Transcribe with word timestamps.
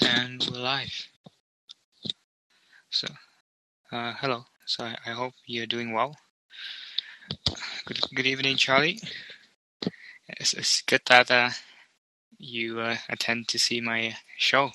And 0.00 0.46
we're 0.50 0.58
live. 0.58 1.08
So, 2.90 3.08
uh, 3.92 4.14
hello. 4.20 4.44
So 4.66 4.84
I, 4.84 4.96
I 5.06 5.10
hope 5.10 5.34
you're 5.46 5.66
doing 5.66 5.92
well. 5.92 6.16
Good, 7.86 8.00
good 8.14 8.26
evening, 8.26 8.56
Charlie. 8.56 9.00
It's, 10.28 10.52
it's 10.52 10.82
good 10.82 11.02
that 11.06 11.30
uh, 11.30 11.50
you 12.38 12.80
uh, 12.80 12.96
attend 13.08 13.48
to 13.48 13.58
see 13.58 13.80
my 13.80 14.16
show. 14.36 14.72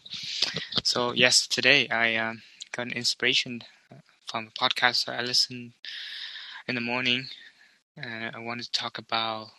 So 0.84 1.13
yes, 1.13 1.47
today 1.47 1.88
I 1.89 2.15
um, 2.15 2.41
got 2.71 2.88
an 2.88 2.93
inspiration 2.93 3.63
uh, 3.91 3.97
from 4.27 4.47
a 4.47 4.59
podcast 4.59 5.07
I 5.07 5.21
listened 5.21 5.73
in 6.67 6.75
the 6.75 6.81
morning, 6.81 7.27
and 7.95 8.35
I 8.35 8.39
wanted 8.39 8.65
to 8.65 8.71
talk 8.71 8.97
about 8.97 9.49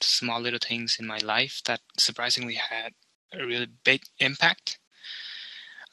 small 0.00 0.40
little 0.40 0.60
things 0.62 0.96
in 0.98 1.06
my 1.06 1.18
life 1.18 1.60
that 1.66 1.80
surprisingly 1.98 2.54
had 2.54 2.94
a 3.32 3.44
really 3.44 3.68
big 3.84 4.02
impact. 4.18 4.78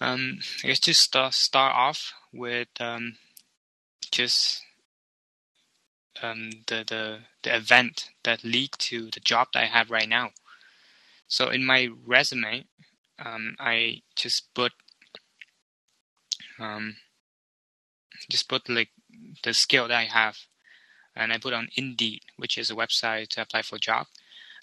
Um, 0.02 0.40
I 0.64 0.68
guess 0.68 0.80
to 0.80 0.96
start 0.96 1.36
start 1.36 1.76
off 1.76 2.12
with 2.34 2.70
um, 2.80 3.18
just 4.12 4.64
um, 6.24 6.50
the 6.66 6.84
the 6.88 7.20
the 7.44 7.56
event 7.56 8.10
that 8.24 8.44
lead 8.44 8.72
to 8.90 9.12
the 9.12 9.20
job 9.20 9.50
that 9.54 9.62
I 9.62 9.68
have 9.68 9.92
right 9.92 10.10
now. 10.10 10.32
So 11.28 11.50
in 11.50 11.64
my 11.64 11.90
resume, 12.04 12.66
um, 13.24 13.56
I 13.60 14.02
just 14.16 14.52
put 14.56 14.72
um, 16.60 16.96
just 18.28 18.50
put 18.50 18.68
like 18.68 18.90
the 19.44 19.54
skill 19.54 19.88
that 19.88 19.98
I 19.98 20.06
have, 20.06 20.40
and 21.16 21.32
I 21.32 21.38
put 21.38 21.54
on 21.54 21.70
Indeed, 21.76 22.24
which 22.38 22.58
is 22.58 22.72
a 22.72 22.76
website 22.76 23.28
to 23.30 23.44
apply 23.44 23.62
for 23.62 23.76
a 23.76 23.80
job, 23.80 24.08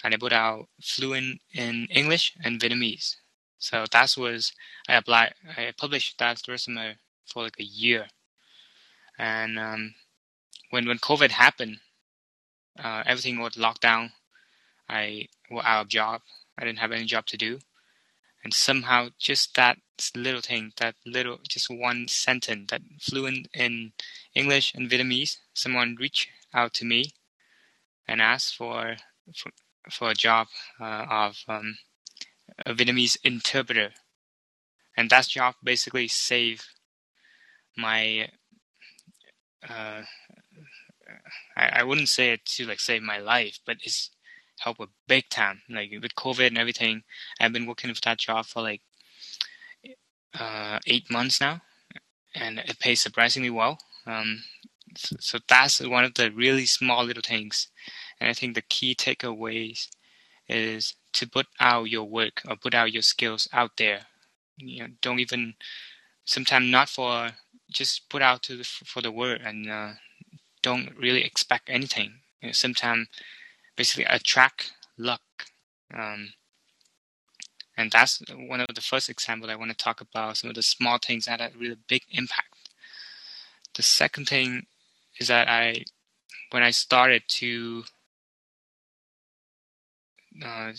and 0.03 0.13
I 0.13 0.17
put 0.17 0.33
out 0.33 0.69
fluent 0.83 1.43
in 1.55 1.87
English 1.93 2.35
and 2.43 2.59
Vietnamese. 2.59 3.15
So 3.59 3.85
that 3.91 4.15
was 4.17 4.53
I 4.89 4.95
applied. 4.95 5.35
I 5.57 5.73
published 5.77 6.19
that 6.19 6.41
resume 6.49 6.97
for 7.27 7.43
like 7.43 7.59
a 7.59 7.65
year, 7.65 8.07
and 9.19 9.59
um, 9.59 9.95
when 10.71 10.87
when 10.87 10.99
COVID 10.99 11.31
happened, 11.31 11.79
uh, 12.79 13.03
everything 13.05 13.41
was 13.41 13.59
locked 13.59 13.83
down. 13.83 14.13
I 14.89 15.27
was 15.51 15.65
out 15.67 15.83
of 15.83 15.89
job. 15.89 16.23
I 16.57 16.65
didn't 16.65 16.79
have 16.79 16.93
any 16.93 17.05
job 17.05 17.27
to 17.27 17.37
do, 17.37 17.59
and 18.45 18.55
somehow 18.55 19.09
just 19.19 19.55
that 19.57 19.79
little 20.15 20.41
thing, 20.41 20.73
that 20.77 20.95
little 21.05 21.39
just 21.49 21.69
one 21.69 22.07
sentence, 22.09 22.71
that 22.71 22.83
fluent 23.01 23.49
in 23.53 23.93
English 24.35 24.73
and 24.75 24.89
Vietnamese, 24.89 25.37
someone 25.53 25.97
reached 25.99 26.29
out 26.55 26.75
to 26.75 26.85
me 26.85 27.13
and 28.07 28.23
asked 28.23 28.55
for 28.57 28.97
for, 29.37 29.51
for 29.91 30.11
a 30.11 30.15
job 30.15 30.47
uh, 30.81 31.07
of 31.11 31.37
um, 31.49 31.79
a 32.67 32.75
Vietnamese 32.75 33.17
interpreter, 33.25 33.91
and 34.97 35.11
that 35.11 35.29
job 35.29 35.55
basically 35.63 36.09
saved 36.09 36.65
my. 37.77 38.29
Uh, 39.69 40.03
I, 41.57 41.81
I 41.81 41.83
wouldn't 41.85 42.09
say 42.09 42.31
it 42.31 42.45
to 42.47 42.67
like 42.67 42.81
save 42.81 43.03
my 43.03 43.19
life, 43.19 43.59
but 43.67 43.79
it's 43.83 44.11
helped 44.61 44.81
a 44.81 44.89
big 45.07 45.29
time. 45.29 45.63
Like 45.69 45.91
with 46.03 46.15
COVID 46.15 46.49
and 46.49 46.59
everything, 46.59 47.03
I've 47.41 47.53
been 47.53 47.67
working 47.67 47.91
with 47.91 48.01
that 48.03 48.19
job 48.19 48.47
for 48.47 48.63
like 48.63 48.83
uh, 50.39 50.79
eight 50.87 51.11
months 51.11 51.41
now, 51.41 51.61
and 52.35 52.59
it 52.59 52.79
pays 52.79 53.01
surprisingly 53.01 53.51
well. 53.51 53.79
Um, 54.07 54.43
so, 54.97 55.17
so 55.21 55.39
that's 55.49 55.81
one 55.81 56.05
of 56.05 56.15
the 56.15 56.31
really 56.31 56.67
small 56.67 57.05
little 57.05 57.23
things, 57.23 57.69
and 58.21 58.29
I 58.31 58.33
think 58.33 58.55
the 58.55 58.63
key 58.63 58.95
takeaways 58.95 59.89
is 60.49 60.95
to 61.15 61.27
put 61.27 61.47
out 61.61 61.91
your 61.91 62.05
work 62.05 62.43
or 62.49 62.57
put 62.57 62.75
out 62.75 62.93
your 62.93 63.03
skills 63.03 63.49
out 63.53 63.73
there. 63.77 64.01
You 64.57 64.81
know, 64.81 64.89
don't 65.01 65.21
even 65.21 65.55
sometimes 66.25 66.71
not 66.71 66.89
for 66.89 67.31
just 67.71 68.09
put 68.09 68.23
out 68.23 68.43
to 68.45 68.57
the, 68.57 68.65
for 68.65 69.01
the 69.01 69.13
world 69.13 69.41
and 69.45 69.71
uh, 69.71 69.93
don't 70.63 70.97
really 70.99 71.25
expect 71.25 71.69
anything. 71.69 72.21
You 72.41 72.49
know, 72.49 72.53
sometimes 72.53 73.09
basically 73.77 74.05
attract 74.05 74.73
luck. 74.97 75.23
Um, 75.95 76.35
and 77.77 77.91
that's 77.91 78.23
one 78.37 78.61
of 78.61 78.67
the 78.75 78.81
first 78.81 79.09
examples 79.09 79.51
I 79.51 79.57
want 79.57 79.71
to 79.71 79.77
talk 79.77 80.01
about. 80.01 80.37
Some 80.37 80.51
of 80.51 80.57
the 80.57 80.63
small 80.63 80.99
things 80.99 81.27
that 81.27 81.41
had 81.41 81.55
a 81.55 81.59
really 81.59 81.77
big 81.87 82.03
impact. 82.11 82.71
The 83.75 83.83
second 83.83 84.29
thing 84.29 84.67
is 85.21 85.29
that 85.29 85.49
I, 85.49 85.85
when 86.51 86.63
I 86.63 86.73
started 86.73 87.23
to 87.29 87.85
uh, 90.45 90.73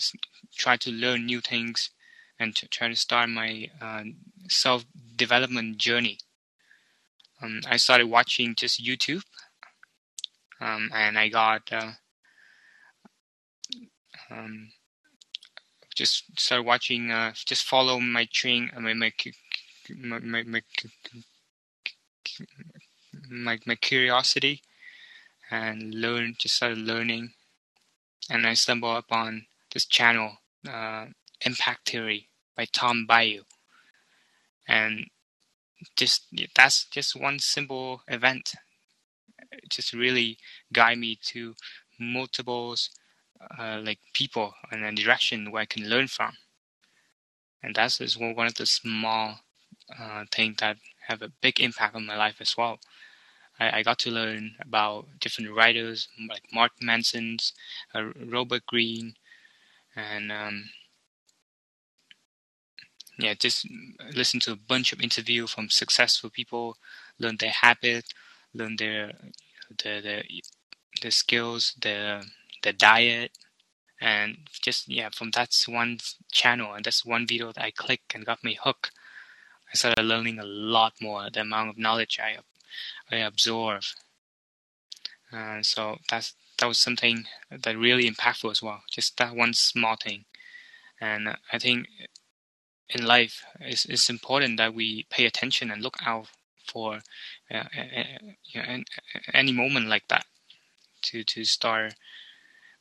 try 0.56 0.76
to 0.78 0.90
learn 0.90 1.26
new 1.26 1.40
things 1.40 1.90
and 2.38 2.56
to 2.56 2.66
try 2.68 2.88
to 2.88 2.96
start 2.96 3.28
my 3.28 3.68
uh, 3.80 4.04
self 4.48 4.84
development 5.16 5.78
journey. 5.78 6.18
Um, 7.42 7.60
I 7.68 7.76
started 7.76 8.06
watching 8.06 8.54
just 8.54 8.82
YouTube, 8.82 9.22
um, 10.60 10.90
and 10.94 11.18
I 11.18 11.28
got 11.28 11.70
uh, 11.72 11.92
um, 14.30 14.72
just 15.94 16.24
started 16.38 16.64
watching. 16.64 17.10
Uh, 17.10 17.32
just 17.34 17.64
follow 17.64 18.00
my 18.00 18.26
train, 18.32 18.70
uh, 18.76 18.80
my 18.80 18.94
my 18.94 19.12
my 19.96 20.18
my, 20.18 20.42
my, 20.44 20.62
my, 23.30 23.58
my 23.66 23.74
curiosity, 23.74 24.62
and 25.50 25.94
learn. 25.94 26.34
Just 26.38 26.56
started 26.56 26.78
learning, 26.78 27.32
and 28.30 28.46
I 28.46 28.54
stumbled 28.54 28.96
upon 28.96 29.46
this 29.72 29.86
channel, 29.86 30.38
uh, 30.68 31.06
Impact 31.44 31.88
Theory 31.90 32.28
by 32.56 32.66
Tom 32.66 33.06
Bilyeu. 33.08 33.44
and 34.66 35.06
just 35.96 36.26
that's 36.54 36.84
just 36.86 37.16
one 37.16 37.38
simple 37.38 38.02
event. 38.08 38.54
It 39.52 39.70
just 39.70 39.92
really 39.92 40.38
guide 40.72 40.98
me 40.98 41.16
to 41.26 41.54
multiples 41.98 42.90
uh, 43.58 43.80
like 43.84 44.00
people 44.14 44.54
and 44.70 44.84
a 44.84 44.92
direction 44.92 45.50
where 45.50 45.62
I 45.62 45.66
can 45.66 45.88
learn 45.88 46.08
from, 46.08 46.36
and 47.62 47.74
that's 47.74 48.00
is 48.00 48.18
one 48.18 48.46
of 48.46 48.54
the 48.54 48.66
small 48.66 49.40
uh, 49.98 50.24
things 50.32 50.56
that 50.60 50.76
have 51.08 51.22
a 51.22 51.32
big 51.40 51.60
impact 51.60 51.94
on 51.96 52.06
my 52.06 52.16
life 52.16 52.36
as 52.40 52.56
well. 52.56 52.78
I, 53.58 53.78
I 53.78 53.82
got 53.82 53.98
to 54.00 54.10
learn 54.10 54.56
about 54.60 55.06
different 55.20 55.54
writers 55.54 56.08
like 56.28 56.44
Mark 56.52 56.72
Manson's, 56.80 57.52
uh, 57.94 58.12
Robert 58.26 58.66
Greene, 58.66 59.14
and 59.96 60.30
um, 60.32 60.70
yeah, 63.18 63.34
just 63.34 63.66
listen 64.14 64.40
to 64.40 64.52
a 64.52 64.56
bunch 64.56 64.92
of 64.92 65.00
interview 65.00 65.46
from 65.46 65.68
successful 65.70 66.30
people, 66.30 66.76
learn 67.18 67.36
their 67.38 67.50
habit, 67.50 68.06
learn 68.54 68.76
their 68.76 69.12
the 69.70 70.00
the 70.00 70.42
the 71.02 71.10
skills, 71.10 71.74
the 71.80 72.24
the 72.62 72.72
diet, 72.72 73.32
and 74.00 74.38
just 74.62 74.88
yeah, 74.88 75.10
from 75.10 75.30
that's 75.30 75.68
one 75.68 75.98
channel 76.32 76.72
and 76.74 76.84
that's 76.84 77.04
one 77.04 77.26
video 77.26 77.52
that 77.52 77.64
I 77.64 77.70
click 77.70 78.02
and 78.14 78.26
got 78.26 78.44
me 78.44 78.58
hooked. 78.62 78.90
I 79.72 79.76
started 79.76 80.02
learning 80.04 80.38
a 80.38 80.44
lot 80.44 80.94
more. 81.00 81.28
The 81.30 81.42
amount 81.42 81.70
of 81.70 81.78
knowledge 81.78 82.18
I 82.22 82.38
I 83.14 83.18
absorb, 83.18 83.82
and 85.32 85.64
so 85.66 85.98
that's 86.10 86.34
that 86.60 86.66
was 86.66 86.78
something 86.78 87.24
that 87.50 87.76
really 87.76 88.08
impactful 88.08 88.50
as 88.50 88.62
well. 88.62 88.82
Just 88.90 89.16
that 89.16 89.34
one 89.34 89.54
small 89.54 89.96
thing, 89.96 90.24
and 91.00 91.36
I 91.52 91.58
think 91.58 91.88
in 92.90 93.04
life 93.06 93.42
it's, 93.60 93.84
it's 93.86 94.10
important 94.10 94.58
that 94.58 94.74
we 94.74 95.06
pay 95.10 95.26
attention 95.26 95.70
and 95.70 95.82
look 95.82 95.96
out 96.04 96.26
for 96.66 97.00
uh, 97.52 97.64
you 98.44 98.62
know, 98.62 98.78
any 99.34 99.52
moment 99.52 99.88
like 99.88 100.06
that 100.08 100.24
to 101.02 101.24
to 101.24 101.44
start. 101.44 101.94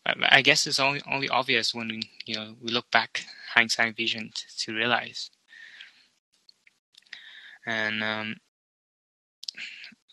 I 0.06 0.42
guess 0.42 0.66
it's 0.66 0.80
only 0.80 1.02
only 1.10 1.30
obvious 1.30 1.74
when 1.74 1.88
we 1.90 2.02
you 2.26 2.36
know 2.36 2.56
we 2.62 2.72
look 2.72 2.90
back 2.92 3.26
hindsight 3.54 3.96
vision 3.96 4.32
to, 4.34 4.58
to 4.66 4.74
realize. 4.74 5.30
And 7.66 8.04
um, 8.04 8.36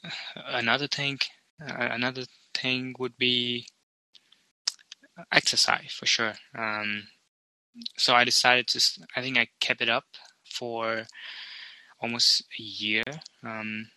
another 0.36 0.86
thing, 0.86 1.18
uh, 1.60 1.88
another 1.90 2.24
thing 2.56 2.94
would 2.98 3.16
be 3.16 3.66
exercise 5.32 5.92
for 5.92 6.06
sure. 6.06 6.34
Um, 6.56 7.08
so 7.96 8.14
I 8.14 8.24
decided 8.24 8.66
to. 8.68 8.80
I 9.16 9.20
think 9.20 9.36
I 9.38 9.48
kept 9.60 9.82
it 9.82 9.88
up 9.88 10.04
for 10.50 11.06
almost 12.00 12.44
a 12.58 12.62
year, 12.62 13.04
um, 13.42 13.88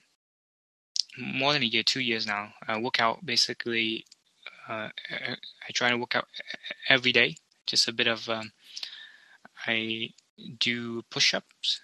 more 1.17 1.53
than 1.53 1.63
a 1.63 1.65
year, 1.65 1.83
two 1.83 2.01
years 2.01 2.25
now. 2.25 2.53
I 2.67 2.79
work 2.79 2.99
out 2.99 3.25
basically. 3.25 4.05
Uh, 4.67 4.89
I 5.09 5.71
try 5.73 5.89
to 5.89 5.97
work 5.97 6.15
out 6.15 6.27
every 6.87 7.11
day. 7.11 7.35
Just 7.65 7.87
a 7.87 7.93
bit 7.93 8.07
of. 8.07 8.29
Um, 8.29 8.51
I 9.67 10.11
do 10.57 11.01
push-ups 11.09 11.81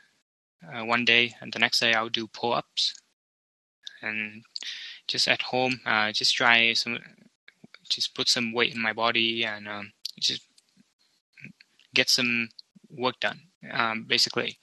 uh, 0.64 0.86
one 0.86 1.04
day, 1.06 1.36
and 1.42 1.52
the 1.52 1.60
next 1.60 1.80
day 1.80 1.94
I'll 1.94 2.10
do 2.10 2.28
pull-ups, 2.28 2.96
and 4.02 4.44
just 5.08 5.28
at 5.28 5.42
home, 5.44 5.82
uh, 5.86 6.12
just 6.12 6.36
try 6.36 6.74
some 6.74 7.00
just 7.90 8.16
put 8.16 8.28
some 8.28 8.52
weight 8.52 8.74
in 8.74 8.82
my 8.82 8.94
body 8.94 9.46
and 9.46 9.68
um, 9.68 9.92
just 10.20 10.42
get 11.94 12.10
some 12.10 12.50
work 12.90 13.20
done. 13.20 13.42
um, 13.72 14.04
basically. 14.04 14.58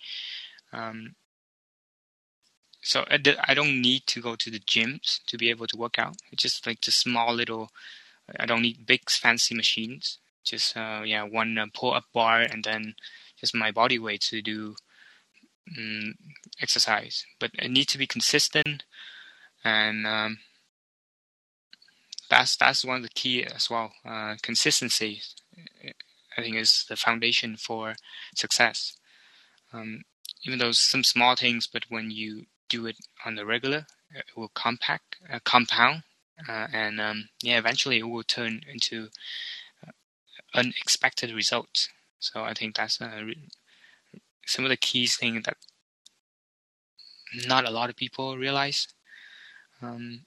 Um, 0.72 1.14
so 2.80 3.04
I 3.08 3.54
don't 3.54 3.80
need 3.80 4.06
to 4.08 4.20
go 4.20 4.34
to 4.34 4.50
the 4.50 4.58
gyms 4.58 5.20
to 5.28 5.38
be 5.38 5.50
able 5.50 5.68
to 5.68 5.76
work 5.76 5.98
out. 5.98 6.16
It's 6.32 6.42
just 6.42 6.66
like 6.66 6.80
the 6.80 6.90
small 6.90 7.32
little. 7.32 7.70
I 8.40 8.46
don't 8.46 8.62
need 8.62 8.86
big 8.86 9.08
fancy 9.08 9.54
machines. 9.54 10.18
Just 10.44 10.76
uh, 10.76 11.02
yeah, 11.04 11.22
one 11.22 11.56
uh, 11.58 11.66
pull 11.72 11.94
up 11.94 12.04
bar 12.12 12.40
and 12.40 12.64
then 12.64 12.94
just 13.38 13.54
my 13.54 13.70
body 13.70 14.00
weight 14.00 14.22
to 14.22 14.42
do 14.42 14.74
um, 15.78 16.14
exercise. 16.60 17.24
But 17.38 17.52
I 17.60 17.68
need 17.68 17.86
to 17.88 17.98
be 17.98 18.06
consistent, 18.08 18.82
and 19.64 20.06
um, 20.06 20.38
that's 22.30 22.56
that's 22.56 22.84
one 22.84 22.96
of 22.96 23.02
the 23.02 23.08
key 23.10 23.44
as 23.44 23.68
well. 23.70 23.92
Uh, 24.04 24.36
consistency, 24.42 25.20
I 26.36 26.42
think, 26.42 26.56
is 26.56 26.86
the 26.88 26.96
foundation 26.96 27.56
for 27.56 27.94
success. 28.34 28.96
Um, 29.72 30.02
even 30.44 30.58
though 30.58 30.72
some 30.72 31.04
small 31.04 31.36
things, 31.36 31.66
but 31.66 31.84
when 31.88 32.10
you 32.10 32.46
do 32.68 32.86
it 32.86 32.96
on 33.24 33.34
the 33.36 33.46
regular, 33.46 33.86
it 34.14 34.24
will 34.36 34.50
compact, 34.54 35.16
uh, 35.32 35.38
compound, 35.44 36.02
uh, 36.48 36.66
and 36.72 37.00
um, 37.00 37.28
yeah, 37.42 37.58
eventually 37.58 37.98
it 37.98 38.08
will 38.08 38.22
turn 38.22 38.62
into 38.70 39.08
uh, 39.86 39.92
unexpected 40.54 41.32
results. 41.32 41.88
So 42.18 42.42
I 42.44 42.54
think 42.54 42.76
that's 42.76 43.00
uh, 43.00 43.22
some 44.46 44.64
of 44.64 44.70
the 44.70 44.76
key 44.76 45.06
things 45.06 45.44
that 45.44 45.56
not 47.46 47.66
a 47.66 47.70
lot 47.70 47.90
of 47.90 47.96
people 47.96 48.36
realize. 48.36 48.88
Um, 49.82 50.26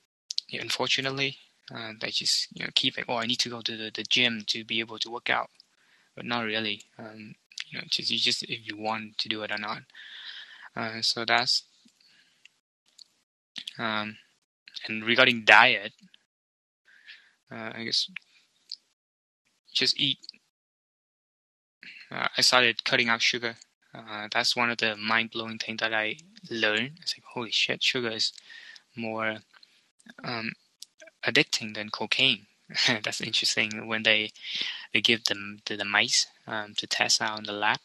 yeah, 0.50 0.62
unfortunately, 0.62 1.38
uh, 1.74 1.94
they 2.00 2.10
just 2.10 2.48
you 2.54 2.66
know 2.66 2.72
keep 2.76 2.98
it. 2.98 3.06
Oh, 3.08 3.16
I 3.18 3.26
need 3.26 3.40
to 3.40 3.50
go 3.50 3.62
to 3.62 3.78
the, 3.78 3.92
the 3.94 4.04
gym 4.04 4.44
to 4.48 4.64
be 4.64 4.80
able 4.80 5.00
to 5.00 5.10
work 5.10 5.30
out, 5.30 5.50
but 6.16 6.26
not 6.26 6.42
really. 6.46 6.84
Um, 6.98 7.36
you 7.70 7.80
know, 7.80 7.86
just 7.90 8.12
you 8.12 8.20
just 8.20 8.44
if 8.44 8.68
you 8.68 8.78
want 8.78 9.18
to 9.20 9.30
do 9.30 9.44
it 9.44 9.52
or 9.52 9.58
not. 9.58 9.84
Uh, 10.76 11.02
so 11.02 11.26
that's 11.26 11.64
um, 13.80 14.18
and 14.88 15.06
regarding 15.06 15.46
diet, 15.46 15.94
uh, 17.52 17.72
I 17.74 17.84
guess 17.86 18.10
just 19.74 20.00
eat. 20.00 20.20
Uh, 22.12 22.28
I 22.38 22.42
started 22.42 22.84
cutting 22.84 23.10
out 23.10 23.22
sugar. 23.22 23.56
Uh, 23.94 24.28
that's 24.32 24.56
one 24.56 24.70
of 24.70 24.78
the 24.78 24.96
mind 24.98 25.32
blowing 25.32 25.58
things 25.58 25.80
that 25.80 25.94
I 25.94 26.18
learned. 26.50 26.98
It's 27.02 27.18
like, 27.18 27.24
holy 27.34 27.52
shit, 27.52 27.82
sugar 27.82 28.10
is 28.10 28.34
more 28.96 29.38
um, 30.24 30.54
addicting 31.26 31.76
than 31.76 31.90
cocaine. 31.90 32.48
that's 33.04 33.22
interesting. 33.22 33.88
When 33.88 34.04
they 34.04 34.32
they 34.94 35.02
give 35.02 35.26
them 35.26 35.60
to 35.66 35.78
the 35.78 35.86
mice 35.86 36.28
um, 36.48 36.74
to 36.78 36.88
test 36.88 37.22
out 37.22 37.38
in 37.38 37.46
the 37.46 37.52
lab, 37.54 37.80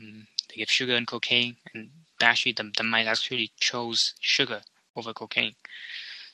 um, 0.00 0.26
they 0.48 0.56
give 0.56 0.70
sugar 0.70 0.94
and 0.94 1.06
cocaine, 1.06 1.56
and 1.74 1.90
actually 2.20 2.52
the, 2.52 2.70
the 2.76 2.84
mice 2.84 3.06
actually 3.06 3.50
chose 3.58 4.14
sugar 4.20 4.62
over 4.94 5.12
cocaine. 5.12 5.54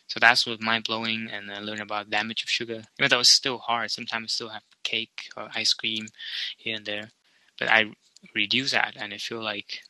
So 0.06 0.19
that's 0.19 0.47
what 0.47 0.61
mind 0.61 0.85
blowing, 0.85 1.29
and 1.31 1.50
I 1.50 1.61
learned 1.61 1.81
about 1.81 2.11
damage 2.11 2.43
of 2.43 2.49
sugar. 2.49 2.85
Even 2.99 3.11
though 3.11 3.21
it's 3.21 3.29
still 3.29 3.59
hard, 3.59 3.91
sometimes 3.91 4.25
I 4.25 4.29
still 4.29 4.49
have 4.49 4.62
cake 4.82 5.29
or 5.37 5.50
ice 5.55 5.75
cream 5.75 6.09
here 6.56 6.76
and 6.76 6.87
there, 6.87 7.11
but 7.59 7.71
I 7.71 7.93
reduce 8.35 8.73
that, 8.73 8.97
and 8.97 9.12
I 9.12 9.19
feel 9.19 9.43
like 9.43 9.81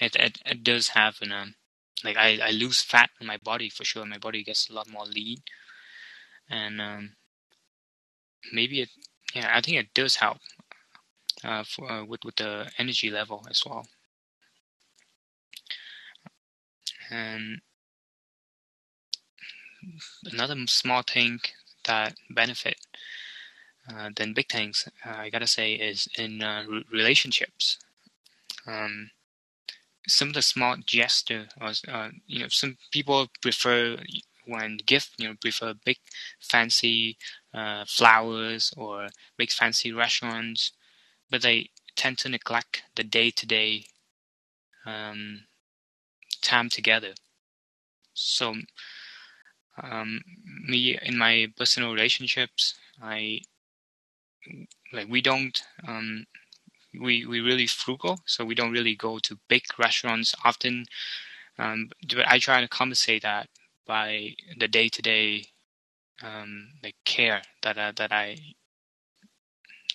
it 0.00 0.16
it, 0.16 0.38
it 0.46 0.64
does 0.64 0.90
have 0.90 1.18
an 1.22 1.32
um, 1.32 1.54
like 2.04 2.16
I, 2.16 2.38
I 2.42 2.50
lose 2.50 2.80
fat 2.82 3.10
in 3.20 3.26
my 3.26 3.38
body 3.38 3.68
for 3.68 3.84
sure. 3.84 4.04
My 4.04 4.18
body 4.18 4.42
gets 4.42 4.68
a 4.68 4.72
lot 4.72 4.88
more 4.88 5.06
lean, 5.06 5.38
and 6.48 6.80
um, 6.80 7.16
maybe 8.52 8.80
it 8.80 8.90
yeah 9.34 9.50
I 9.54 9.60
think 9.60 9.78
it 9.78 9.94
does 9.94 10.16
help 10.16 10.38
uh, 11.44 11.64
for, 11.64 11.90
uh, 11.90 12.04
with 12.04 12.24
with 12.24 12.36
the 12.36 12.70
energy 12.78 13.10
level 13.10 13.46
as 13.50 13.62
well. 13.64 13.86
And 17.10 17.60
another 20.24 20.56
small 20.66 21.02
thing 21.02 21.40
that 21.84 22.14
benefit 22.30 22.76
uh, 23.92 24.10
than 24.14 24.32
big 24.32 24.48
things, 24.48 24.88
uh, 25.04 25.14
I 25.16 25.30
gotta 25.30 25.46
say, 25.46 25.74
is 25.74 26.08
in 26.16 26.42
uh, 26.42 26.64
relationships. 26.90 27.78
Um, 28.66 29.10
some 30.06 30.28
of 30.28 30.34
the 30.34 30.42
small 30.42 30.76
gesture, 30.84 31.48
or 31.60 31.72
uh, 31.88 32.10
you 32.26 32.40
know, 32.40 32.48
some 32.48 32.76
people 32.92 33.28
prefer 33.40 33.98
when 34.46 34.78
gift, 34.86 35.12
you 35.18 35.28
know, 35.28 35.34
prefer 35.40 35.74
big, 35.84 35.98
fancy 36.40 37.16
uh, 37.54 37.84
flowers 37.86 38.72
or 38.76 39.08
big, 39.36 39.50
fancy 39.50 39.92
restaurants, 39.92 40.72
but 41.30 41.42
they 41.42 41.70
tend 41.96 42.18
to 42.18 42.28
neglect 42.28 42.82
the 42.96 43.04
day-to-day 43.04 43.86
um, 44.86 45.44
time 46.42 46.68
together. 46.68 47.14
So, 48.14 48.54
um, 49.82 50.20
me 50.66 50.98
in 51.02 51.16
my 51.18 51.48
personal 51.56 51.92
relationships, 51.92 52.74
I 53.02 53.40
like 54.92 55.08
we 55.08 55.20
don't 55.20 55.62
um, 55.86 56.26
we 57.00 57.26
we 57.26 57.40
really 57.40 57.66
frugal, 57.66 58.20
so 58.26 58.44
we 58.44 58.54
don't 58.54 58.72
really 58.72 58.94
go 58.94 59.18
to 59.20 59.38
big 59.48 59.64
restaurants 59.78 60.34
often. 60.44 60.86
Um, 61.58 61.90
I 62.26 62.38
try 62.38 62.60
to 62.60 62.68
compensate 62.68 63.22
that 63.22 63.48
by 63.86 64.34
the 64.58 64.68
day 64.68 64.88
to 64.88 65.02
day 65.02 65.46
like 66.82 66.96
care 67.04 67.42
that 67.62 67.78
uh, 67.78 67.92
that 67.96 68.12
I 68.12 68.36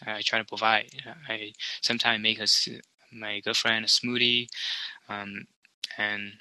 I 0.06 0.22
try 0.22 0.40
to 0.40 0.46
provide. 0.46 0.90
I 1.28 1.54
sometimes 1.82 2.22
make 2.22 2.40
us 2.40 2.68
my 3.12 3.40
girlfriend 3.40 3.86
a 3.86 3.88
smoothie, 3.88 4.48
um, 5.10 5.48
and 5.98 6.34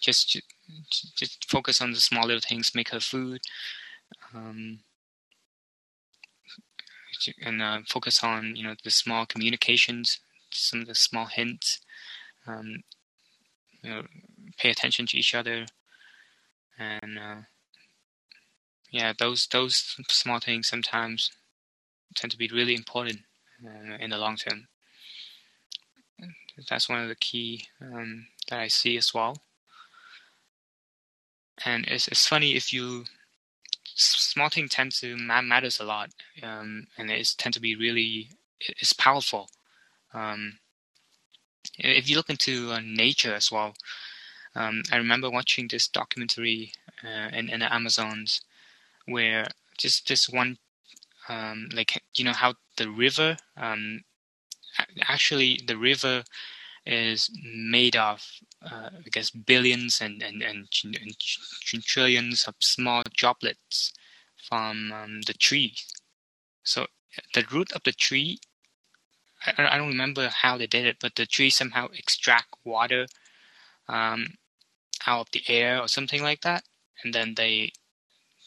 just 0.00 0.40
just 1.16 1.48
focus 1.50 1.80
on 1.80 1.92
the 1.92 2.00
small 2.00 2.26
little 2.26 2.40
things. 2.40 2.74
Make 2.74 2.90
her 2.90 3.00
food, 3.00 3.40
um, 4.34 4.80
and 7.42 7.62
uh, 7.62 7.78
focus 7.88 8.22
on 8.22 8.56
you 8.56 8.62
know 8.62 8.74
the 8.84 8.90
small 8.90 9.26
communications, 9.26 10.20
some 10.52 10.82
of 10.82 10.86
the 10.86 10.94
small 10.94 11.26
hints. 11.26 11.80
Um, 12.46 12.84
you 13.82 13.90
know, 13.90 14.02
pay 14.58 14.70
attention 14.70 15.06
to 15.06 15.18
each 15.18 15.34
other, 15.34 15.66
and 16.78 17.18
uh, 17.18 17.36
yeah, 18.90 19.12
those 19.18 19.46
those 19.48 19.96
small 20.08 20.40
things 20.40 20.68
sometimes 20.68 21.30
tend 22.14 22.30
to 22.30 22.38
be 22.38 22.48
really 22.48 22.74
important 22.74 23.20
uh, 23.64 23.96
in 24.00 24.10
the 24.10 24.18
long 24.18 24.36
term. 24.36 24.68
That's 26.68 26.88
one 26.88 27.02
of 27.02 27.08
the 27.08 27.14
key 27.14 27.66
um, 27.80 28.28
that 28.48 28.60
I 28.60 28.68
see 28.68 28.96
as 28.96 29.12
well. 29.12 29.42
And 31.64 31.86
it's 31.86 32.08
it's 32.08 32.26
funny 32.26 32.54
if 32.54 32.72
you 32.72 33.04
small 33.96 34.48
thing 34.48 34.68
tend 34.68 34.92
to 35.00 35.16
matters 35.16 35.80
a 35.80 35.84
lot, 35.84 36.10
um, 36.42 36.86
and 36.96 37.10
it 37.10 37.34
tend 37.38 37.54
to 37.54 37.60
be 37.60 37.74
really 37.74 38.30
it's 38.60 38.92
powerful. 38.92 39.48
Um, 40.14 40.58
if 41.78 42.08
you 42.08 42.16
look 42.16 42.30
into 42.30 42.72
uh, 42.72 42.80
nature 42.80 43.34
as 43.34 43.50
well, 43.50 43.74
um, 44.54 44.82
I 44.92 44.96
remember 44.96 45.30
watching 45.30 45.68
this 45.68 45.88
documentary 45.88 46.72
uh, 47.04 47.28
in, 47.32 47.50
in 47.50 47.60
the 47.60 47.72
Amazons 47.72 48.40
where 49.06 49.46
just 49.78 50.08
this 50.08 50.28
one, 50.28 50.58
um, 51.28 51.68
like 51.74 52.02
you 52.14 52.24
know 52.24 52.32
how 52.32 52.54
the 52.76 52.90
river, 52.90 53.36
um, 53.56 54.02
actually 55.02 55.60
the 55.66 55.76
river 55.76 56.24
is 56.86 57.30
made 57.42 57.96
of, 57.96 58.24
uh, 58.62 58.90
I 58.94 59.08
guess, 59.10 59.30
billions 59.30 60.00
and, 60.00 60.22
and, 60.22 60.42
and, 60.42 60.68
and, 60.84 61.84
trillions 61.84 62.44
of 62.46 62.54
small 62.60 63.02
droplets 63.14 63.92
from 64.48 64.92
um, 64.92 65.22
the 65.22 65.34
tree. 65.34 65.74
So 66.62 66.86
the 67.34 67.44
root 67.50 67.72
of 67.72 67.82
the 67.84 67.92
tree, 67.92 68.38
I, 69.44 69.74
I, 69.74 69.78
don't 69.78 69.88
remember 69.88 70.28
how 70.28 70.56
they 70.56 70.66
did 70.66 70.86
it, 70.86 70.98
but 71.00 71.16
the 71.16 71.26
tree 71.26 71.50
somehow 71.50 71.88
extract 71.92 72.54
water 72.64 73.06
um, 73.88 74.34
out 75.06 75.20
of 75.22 75.30
the 75.32 75.42
air 75.48 75.80
or 75.80 75.88
something 75.88 76.22
like 76.22 76.42
that, 76.42 76.64
and 77.02 77.12
then 77.12 77.34
they 77.36 77.72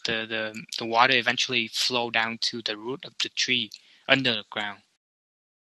the, 0.05 0.25
the 0.27 0.63
the 0.77 0.85
water 0.85 1.15
eventually 1.15 1.67
flow 1.67 2.09
down 2.09 2.37
to 2.39 2.61
the 2.61 2.77
root 2.77 3.03
of 3.05 3.13
the 3.21 3.29
tree 3.29 3.69
under 4.07 4.33
the 4.33 4.43
ground 4.49 4.79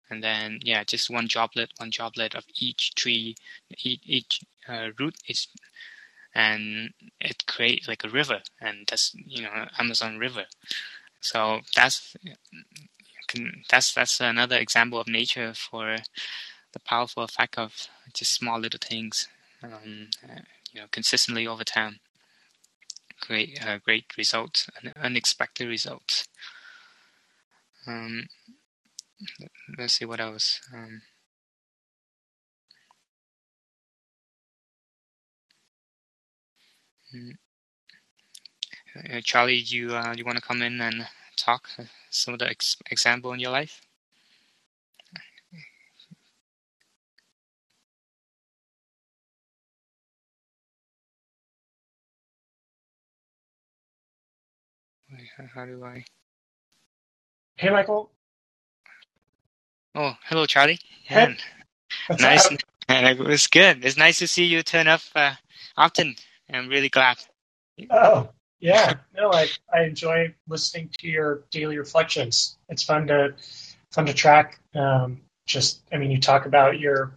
and 0.09 0.23
then 0.23 0.59
yeah 0.63 0.83
just 0.83 1.09
one 1.09 1.27
droplet 1.27 1.71
one 1.77 1.89
droplet 1.89 2.35
of 2.35 2.45
each 2.59 2.93
tree 2.95 3.35
each, 3.83 4.01
each 4.05 4.41
uh, 4.67 4.89
root 4.99 5.15
is 5.27 5.47
and 6.35 6.93
it 7.19 7.45
creates 7.45 7.87
like 7.87 8.03
a 8.03 8.09
river 8.09 8.41
and 8.61 8.87
that's 8.89 9.13
you 9.15 9.41
know 9.43 9.67
amazon 9.79 10.17
river. 10.17 10.45
So 11.21 11.61
that's 11.75 12.15
that's 13.69 13.93
that's 13.93 14.19
another 14.19 14.57
example 14.57 14.99
of 14.99 15.07
nature 15.07 15.53
for 15.53 15.97
the 16.73 16.79
powerful 16.79 17.23
effect 17.23 17.57
of 17.57 17.87
just 18.13 18.33
small 18.33 18.59
little 18.59 18.79
things 18.81 19.27
um, 19.63 20.09
you 20.71 20.81
know 20.81 20.87
consistently 20.91 21.47
over 21.47 21.63
time. 21.63 21.99
Great 23.21 23.65
uh, 23.65 23.77
great 23.79 24.05
results 24.17 24.69
unexpected 25.01 25.67
results. 25.67 26.27
Um, 27.87 28.27
let's 29.77 29.93
see 29.95 30.05
what 30.05 30.21
else. 30.21 30.61
Um, 30.73 31.01
hmm. 37.11 37.31
uh, 39.17 39.21
Charlie, 39.23 39.61
do 39.63 39.77
you 39.77 39.95
uh, 39.95 40.13
you 40.17 40.25
want 40.25 40.37
to 40.37 40.43
come 40.43 40.61
in 40.63 40.81
and 40.81 41.07
talk 41.37 41.69
uh, 41.79 41.83
some 42.11 42.35
of 42.35 42.39
the 42.41 42.49
ex- 42.49 42.77
example 42.91 43.33
in 43.33 43.39
your 43.41 43.51
life? 43.51 43.81
How 55.55 55.65
do 55.65 55.83
I? 55.85 56.05
Hey, 57.57 57.71
Michael. 57.71 58.12
Oh, 59.95 60.15
hello, 60.25 60.45
Charlie. 60.45 60.79
Yeah, 61.09 61.33
nice. 62.19 62.45
up? 62.47 62.59
It 62.89 63.19
was 63.19 63.47
good. 63.47 63.85
It's 63.85 63.97
nice 63.97 64.19
to 64.19 64.27
see 64.27 64.45
you 64.45 64.63
turn 64.63 64.87
up 64.87 65.01
uh, 65.15 65.35
often. 65.77 66.15
I'm 66.51 66.67
really 66.67 66.89
glad. 66.89 67.17
Oh, 67.89 68.29
yeah. 68.59 68.93
No, 69.15 69.31
I, 69.31 69.47
I 69.73 69.83
enjoy 69.83 70.33
listening 70.47 70.89
to 70.99 71.07
your 71.07 71.43
daily 71.51 71.77
reflections. 71.77 72.57
It's 72.69 72.83
fun 72.83 73.07
to 73.07 73.35
fun 73.91 74.07
to 74.07 74.13
track. 74.13 74.59
Um, 74.73 75.21
just, 75.45 75.81
I 75.91 75.97
mean, 75.97 76.09
you 76.09 76.19
talk 76.19 76.45
about 76.45 76.79
your 76.79 77.13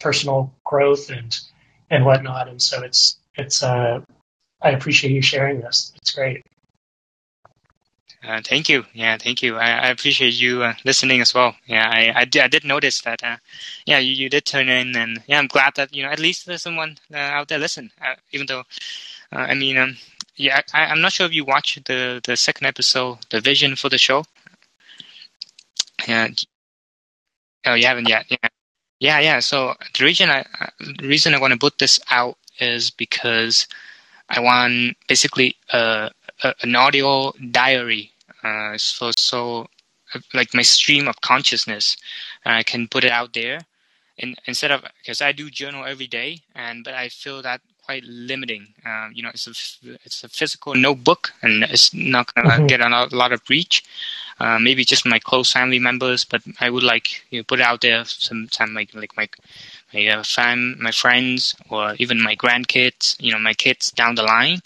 personal 0.00 0.54
growth 0.64 1.10
and 1.10 1.38
and 1.90 2.04
whatnot, 2.04 2.48
and 2.48 2.60
so 2.60 2.82
it's 2.82 3.18
it's. 3.34 3.62
Uh, 3.62 4.00
I 4.60 4.70
appreciate 4.70 5.12
you 5.12 5.22
sharing 5.22 5.60
this. 5.60 5.92
It's 5.96 6.10
great. 6.10 6.44
Uh, 8.26 8.40
thank 8.44 8.68
you. 8.68 8.84
Yeah, 8.92 9.16
thank 9.16 9.42
you. 9.42 9.56
I, 9.56 9.70
I 9.70 9.88
appreciate 9.88 10.34
you 10.34 10.62
uh, 10.64 10.74
listening 10.84 11.20
as 11.20 11.32
well. 11.34 11.54
Yeah, 11.66 11.88
I, 12.16 12.24
did, 12.24 12.64
notice 12.64 13.00
that. 13.02 13.22
Uh, 13.22 13.36
yeah, 13.86 13.98
you, 13.98 14.12
you 14.12 14.28
did 14.28 14.44
turn 14.44 14.68
in, 14.68 14.96
and 14.96 15.22
yeah, 15.28 15.38
I'm 15.38 15.46
glad 15.46 15.74
that 15.76 15.94
you 15.94 16.02
know 16.02 16.10
at 16.10 16.18
least 16.18 16.46
there's 16.46 16.62
someone 16.62 16.98
uh, 17.12 17.16
out 17.16 17.48
there 17.48 17.58
listen. 17.58 17.92
Uh, 18.00 18.14
even 18.32 18.46
though, 18.46 18.64
uh, 19.32 19.36
I 19.36 19.54
mean, 19.54 19.76
um, 19.76 19.96
yeah, 20.34 20.60
I, 20.74 20.86
I'm 20.86 21.00
not 21.00 21.12
sure 21.12 21.26
if 21.26 21.32
you 21.32 21.44
watched 21.44 21.84
the 21.86 22.20
the 22.24 22.36
second 22.36 22.66
episode, 22.66 23.18
the 23.30 23.40
vision 23.40 23.76
for 23.76 23.88
the 23.88 23.98
show. 23.98 24.24
Yeah. 26.08 26.28
Oh, 27.66 27.74
you 27.74 27.86
haven't 27.86 28.08
yet. 28.08 28.26
Yeah. 28.28 28.48
Yeah, 29.00 29.20
yeah. 29.20 29.38
So 29.40 29.74
the 29.96 30.04
reason 30.04 30.28
I 30.28 30.44
the 30.80 31.06
reason 31.06 31.34
I 31.34 31.38
want 31.40 31.52
to 31.52 31.58
put 31.58 31.78
this 31.78 32.00
out 32.10 32.36
is 32.58 32.90
because 32.90 33.68
I 34.28 34.40
want 34.40 34.96
basically 35.08 35.54
uh, 35.72 36.10
a, 36.42 36.54
an 36.62 36.74
audio 36.76 37.32
diary. 37.50 38.12
Uh, 38.42 38.76
so 38.78 39.10
so 39.16 39.68
uh, 40.14 40.20
like 40.34 40.54
my 40.54 40.62
stream 40.62 41.08
of 41.08 41.20
consciousness. 41.20 41.96
and 42.44 42.54
I 42.54 42.62
can 42.62 42.88
put 42.88 43.04
it 43.04 43.10
out 43.12 43.32
there, 43.34 43.60
and 44.18 44.36
instead 44.46 44.70
of 44.70 44.82
because 45.02 45.20
I 45.20 45.32
do 45.32 45.50
journal 45.50 45.84
every 45.84 46.06
day, 46.06 46.42
and 46.54 46.84
but 46.84 46.94
I 46.94 47.08
feel 47.08 47.42
that 47.42 47.60
quite 47.84 48.04
limiting. 48.04 48.74
Um, 48.84 49.12
you 49.14 49.22
know, 49.22 49.30
it's 49.30 49.46
a 49.46 49.52
it's 50.04 50.24
a 50.24 50.28
physical 50.28 50.74
notebook, 50.74 51.32
and 51.42 51.64
it's 51.64 51.92
not 51.94 52.32
gonna 52.34 52.60
Mhm. 52.60 52.66
get 52.66 52.80
a 52.80 52.88
lot, 52.88 53.12
lot 53.12 53.32
of 53.32 53.42
reach. 53.48 53.82
Uh, 54.40 54.58
maybe 54.58 54.84
just 54.84 55.04
my 55.06 55.18
close 55.18 55.52
family 55.52 55.78
members, 55.78 56.24
but 56.24 56.42
I 56.60 56.70
would 56.70 56.82
like 56.84 57.24
you 57.30 57.40
know, 57.40 57.44
put 57.44 57.60
it 57.60 57.66
out 57.66 57.80
there 57.80 58.04
sometime 58.04 58.74
like 58.74 58.94
like 58.94 59.16
my 59.16 59.28
my 59.92 60.06
uh, 60.08 60.22
fam, 60.22 60.76
my 60.80 60.92
friends, 60.92 61.56
or 61.70 61.94
even 61.98 62.22
my 62.22 62.36
grandkids. 62.36 63.16
You 63.20 63.32
know, 63.32 63.38
my 63.38 63.54
kids 63.54 63.90
down 63.90 64.14
the 64.14 64.22
line. 64.22 64.60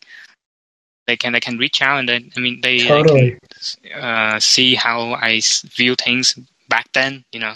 They 1.13 1.19
can 1.19 1.35
they 1.35 1.41
can 1.41 1.59
reach 1.59 1.83
out 1.83 1.99
and 1.99 2.09
then 2.09 2.33
I 2.35 2.41
mean 2.41 2.63
they, 2.63 2.79
they 2.79 2.89
Totally. 2.89 3.39
can 3.85 4.03
uh, 4.03 4.41
see 4.41 4.75
how 4.75 5.13
I 5.13 5.43
view 5.77 5.95
things 5.95 6.39
back 6.71 6.91
then. 6.95 7.23
You 7.33 7.41
know, 7.41 7.53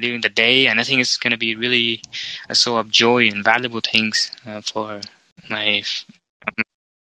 during 0.00 0.22
the 0.22 0.30
day, 0.30 0.66
and 0.68 0.80
I 0.80 0.82
think 0.82 1.02
it's 1.02 1.18
gonna 1.18 1.36
be 1.36 1.56
really 1.56 2.00
a 2.48 2.54
source 2.54 2.80
of 2.80 2.90
joy 2.90 3.28
and 3.28 3.44
valuable 3.44 3.82
things 3.82 4.30
uh, 4.46 4.62
for 4.62 5.02
my 5.50 5.82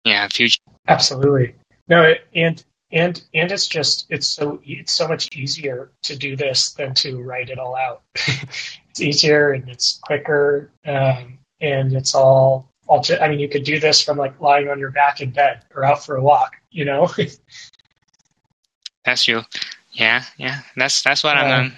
yeah 0.05 0.27
future. 0.27 0.62
Absolutely. 0.88 1.55
No, 1.88 2.13
and 2.36 2.63
and 2.91 3.19
and 3.34 3.51
it's 3.51 3.65
just 3.65 4.05
it's 4.10 4.27
so 4.27 4.62
it's 4.63 4.93
so 4.93 5.08
much 5.08 5.36
easier 5.36 5.89
to 6.03 6.15
do 6.15 6.36
this 6.36 6.74
than 6.74 6.93
to 7.01 7.19
write 7.19 7.50
it 7.50 7.58
all 7.58 7.75
out. 7.75 8.03
it's 8.13 9.01
easier 9.01 9.53
and 9.53 9.67
it's 9.67 9.98
quicker, 10.03 10.69
um, 10.86 11.39
and 11.60 11.93
it's 11.93 12.13
all 12.13 12.68
I 12.89 13.29
mean, 13.29 13.39
you 13.39 13.50
could 13.50 13.63
do 13.63 13.79
this 13.79 14.01
from 14.01 14.17
like 14.17 14.39
lying 14.41 14.69
on 14.69 14.79
your 14.79 14.91
back 14.91 15.22
in 15.22 15.31
bed 15.31 15.63
or 15.75 15.84
out 15.86 16.03
for 16.05 16.15
a 16.15 16.22
walk. 16.22 16.55
You 16.72 16.86
know. 16.86 17.10
That's 19.05 19.24
true. 19.25 19.43
Yeah, 19.91 20.24
yeah. 20.38 20.62
That's 20.75 21.01
that's 21.01 21.24
what 21.24 21.36
Yeah. 21.36 21.43
I'm. 21.43 21.65
Um, 21.67 21.74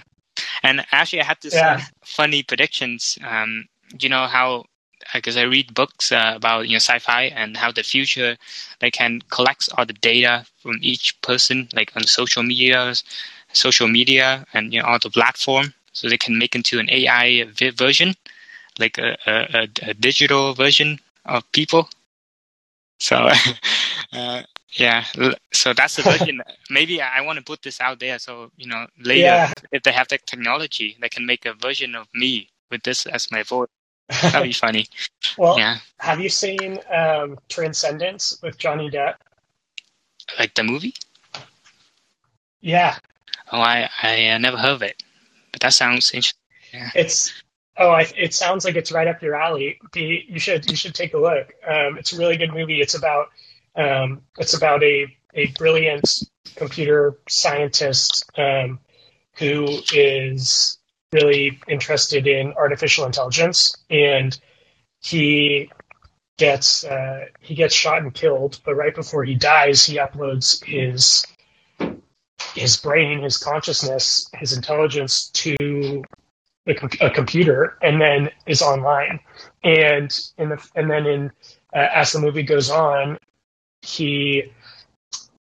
and 0.63 0.85
actually, 0.91 1.21
I 1.21 1.25
had 1.25 1.37
this 1.41 1.53
Yeah. 1.55 1.75
uh, 1.77 1.81
funny 2.03 2.43
predictions. 2.43 3.17
Um, 3.25 3.67
you 3.99 4.09
know 4.09 4.27
how 4.27 4.65
because 5.13 5.37
I 5.37 5.43
read 5.43 5.73
books 5.73 6.11
uh, 6.11 6.33
about 6.35 6.67
you 6.67 6.73
know 6.73 6.77
sci-fi 6.79 7.23
and 7.23 7.57
how 7.57 7.71
the 7.71 7.83
future 7.83 8.37
they 8.79 8.91
can 8.91 9.21
collect 9.29 9.69
all 9.77 9.85
the 9.85 9.93
data 9.93 10.45
from 10.61 10.79
each 10.81 11.19
person, 11.21 11.69
like 11.73 11.91
on 11.95 12.03
social 12.05 12.43
media, 12.43 12.93
social 13.53 13.87
media, 13.87 14.45
and 14.53 14.73
you 14.73 14.81
know 14.81 14.87
all 14.87 14.99
the 14.99 15.09
platform, 15.09 15.73
so 15.93 16.09
they 16.09 16.17
can 16.17 16.37
make 16.37 16.55
into 16.55 16.79
an 16.79 16.89
AI 16.89 17.45
version, 17.75 18.15
like 18.79 18.97
a, 18.97 19.17
a, 19.25 19.67
a, 19.83 19.93
digital 19.93 20.53
version 20.53 20.99
of 21.25 21.49
people. 21.51 21.89
So, 22.99 23.29
uh, 24.13 24.43
yeah, 24.73 25.05
so 25.51 25.73
that's 25.73 25.95
the 25.97 26.03
version. 26.03 26.41
Maybe 26.69 27.01
I 27.01 27.21
want 27.21 27.37
to 27.39 27.43
put 27.43 27.61
this 27.61 27.81
out 27.81 27.99
there, 27.99 28.19
so 28.19 28.51
you 28.57 28.67
know 28.67 28.87
later 28.99 29.21
Yeah. 29.21 29.53
if 29.71 29.83
they 29.83 29.91
have 29.91 30.07
that 30.09 30.25
technology, 30.25 30.97
they 31.01 31.09
can 31.09 31.25
make 31.25 31.45
a 31.45 31.53
version 31.53 31.95
of 31.95 32.07
me 32.13 32.49
with 32.69 32.83
this 32.83 33.05
as 33.05 33.31
my 33.31 33.43
voice. 33.43 33.69
That'd 34.21 34.43
be 34.43 34.53
funny. 34.65 34.87
well, 35.37 35.57
Yeah, 35.57 35.77
have 35.99 36.19
you 36.19 36.29
seen 36.29 36.79
um, 36.91 37.37
Transcendence 37.49 38.39
with 38.41 38.57
Johnny 38.57 38.89
Depp? 38.89 39.15
like 40.39 40.53
the 40.55 40.63
movie. 40.63 40.93
Yeah, 42.61 42.97
Oh, 43.51 43.59
I 43.59 43.89
I 44.01 44.29
uh, 44.29 44.37
never 44.37 44.57
heard 44.57 44.71
of 44.71 44.81
it, 44.83 45.03
but 45.51 45.61
that 45.61 45.73
sounds 45.73 46.11
interesting. 46.11 46.39
It's 46.95 47.33
oh, 47.77 47.89
I, 47.89 48.11
it 48.17 48.33
sounds 48.33 48.65
like 48.65 48.75
it's 48.75 48.91
right 48.91 49.07
up 49.07 49.21
your 49.21 49.35
alley. 49.35 49.79
The, 49.93 50.23
you 50.27 50.39
should 50.39 50.69
you 50.69 50.75
should 50.75 50.95
take 50.95 51.13
a 51.13 51.17
look. 51.17 51.53
Um, 51.67 51.97
it's 51.97 52.13
a 52.13 52.17
really 52.17 52.37
good 52.37 52.53
movie. 52.53 52.81
It's 52.81 52.95
about 52.95 53.27
um, 53.75 54.21
it's 54.37 54.53
about 54.53 54.83
a 54.83 55.07
a 55.33 55.47
brilliant 55.57 56.23
computer 56.55 57.17
scientist 57.27 58.29
um, 58.37 58.79
who 59.37 59.79
is 59.93 60.77
really 61.13 61.59
interested 61.67 62.27
in 62.27 62.53
artificial 62.53 63.05
intelligence, 63.05 63.75
and 63.89 64.37
he 64.99 65.69
gets 66.37 66.83
uh, 66.83 67.25
he 67.39 67.55
gets 67.55 67.73
shot 67.73 68.01
and 68.01 68.13
killed. 68.13 68.59
But 68.65 68.75
right 68.75 68.93
before 68.93 69.23
he 69.23 69.35
dies, 69.35 69.85
he 69.85 69.97
uploads 69.97 70.63
his 70.63 71.25
his 72.53 72.77
brain, 72.77 73.21
his 73.21 73.37
consciousness, 73.37 74.27
his 74.33 74.53
intelligence 74.53 75.29
to 75.29 76.03
a, 76.67 77.07
a 77.07 77.09
computer, 77.09 77.77
and 77.81 77.99
then 78.01 78.29
is 78.45 78.61
online. 78.61 79.19
And 79.63 80.17
in 80.37 80.49
the 80.49 80.69
and 80.75 80.89
then 80.89 81.05
in 81.07 81.31
uh, 81.75 81.87
as 81.93 82.11
the 82.11 82.19
movie 82.19 82.43
goes 82.43 82.69
on, 82.69 83.17
he, 83.81 84.51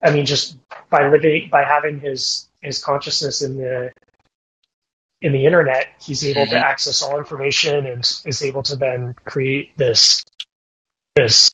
I 0.04 0.12
mean, 0.12 0.26
just 0.26 0.58
by 0.90 1.10
living 1.10 1.50
by 1.52 1.64
having 1.64 2.00
his 2.00 2.48
his 2.62 2.84
consciousness 2.84 3.42
in 3.42 3.58
the 3.58 3.92
in 5.22 5.34
the 5.34 5.46
internet, 5.46 5.88
he's 6.02 6.26
able 6.26 6.46
to 6.48 6.56
Mhm. 6.56 6.62
access 6.62 7.02
all 7.02 7.18
information 7.18 7.86
and 7.86 8.00
is 8.26 8.42
able 8.44 8.64
to 8.64 8.76
then 8.76 9.16
create 9.26 9.78
this 9.78 10.24
this 11.16 11.52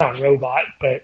not 0.00 0.20
robot, 0.20 0.64
but 0.80 1.02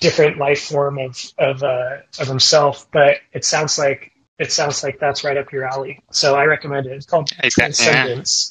different 0.00 0.38
life 0.38 0.62
form 0.64 0.98
of 0.98 1.18
of 1.38 1.62
uh, 1.62 1.98
of 2.20 2.28
himself. 2.28 2.86
But 2.92 3.18
it 3.32 3.44
sounds 3.44 3.78
like 3.78 4.12
it 4.38 4.52
sounds 4.52 4.82
like 4.82 4.98
that's 4.98 5.24
right 5.24 5.36
up 5.36 5.52
your 5.52 5.64
alley. 5.64 6.00
So 6.10 6.34
I 6.36 6.44
recommend 6.44 6.86
it. 6.86 6.92
It's 6.92 7.06
called 7.06 7.28
that- 7.28 7.44
yeah. 7.44 7.50
Transcendence. 7.50 8.50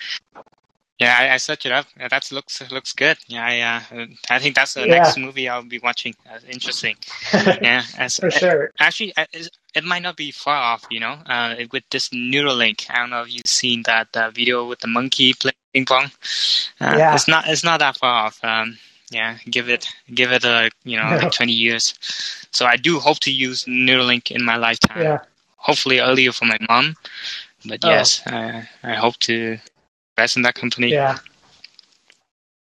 Yeah, 1.00 1.18
I, 1.20 1.34
I 1.34 1.38
searched 1.38 1.66
it 1.66 1.72
up. 1.72 1.88
Yeah, 2.00 2.08
that 2.08 2.32
looks 2.32 2.62
looks 2.72 2.94
good. 2.94 3.18
Yeah, 3.28 3.44
I 3.44 3.60
uh, 3.98 4.06
I 4.30 4.40
think 4.40 4.56
that's 4.56 4.76
the 4.76 4.82
Yeah. 4.88 5.02
next 5.02 5.18
movie 5.18 5.50
I'll 5.50 5.64
be 5.64 5.80
watching. 5.80 6.14
Uh, 6.32 6.38
interesting. 6.50 6.96
Yeah, 7.34 7.84
as, 7.98 8.18
For 8.18 8.30
sure. 8.32 8.72
Actually, 8.80 9.12
uh, 9.18 9.26
it 9.76 9.84
might 9.84 10.04
not 10.04 10.16
be 10.16 10.32
far 10.32 10.56
off, 10.56 10.86
you 10.92 11.00
know, 11.00 11.18
uh, 11.26 11.56
with 11.72 11.84
this 11.90 12.10
Neuralink. 12.10 12.86
I 12.92 13.00
don't 13.00 13.10
know 13.10 13.24
if 13.24 13.34
you've 13.34 13.42
seen 13.48 13.82
that 13.84 14.16
uh, 14.16 14.30
video 14.30 14.66
with 14.68 14.80
the 14.80 14.88
monkey 14.88 15.34
playing 15.34 15.56
ping 15.74 15.86
pong. 15.86 16.06
Uh, 16.80 16.96
Yeah. 16.98 17.16
It's 17.16 17.28
not. 17.28 17.50
It's 17.50 17.64
not 17.64 17.80
that 17.80 17.98
far 17.98 18.28
off. 18.28 18.42
Um, 18.44 18.78
yeah, 19.10 19.38
give 19.50 19.70
it, 19.70 19.88
give 20.14 20.32
it 20.32 20.46
a, 20.46 20.70
you 20.86 20.96
know, 20.98 21.10
No. 21.10 21.18
like 21.18 21.32
twenty 21.40 21.54
years. 21.54 21.96
So 22.52 22.66
I 22.68 22.78
do 22.78 23.00
hope 23.00 23.20
to 23.22 23.32
use 23.32 23.66
Neuralink 23.66 24.30
in 24.32 24.46
my 24.46 24.58
lifetime. 24.58 25.02
Yeah. 25.02 25.20
Hopefully 25.64 26.00
earlier 26.00 26.32
for 26.32 26.46
my 26.46 26.58
mom, 26.68 26.96
but 27.66 27.80
Oh. 27.84 27.90
yes, 27.90 28.22
I, 28.28 28.68
I 28.84 28.96
hope 28.96 29.18
to 29.20 29.58
invest 30.18 30.36
in 30.36 30.44
that 30.44 30.56
company. 30.56 30.92
Yeah. 30.92 31.18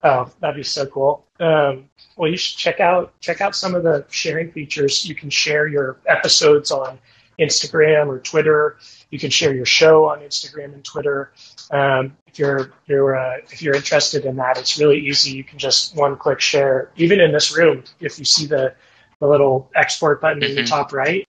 Oh, 0.03 0.29
that'd 0.39 0.55
be 0.55 0.63
so 0.63 0.85
cool. 0.85 1.25
Um, 1.39 1.89
well, 2.15 2.29
you 2.29 2.37
should 2.37 2.57
check 2.57 2.79
out 2.79 3.19
check 3.21 3.41
out 3.41 3.55
some 3.55 3.73
of 3.73 3.81
the 3.81 4.05
sharing 4.11 4.51
features. 4.51 5.03
You 5.03 5.15
can 5.15 5.31
share 5.31 5.67
your 5.67 5.97
episodes 6.05 6.69
on 6.69 6.99
Instagram 7.39 8.07
or 8.07 8.19
Twitter. 8.19 8.77
You 9.09 9.19
can 9.19 9.31
share 9.31 9.53
your 9.53 9.65
show 9.65 10.05
on 10.05 10.19
Instagram 10.19 10.73
and 10.73 10.83
Twitter. 10.83 11.31
Um, 11.71 12.15
if 12.27 12.39
you're 12.39 12.71
you're 12.85 13.17
uh, 13.17 13.37
if 13.51 13.61
you're 13.61 13.75
interested 13.75 14.25
in 14.25 14.35
that, 14.35 14.57
it's 14.57 14.77
really 14.77 14.99
easy. 14.99 15.31
You 15.31 15.43
can 15.43 15.57
just 15.57 15.95
one 15.95 16.17
click 16.17 16.39
share. 16.39 16.91
Even 16.97 17.19
in 17.19 17.31
this 17.31 17.57
room, 17.57 17.83
if 17.99 18.19
you 18.19 18.25
see 18.25 18.45
the 18.45 18.75
the 19.19 19.27
little 19.27 19.71
export 19.75 20.21
button 20.21 20.39
mm-hmm. 20.39 20.51
in 20.51 20.55
the 20.55 20.61
mm-hmm. 20.61 20.69
top 20.69 20.93
right, 20.93 21.27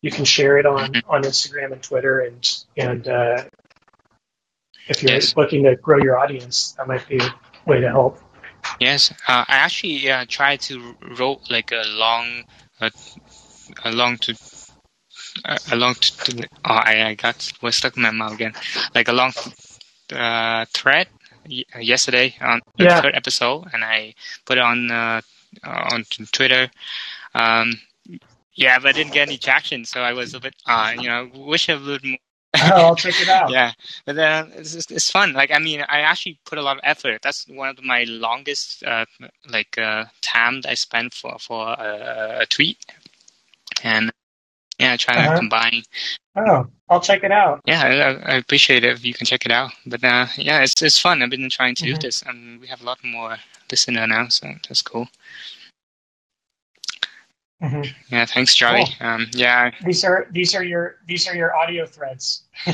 you 0.00 0.10
can 0.10 0.24
share 0.24 0.58
it 0.58 0.66
on 0.66 0.92
mm-hmm. 0.92 1.10
on 1.10 1.22
Instagram 1.22 1.72
and 1.72 1.82
Twitter. 1.82 2.20
And 2.20 2.64
and 2.76 3.08
uh, 3.08 3.44
if 4.88 5.02
you're 5.02 5.12
yes. 5.12 5.36
looking 5.36 5.64
to 5.64 5.76
grow 5.76 5.98
your 5.98 6.18
audience, 6.18 6.72
that 6.72 6.86
might 6.86 7.06
be 7.08 7.18
a 7.18 7.34
way 7.66 7.80
to 7.80 7.88
help. 7.88 8.20
Yes, 8.80 9.12
uh, 9.26 9.44
I 9.48 9.56
actually 9.56 10.10
uh, 10.10 10.24
tried 10.28 10.60
to 10.62 10.96
wrote 11.16 11.50
like 11.50 11.72
a 11.72 11.84
long, 11.86 12.44
uh, 12.80 12.90
a 13.84 13.92
long 13.92 14.18
to, 14.18 14.34
a 15.70 15.76
long 15.76 15.94
to, 15.94 16.48
oh, 16.64 16.74
I, 16.74 17.08
I 17.08 17.14
got 17.14 17.52
was 17.62 17.76
stuck 17.76 17.96
in 17.96 18.02
my 18.02 18.10
mouth 18.10 18.34
again, 18.34 18.54
like 18.94 19.08
a 19.08 19.12
long 19.12 19.32
uh, 20.12 20.64
thread 20.72 21.08
yesterday 21.46 22.34
on 22.40 22.60
the 22.76 22.84
yeah. 22.84 23.00
third 23.00 23.14
episode, 23.14 23.68
and 23.72 23.84
I 23.84 24.14
put 24.44 24.58
it 24.58 24.64
on 24.64 24.90
uh, 24.90 25.20
on 25.64 26.04
Twitter. 26.32 26.70
Um, 27.34 27.80
yeah, 28.58 28.80
but 28.80 28.88
I 28.88 28.92
didn't 28.92 29.12
get 29.12 29.28
any 29.28 29.38
traction, 29.38 29.84
so 29.84 30.00
I 30.00 30.12
was 30.12 30.34
a 30.34 30.40
bit, 30.40 30.56
uh, 30.66 30.92
you 30.98 31.08
know, 31.08 31.30
wish 31.32 31.68
I 31.68 31.76
would 31.76 32.04
oh, 32.04 32.18
I'll 32.54 32.96
check 32.96 33.14
it 33.20 33.28
out. 33.28 33.50
yeah, 33.50 33.70
but 34.04 34.16
then 34.16 34.50
it's, 34.56 34.74
it's 34.90 35.08
fun. 35.08 35.32
Like, 35.32 35.52
I 35.52 35.60
mean, 35.60 35.82
I 35.88 36.00
actually 36.00 36.40
put 36.44 36.58
a 36.58 36.62
lot 36.62 36.76
of 36.76 36.80
effort. 36.82 37.22
That's 37.22 37.46
one 37.46 37.68
of 37.68 37.80
my 37.84 38.02
longest, 38.08 38.82
uh, 38.82 39.04
like, 39.48 39.78
uh, 39.78 40.06
time 40.22 40.62
I 40.66 40.74
spent 40.74 41.14
for 41.14 41.38
for 41.38 41.68
a, 41.68 42.38
a 42.40 42.46
tweet, 42.46 42.84
and 43.84 44.10
yeah, 44.80 44.96
trying 44.96 45.18
uh-huh. 45.18 45.34
to 45.34 45.38
combine. 45.38 45.84
Oh, 46.34 46.66
I'll 46.88 47.00
check 47.00 47.22
it 47.22 47.30
out. 47.30 47.60
Yeah, 47.64 47.82
I, 48.26 48.32
I, 48.32 48.36
appreciate 48.38 48.82
it 48.82 48.92
if 48.92 49.04
you 49.04 49.14
can 49.14 49.26
check 49.26 49.46
it 49.46 49.52
out. 49.52 49.70
But 49.86 50.02
uh, 50.02 50.26
yeah, 50.36 50.62
it's 50.62 50.82
it's 50.82 50.98
fun. 50.98 51.22
I've 51.22 51.30
been 51.30 51.48
trying 51.48 51.76
to 51.76 51.84
mm-hmm. 51.84 51.94
do 51.94 52.00
this, 52.00 52.22
and 52.22 52.60
we 52.60 52.66
have 52.66 52.82
a 52.82 52.84
lot 52.84 52.98
more 53.04 53.36
listener 53.70 54.04
now, 54.08 54.26
so 54.28 54.48
that's 54.68 54.82
cool. 54.82 55.06
Mm-hmm. 57.62 58.14
Yeah, 58.14 58.24
thanks, 58.24 58.54
Charlie. 58.54 58.84
Cool. 58.98 59.08
Um, 59.08 59.26
yeah, 59.32 59.72
these 59.84 60.04
are 60.04 60.28
these 60.30 60.54
are 60.54 60.62
your 60.62 60.96
these 61.06 61.26
are 61.26 61.34
your 61.34 61.56
audio 61.56 61.86
threads. 61.86 62.44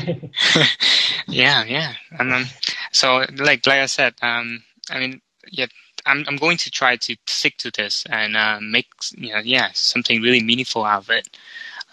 yeah, 1.27 1.63
yeah. 1.63 1.93
And 2.19 2.31
um, 2.31 2.45
so, 2.91 3.25
like 3.37 3.65
like 3.65 3.79
I 3.79 3.87
said, 3.87 4.13
um, 4.21 4.63
I 4.91 4.99
mean, 4.99 5.21
yeah, 5.51 5.65
I'm 6.05 6.23
I'm 6.27 6.35
going 6.35 6.57
to 6.57 6.69
try 6.69 6.97
to 6.97 7.15
stick 7.25 7.57
to 7.57 7.71
this 7.71 8.05
and 8.11 8.37
uh, 8.37 8.59
make 8.61 8.85
you 9.17 9.33
know, 9.33 9.39
yeah, 9.43 9.69
something 9.73 10.21
really 10.21 10.43
meaningful 10.43 10.85
out 10.85 11.03
of 11.03 11.09
it. 11.09 11.35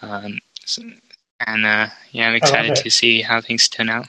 Um, 0.02 0.38
so, 0.66 0.82
and 1.46 1.64
uh, 1.64 1.86
yeah, 2.10 2.28
I'm 2.28 2.34
excited 2.34 2.76
to 2.76 2.90
see 2.90 3.22
how 3.22 3.40
things 3.40 3.68
turn 3.70 3.88
out. 3.88 4.06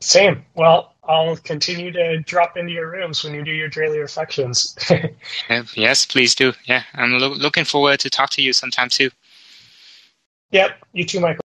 Same. 0.00 0.44
Well, 0.54 0.94
I'll 1.08 1.36
continue 1.36 1.92
to 1.92 2.18
drop 2.20 2.56
into 2.56 2.72
your 2.72 2.90
rooms 2.90 3.22
when 3.24 3.34
you 3.34 3.44
do 3.44 3.52
your 3.52 3.68
daily 3.68 3.98
reflections. 3.98 4.76
yes, 5.74 6.06
please 6.06 6.34
do. 6.34 6.52
Yeah, 6.64 6.82
I'm 6.94 7.12
lo- 7.18 7.28
looking 7.34 7.64
forward 7.64 8.00
to 8.00 8.10
talk 8.10 8.30
to 8.30 8.42
you 8.42 8.52
sometime 8.52 8.88
too. 8.88 9.10
Yep. 10.50 10.70
You 10.92 11.04
too, 11.04 11.20
Michael. 11.20 11.42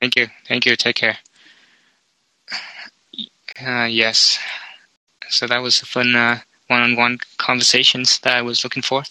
Thank 0.00 0.16
you. 0.16 0.28
Thank 0.46 0.66
you. 0.66 0.76
Take 0.76 0.96
care. 0.96 1.18
Uh, 3.64 3.84
yes. 3.84 4.38
So 5.28 5.46
that 5.46 5.62
was 5.62 5.80
a 5.82 5.86
fun 5.86 6.14
uh, 6.14 6.40
one-on-one 6.68 7.18
conversations 7.38 8.18
that 8.20 8.36
I 8.36 8.42
was 8.42 8.64
looking 8.64 8.82
for. 8.82 9.02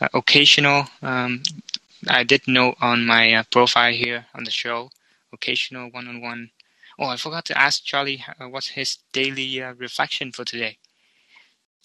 Uh, 0.00 0.08
occasional. 0.14 0.86
Um, 1.02 1.42
I 2.08 2.24
did 2.24 2.42
note 2.46 2.76
on 2.80 3.06
my 3.06 3.34
uh, 3.34 3.42
profile 3.50 3.92
here 3.92 4.26
on 4.34 4.44
the 4.44 4.50
show. 4.50 4.90
Occasional 5.32 5.90
one-on-one 5.90 6.50
Oh, 6.98 7.06
I 7.06 7.16
forgot 7.16 7.44
to 7.46 7.58
ask 7.58 7.84
Charlie 7.84 8.24
uh, 8.40 8.48
what's 8.48 8.68
his 8.68 8.98
daily 9.12 9.62
uh, 9.62 9.74
reflection 9.74 10.32
for 10.32 10.44
today. 10.44 10.78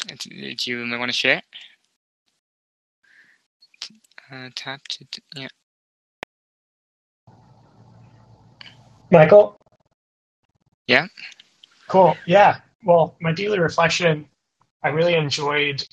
Uh, 0.09 0.15
do 0.19 0.71
you 0.71 0.97
want 0.97 1.09
to 1.09 1.17
share? 1.17 1.41
Uh, 4.31 4.49
tap 4.55 4.81
to 4.89 5.05
yeah. 5.35 5.47
Michael. 9.11 9.57
Yeah. 10.87 11.07
Cool. 11.87 12.15
Yeah. 12.27 12.59
Well, 12.83 13.15
my 13.19 13.31
daily 13.31 13.59
reflection, 13.59 14.27
I 14.83 14.89
really 14.89 15.15
enjoyed 15.15 15.87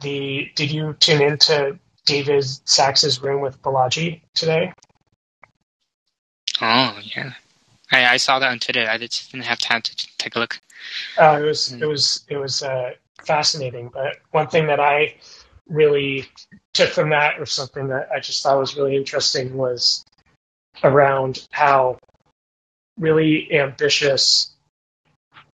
the. 0.00 0.50
Did 0.54 0.70
you 0.70 0.94
tune 0.94 1.22
into 1.22 1.78
David 2.06 2.44
Sacks's 2.44 3.22
room 3.22 3.42
with 3.42 3.60
Balaji 3.62 4.22
today? 4.34 4.72
Oh 6.60 6.98
yeah. 7.02 7.34
I, 7.90 8.06
I 8.06 8.16
saw 8.16 8.38
that 8.38 8.50
on 8.50 8.58
Twitter. 8.58 8.86
I 8.88 8.98
just 8.98 9.32
didn't 9.32 9.44
have 9.44 9.58
time 9.58 9.82
to 9.82 10.08
take 10.18 10.36
a 10.36 10.38
look. 10.38 10.60
Uh, 11.18 11.40
it 11.42 11.44
was 11.44 11.72
mm. 11.72 11.82
it 11.82 11.86
was 11.86 12.24
it 12.28 12.36
was 12.36 12.62
uh, 12.62 12.92
fascinating. 13.24 13.90
But 13.92 14.16
one 14.30 14.48
thing 14.48 14.66
that 14.66 14.80
I 14.80 15.16
really 15.68 16.26
took 16.74 16.90
from 16.90 17.10
that, 17.10 17.40
or 17.40 17.46
something 17.46 17.88
that 17.88 18.08
I 18.14 18.20
just 18.20 18.42
thought 18.42 18.58
was 18.58 18.76
really 18.76 18.96
interesting, 18.96 19.56
was 19.56 20.04
around 20.82 21.46
how 21.50 21.98
really 22.98 23.52
ambitious 23.52 24.54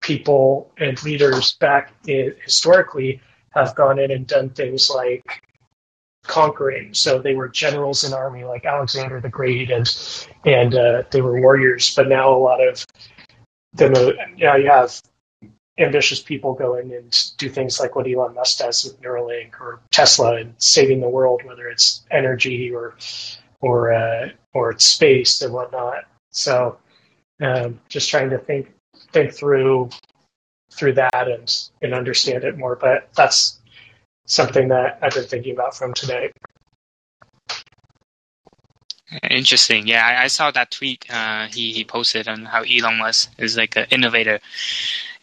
people 0.01 0.71
and 0.77 1.01
leaders 1.03 1.53
back 1.53 1.93
in, 2.07 2.35
historically 2.43 3.21
have 3.51 3.75
gone 3.75 3.99
in 3.99 4.11
and 4.11 4.27
done 4.27 4.49
things 4.49 4.89
like 4.89 5.44
conquering. 6.27 6.93
So 6.93 7.19
they 7.19 7.35
were 7.35 7.47
generals 7.47 8.03
in 8.03 8.13
army 8.13 8.43
like 8.43 8.65
Alexander 8.65 9.19
the 9.19 9.29
Great, 9.29 9.71
and 9.71 9.87
and 10.45 10.75
uh, 10.75 11.03
they 11.11 11.21
were 11.21 11.39
warriors. 11.39 11.95
But 11.95 12.07
now 12.07 12.35
a 12.35 12.37
lot 12.37 12.65
of 12.65 12.85
them, 13.73 13.93
now 14.37 14.55
you 14.55 14.69
have 14.69 14.99
ambitious 15.77 16.21
people 16.21 16.53
go 16.53 16.75
in 16.75 16.91
and 16.91 17.31
do 17.37 17.49
things 17.49 17.79
like 17.79 17.95
what 17.95 18.07
Elon 18.07 18.33
Musk 18.33 18.59
does 18.59 18.85
with 18.85 19.01
Neuralink 19.01 19.59
or 19.59 19.81
Tesla 19.91 20.35
and 20.35 20.55
saving 20.57 21.01
the 21.01 21.09
world, 21.09 21.41
whether 21.43 21.67
it's 21.67 22.05
energy 22.09 22.71
or 22.71 22.95
or 23.61 23.93
uh, 23.93 24.29
or 24.53 24.77
space 24.79 25.41
and 25.41 25.53
whatnot. 25.53 26.05
So 26.31 26.77
um, 27.41 27.79
just 27.89 28.09
trying 28.09 28.29
to 28.29 28.37
think 28.37 28.71
think 29.11 29.33
through 29.33 29.89
through 30.71 30.93
that 30.93 31.27
and 31.27 31.53
and 31.81 31.93
understand 31.93 32.43
it 32.43 32.57
more. 32.57 32.75
But 32.75 33.09
that's 33.15 33.59
something 34.25 34.67
that 34.69 34.99
I've 35.01 35.13
been 35.13 35.23
thinking 35.23 35.53
about 35.53 35.75
from 35.75 35.93
today. 35.93 36.31
Interesting. 39.29 39.87
Yeah, 39.87 40.05
I, 40.05 40.23
I 40.23 40.27
saw 40.27 40.51
that 40.51 40.71
tweet 40.71 41.05
uh, 41.09 41.47
he 41.47 41.71
he 41.71 41.83
posted 41.83 42.27
on 42.27 42.45
how 42.45 42.63
Elon 42.63 42.97
Musk 42.97 43.31
is 43.37 43.55
like 43.55 43.75
an 43.75 43.85
innovator. 43.91 44.39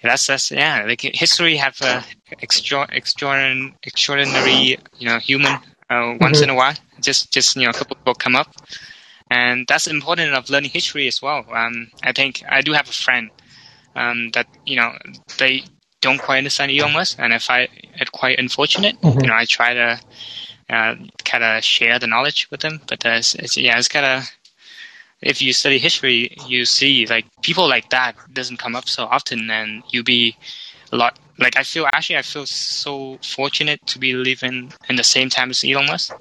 That's 0.02 0.26
that's 0.26 0.50
yeah. 0.50 0.84
Like 0.86 1.00
history 1.00 1.56
have 1.56 1.80
a 1.82 2.04
extra, 2.40 2.86
extraordinary, 2.90 3.74
extraordinary 3.82 4.78
you 4.98 5.08
know 5.08 5.18
human 5.18 5.52
uh, 5.90 6.16
once 6.20 6.38
mm-hmm. 6.38 6.44
in 6.44 6.50
a 6.50 6.54
while. 6.54 6.74
Just 7.00 7.32
just 7.32 7.56
you 7.56 7.64
know 7.64 7.70
a 7.70 7.74
couple 7.74 7.96
people 7.96 8.14
come 8.14 8.36
up, 8.36 8.54
and 9.30 9.66
that's 9.66 9.86
important 9.86 10.34
of 10.34 10.48
learning 10.48 10.70
history 10.70 11.06
as 11.08 11.20
well. 11.20 11.44
Um, 11.52 11.90
I 12.02 12.12
think 12.12 12.42
I 12.48 12.62
do 12.62 12.72
have 12.72 12.88
a 12.88 12.92
friend 12.92 13.30
um, 13.94 14.30
that 14.30 14.46
you 14.64 14.76
know 14.76 14.96
they 15.38 15.64
don't 16.02 16.18
quite 16.18 16.38
understand 16.38 16.70
Elon 16.70 16.92
Musk, 16.92 17.18
and 17.18 17.32
if 17.32 17.48
I 17.48 17.66
find 17.66 17.78
it 18.00 18.12
quite 18.12 18.38
unfortunate. 18.38 19.00
Mm-hmm. 19.00 19.20
You 19.20 19.28
know, 19.28 19.34
I 19.34 19.44
try 19.46 19.74
to 19.74 20.00
uh, 20.68 20.94
kind 21.24 21.44
of 21.44 21.64
share 21.64 21.98
the 21.98 22.06
knowledge 22.06 22.50
with 22.50 22.60
them, 22.60 22.80
but 22.86 23.04
it's, 23.04 23.34
it's, 23.34 23.56
yeah, 23.56 23.78
it's 23.78 23.88
kind 23.88 24.06
of 24.06 24.30
if 25.20 25.40
you 25.40 25.52
study 25.52 25.78
history, 25.78 26.36
you 26.48 26.64
see 26.64 27.06
like 27.06 27.26
people 27.42 27.68
like 27.68 27.90
that 27.90 28.16
doesn't 28.32 28.58
come 28.58 28.74
up 28.74 28.88
so 28.88 29.04
often, 29.04 29.50
and 29.50 29.82
you 29.88 30.02
be 30.02 30.36
a 30.92 30.96
lot 30.96 31.18
like 31.38 31.56
I 31.56 31.62
feel 31.62 31.86
actually 31.86 32.18
I 32.18 32.22
feel 32.22 32.46
so 32.46 33.18
fortunate 33.22 33.86
to 33.86 33.98
be 33.98 34.14
living 34.14 34.72
in 34.88 34.96
the 34.96 35.04
same 35.04 35.30
time 35.30 35.50
as 35.50 35.64
Elon 35.64 35.86
Musk. 35.86 36.14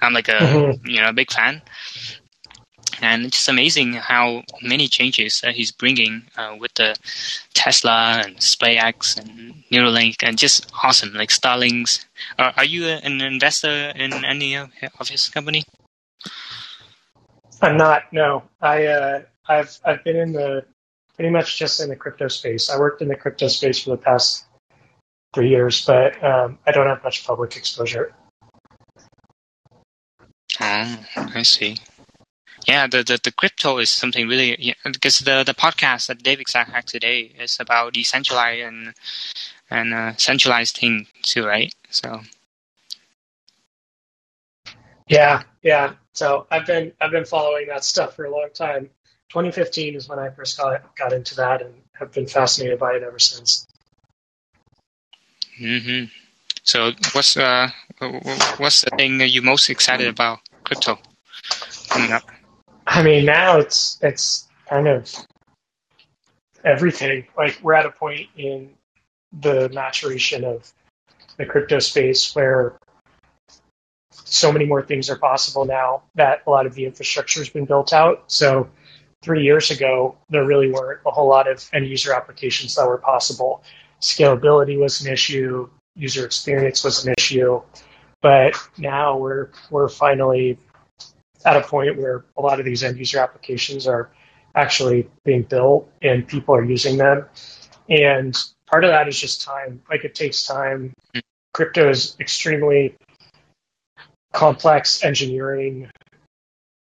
I'm 0.00 0.14
like 0.14 0.28
a 0.28 0.32
mm-hmm. 0.32 0.86
you 0.88 1.00
know 1.00 1.10
a 1.10 1.12
big 1.12 1.30
fan, 1.30 1.60
and 3.02 3.24
it's 3.26 3.48
amazing 3.48 3.94
how 3.94 4.42
many 4.62 4.88
changes 4.88 5.40
that 5.40 5.54
he's 5.54 5.72
bringing 5.72 6.22
uh, 6.36 6.56
with 6.58 6.74
the 6.74 6.96
Tesla 7.54 8.22
and 8.24 8.36
SpaceX 8.36 9.18
and 9.18 9.54
Neuralink, 9.70 10.16
and 10.22 10.38
just 10.38 10.70
awesome. 10.82 11.12
Like 11.14 11.30
Starlinks. 11.30 12.04
Uh, 12.38 12.52
are 12.56 12.64
you 12.64 12.86
an 12.86 13.20
investor 13.20 13.92
in 13.94 14.12
any 14.24 14.56
of 14.56 14.70
his 15.08 15.28
company? 15.28 15.64
I'm 17.62 17.76
not. 17.76 18.04
No, 18.12 18.42
I 18.60 18.86
uh, 18.86 19.22
I've 19.48 19.78
I've 19.84 20.04
been 20.04 20.16
in 20.16 20.32
the 20.32 20.64
pretty 21.14 21.30
much 21.30 21.58
just 21.58 21.80
in 21.80 21.88
the 21.88 21.96
crypto 21.96 22.28
space. 22.28 22.70
I 22.70 22.78
worked 22.78 23.02
in 23.02 23.08
the 23.08 23.16
crypto 23.16 23.48
space 23.48 23.82
for 23.82 23.90
the 23.90 23.98
past 23.98 24.44
three 25.34 25.50
years, 25.50 25.84
but 25.84 26.22
um, 26.24 26.58
I 26.66 26.72
don't 26.72 26.86
have 26.86 27.04
much 27.04 27.26
public 27.26 27.56
exposure. 27.56 28.14
Oh, 30.60 31.04
I 31.16 31.42
see. 31.42 31.76
Yeah, 32.70 32.86
the, 32.86 33.02
the, 33.02 33.18
the 33.20 33.32
crypto 33.32 33.78
is 33.78 33.90
something 33.90 34.28
really 34.28 34.54
yeah, 34.60 34.74
because 34.84 35.18
the, 35.18 35.42
the 35.42 35.54
podcast 35.54 36.06
that 36.06 36.22
David 36.22 36.48
Sack 36.48 36.68
had 36.70 36.86
today 36.86 37.32
is 37.36 37.58
about 37.58 37.94
decentralized 37.94 38.60
and 38.62 38.94
and 39.72 39.92
uh, 39.92 40.14
centralized 40.16 40.76
thing 40.76 41.08
too, 41.22 41.44
right? 41.44 41.74
So 41.90 42.20
Yeah, 45.08 45.42
yeah. 45.64 45.94
So 46.12 46.46
I've 46.48 46.64
been 46.64 46.92
I've 47.00 47.10
been 47.10 47.24
following 47.24 47.66
that 47.66 47.82
stuff 47.82 48.14
for 48.14 48.24
a 48.24 48.30
long 48.30 48.50
time. 48.54 48.90
2015 49.30 49.96
is 49.96 50.08
when 50.08 50.20
I 50.20 50.30
first 50.30 50.56
got 50.56 50.94
got 50.94 51.12
into 51.12 51.34
that, 51.42 51.62
and 51.62 51.74
have 51.94 52.12
been 52.12 52.28
fascinated 52.28 52.78
by 52.78 52.92
it 52.92 53.02
ever 53.02 53.18
since. 53.18 53.66
hmm 55.58 56.04
So 56.62 56.92
what's 57.14 57.36
uh 57.36 57.68
what's 58.58 58.82
the 58.82 58.90
thing 58.96 59.18
that 59.18 59.30
you're 59.30 59.42
most 59.42 59.68
excited 59.70 60.06
about 60.06 60.38
crypto 60.62 61.00
coming 61.88 62.12
up? 62.12 62.22
I 62.92 63.04
mean, 63.04 63.24
now 63.24 63.58
it's 63.58 63.98
it's 64.02 64.48
kind 64.68 64.88
of 64.88 65.14
everything. 66.64 67.28
Like 67.38 67.60
we're 67.62 67.74
at 67.74 67.86
a 67.86 67.92
point 67.92 68.28
in 68.36 68.70
the 69.32 69.68
maturation 69.68 70.44
of 70.44 70.72
the 71.36 71.46
crypto 71.46 71.78
space 71.78 72.34
where 72.34 72.76
so 74.10 74.50
many 74.50 74.66
more 74.66 74.82
things 74.82 75.08
are 75.08 75.16
possible 75.16 75.64
now 75.64 76.02
that 76.16 76.42
a 76.48 76.50
lot 76.50 76.66
of 76.66 76.74
the 76.74 76.84
infrastructure 76.84 77.38
has 77.38 77.48
been 77.48 77.64
built 77.64 77.92
out. 77.92 78.24
So 78.26 78.68
three 79.22 79.44
years 79.44 79.70
ago, 79.70 80.16
there 80.28 80.44
really 80.44 80.72
weren't 80.72 81.00
a 81.06 81.12
whole 81.12 81.28
lot 81.28 81.48
of 81.48 81.64
end 81.72 81.86
user 81.86 82.12
applications 82.12 82.74
that 82.74 82.88
were 82.88 82.98
possible. 82.98 83.62
Scalability 84.00 84.76
was 84.76 85.00
an 85.00 85.12
issue, 85.12 85.70
user 85.94 86.26
experience 86.26 86.82
was 86.82 87.06
an 87.06 87.14
issue, 87.16 87.62
but 88.20 88.56
now 88.76 89.16
we're 89.16 89.50
we're 89.70 89.88
finally 89.88 90.58
at 91.44 91.56
a 91.56 91.62
point 91.62 91.96
where 91.98 92.24
a 92.36 92.42
lot 92.42 92.58
of 92.58 92.64
these 92.64 92.82
end 92.82 92.98
user 92.98 93.18
applications 93.18 93.86
are 93.86 94.10
actually 94.54 95.08
being 95.24 95.42
built 95.42 95.90
and 96.02 96.26
people 96.26 96.54
are 96.54 96.64
using 96.64 96.96
them. 96.96 97.26
And 97.88 98.36
part 98.66 98.84
of 98.84 98.90
that 98.90 99.08
is 99.08 99.18
just 99.18 99.42
time. 99.42 99.82
Like 99.90 100.04
it 100.04 100.14
takes 100.14 100.46
time. 100.46 100.92
Crypto 101.52 101.90
is 101.90 102.16
extremely 102.20 102.96
complex 104.32 105.02
engineering 105.02 105.90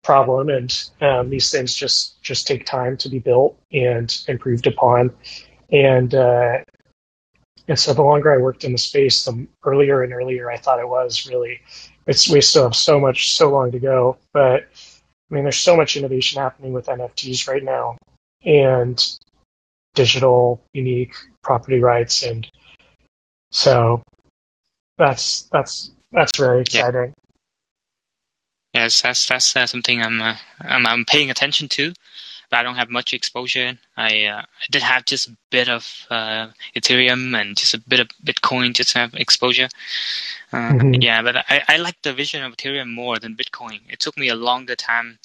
problem, 0.04 0.50
and 0.50 0.90
um, 1.02 1.30
these 1.30 1.52
things 1.52 1.74
just 1.74 2.22
just 2.22 2.48
take 2.48 2.66
time 2.66 2.98
to 2.98 3.10
be 3.10 3.20
built 3.20 3.58
and 3.72 4.16
improved 4.28 4.68
upon. 4.68 5.12
And 5.72 6.14
uh, 6.14 6.60
and 7.68 7.80
so 7.80 7.94
the 7.94 8.04
longer 8.04 8.34
I 8.34 8.38
worked 8.38 8.64
in 8.64 8.72
the 8.72 8.78
space, 8.78 9.26
the 9.26 9.48
earlier 9.64 10.04
and 10.04 10.14
earlier 10.14 10.50
I 10.52 10.58
thought 10.58 10.80
it 10.80 10.88
was 10.88 11.28
really. 11.28 11.62
It's 12.06 12.30
we 12.30 12.42
still 12.42 12.64
have 12.64 12.76
so 12.76 13.00
much, 13.00 13.34
so 13.36 13.50
long 13.50 13.72
to 13.72 13.80
go, 13.80 14.18
but 14.34 14.64
I 14.64 15.34
mean, 15.34 15.44
there's 15.44 15.58
so 15.58 15.76
much 15.76 15.96
innovation 15.96 16.42
happening 16.42 16.74
with 16.74 16.88
NFTs 16.88 17.48
right 17.48 17.64
now, 17.64 17.98
and 18.44 19.04
digital 19.96 20.62
unique 20.74 21.14
property 21.42 21.80
rights, 21.80 22.24
and 22.24 22.48
so 23.52 24.04
that's 24.98 25.44
that's 25.52 25.92
that's 26.12 26.38
very 26.38 26.62
exciting. 26.62 27.14
Yes, 28.74 29.02
that's 29.02 29.28
that's 29.28 29.56
uh, 29.56 29.68
something 29.68 30.02
I'm, 30.02 30.22
uh, 30.22 30.36
I'm 30.62 30.86
I'm 30.86 31.06
paying 31.06 31.30
attention 31.32 31.68
to, 31.70 31.94
I 32.54 32.64
don't 32.64 32.76
have 32.76 32.90
much 32.90 33.14
exposure. 33.14 33.78
I 33.98 34.26
uh, 34.26 34.42
I 34.42 34.66
did 34.72 34.82
have 34.82 35.06
just 35.06 35.30
a 35.30 35.38
bit 35.50 35.70
of 35.70 36.06
uh, 36.10 36.48
Ethereum 36.76 37.40
and 37.40 37.58
just 37.58 37.74
a 37.74 37.80
bit 37.80 38.00
of 38.00 38.10
Bitcoin, 38.24 38.74
just 38.74 38.92
to 38.92 39.00
have 39.00 39.14
exposure. 39.16 39.70
Uh, 40.52 40.74
mm-hmm. 40.74 41.02
Yeah, 41.02 41.22
but 41.22 41.38
I 41.38 41.64
I 41.68 41.78
like 41.78 42.02
the 42.02 42.14
vision 42.14 42.44
of 42.44 42.56
Ethereum 42.56 42.94
more 42.94 43.20
than 43.20 43.36
Bitcoin. 43.36 43.80
It 43.90 44.00
took 44.00 44.18
me 44.18 44.30
a 44.30 44.36
longer 44.36 44.76
time, 44.76 45.20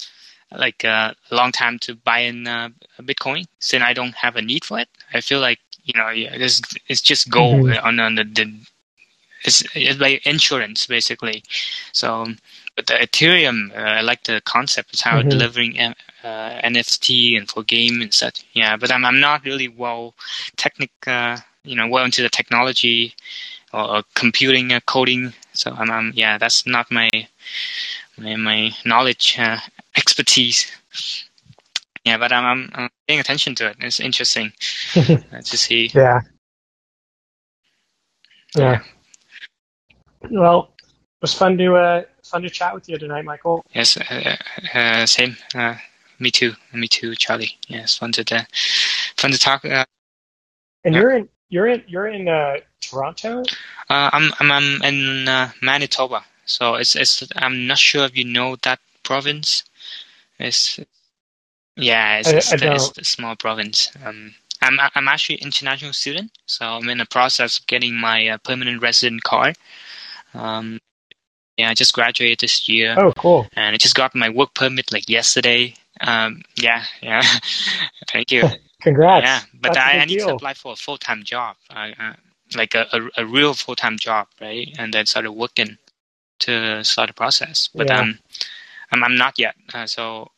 like 0.51 0.85
uh, 0.85 1.13
a 1.31 1.35
long 1.35 1.51
time 1.51 1.79
to 1.79 1.95
buy 1.95 2.19
in 2.19 2.43
Bitcoin, 3.01 3.45
since 3.59 3.83
I 3.83 3.93
don't 3.93 4.15
have 4.15 4.35
a 4.35 4.41
need 4.41 4.65
for 4.65 4.79
it. 4.79 4.89
I 5.13 5.21
feel 5.21 5.39
like 5.39 5.59
you 5.89 5.99
know, 5.99 6.09
yeah, 6.09 6.29
it's 6.33 6.61
it's 6.87 7.01
just 7.01 7.29
gold 7.29 7.65
mm-hmm. 7.65 7.85
on, 7.85 7.99
on 7.99 8.15
the, 8.15 8.23
the 8.23 8.53
it's, 9.43 9.63
it's 9.73 9.99
like 9.99 10.25
insurance 10.25 10.85
basically. 10.85 11.43
So, 11.93 12.27
but 12.75 12.87
the 12.87 12.93
Ethereum, 12.93 13.75
uh, 13.75 13.81
I 13.81 14.01
like 14.01 14.23
the 14.23 14.41
concept. 14.45 14.93
It's 14.93 15.01
how 15.01 15.19
mm-hmm. 15.19 15.29
delivering 15.29 15.79
uh, 16.23 16.61
NFT 16.63 17.37
and 17.37 17.49
for 17.49 17.63
game 17.63 18.01
and 18.01 18.13
such. 18.13 18.45
Yeah, 18.53 18.77
but 18.77 18.91
I'm 18.91 19.05
I'm 19.05 19.19
not 19.19 19.45
really 19.45 19.67
well 19.67 20.15
technic, 20.57 20.91
uh, 21.07 21.37
you 21.63 21.75
know, 21.75 21.87
well 21.87 22.05
into 22.05 22.21
the 22.21 22.29
technology 22.29 23.13
or, 23.73 23.97
or 23.97 24.03
computing 24.15 24.71
uh, 24.73 24.79
coding. 24.85 25.33
So 25.53 25.71
I'm, 25.71 25.89
I'm 25.91 26.11
yeah, 26.15 26.37
that's 26.37 26.65
not 26.65 26.91
my 26.91 27.09
my, 28.17 28.35
my 28.35 28.71
knowledge 28.85 29.37
uh, 29.39 29.57
expertise. 29.95 30.71
Yeah, 32.05 32.17
but 32.17 32.31
I'm, 32.31 32.45
I'm, 32.45 32.69
I'm 32.73 32.89
paying 33.07 33.19
attention 33.19 33.55
to 33.55 33.67
it. 33.69 33.77
It's 33.81 33.99
interesting 33.99 34.51
uh, 34.95 35.41
to 35.43 35.57
see. 35.57 35.91
Yeah. 35.93 36.21
Yeah. 38.55 38.81
Well, 40.29 40.73
it 40.79 41.21
was 41.21 41.33
fun 41.33 41.57
to 41.57 41.75
uh, 41.75 42.03
fun 42.23 42.41
to 42.41 42.49
chat 42.49 42.73
with 42.73 42.89
you 42.89 42.97
tonight, 42.97 43.25
Michael. 43.25 43.63
Yes, 43.73 43.97
uh, 43.97 44.35
uh, 44.73 45.05
same. 45.05 45.37
Uh, 46.19 46.23
me 46.23 46.31
too. 46.31 46.53
Me 46.73 46.87
too, 46.87 47.15
Charlie. 47.15 47.57
Yes, 47.67 47.97
fun 47.97 48.11
to 48.13 48.35
uh, 48.35 48.43
fun 49.17 49.31
to 49.31 49.39
talk. 49.39 49.65
Uh, 49.65 49.85
and 50.83 50.95
you're 50.95 51.11
in 51.11 51.29
you're 51.49 51.67
in 51.67 51.83
you're 51.87 52.07
in 52.07 52.25
Toronto. 52.81 53.43
I'm 53.89 54.31
I'm 54.39 54.51
I'm 54.51 54.81
in 54.83 55.25
Manitoba. 55.61 56.23
So 56.45 56.75
it's 56.75 56.95
it's 56.95 57.23
I'm 57.35 57.67
not 57.67 57.77
sure 57.77 58.05
if 58.05 58.17
you 58.17 58.25
know 58.25 58.55
that 58.63 58.79
province. 59.03 59.63
It's 60.39 60.79
yeah, 61.75 62.19
it's, 62.19 62.29
I, 62.29 62.37
it's, 62.37 62.53
I 62.53 62.57
the, 62.57 62.73
it's 62.73 62.91
the 62.91 63.03
small 63.03 63.35
province. 63.35 63.91
Um, 64.03 64.33
I'm 64.61 64.79
I'm 64.95 65.07
actually 65.07 65.39
an 65.39 65.45
international 65.45 65.93
student, 65.93 66.31
so 66.45 66.65
I'm 66.65 66.89
in 66.89 66.97
the 66.97 67.05
process 67.05 67.59
of 67.59 67.67
getting 67.67 67.95
my 67.95 68.27
uh, 68.27 68.37
permanent 68.39 68.81
resident 68.81 69.23
card. 69.23 69.55
Um, 70.33 70.79
yeah, 71.57 71.69
I 71.69 71.73
just 71.73 71.93
graduated 71.93 72.39
this 72.39 72.67
year. 72.67 72.95
Oh, 72.97 73.13
cool! 73.13 73.47
And 73.53 73.73
I 73.73 73.77
just 73.77 73.95
got 73.95 74.15
my 74.15 74.29
work 74.29 74.53
permit 74.53 74.91
like 74.91 75.09
yesterday. 75.09 75.75
Um, 76.01 76.41
yeah, 76.55 76.83
yeah. 77.01 77.21
Thank 78.11 78.31
you. 78.31 78.43
Congrats. 78.81 79.25
Yeah, 79.25 79.41
but 79.59 79.77
I, 79.77 79.99
I, 79.99 80.05
need 80.05 80.19
to 80.19 80.33
apply 80.33 80.53
for 80.53 80.71
a 80.71 80.75
full 80.75 80.97
time 80.97 81.23
job, 81.23 81.57
uh, 81.69 81.89
uh, 81.99 82.13
like 82.55 82.75
a, 82.75 82.87
a, 82.93 83.23
a 83.23 83.25
real 83.25 83.53
full 83.53 83.75
time 83.75 83.97
job, 83.97 84.27
right? 84.39 84.73
And 84.77 84.93
then 84.93 85.05
started 85.05 85.33
working 85.33 85.77
to 86.39 86.83
start 86.85 87.09
the 87.09 87.13
process. 87.13 87.69
But 87.75 87.89
yeah. 87.89 87.99
um, 87.99 88.19
I'm, 88.91 89.03
I'm 89.03 89.17
not 89.17 89.37
yet. 89.37 89.55
Uh, 89.73 89.85
so 89.85 90.31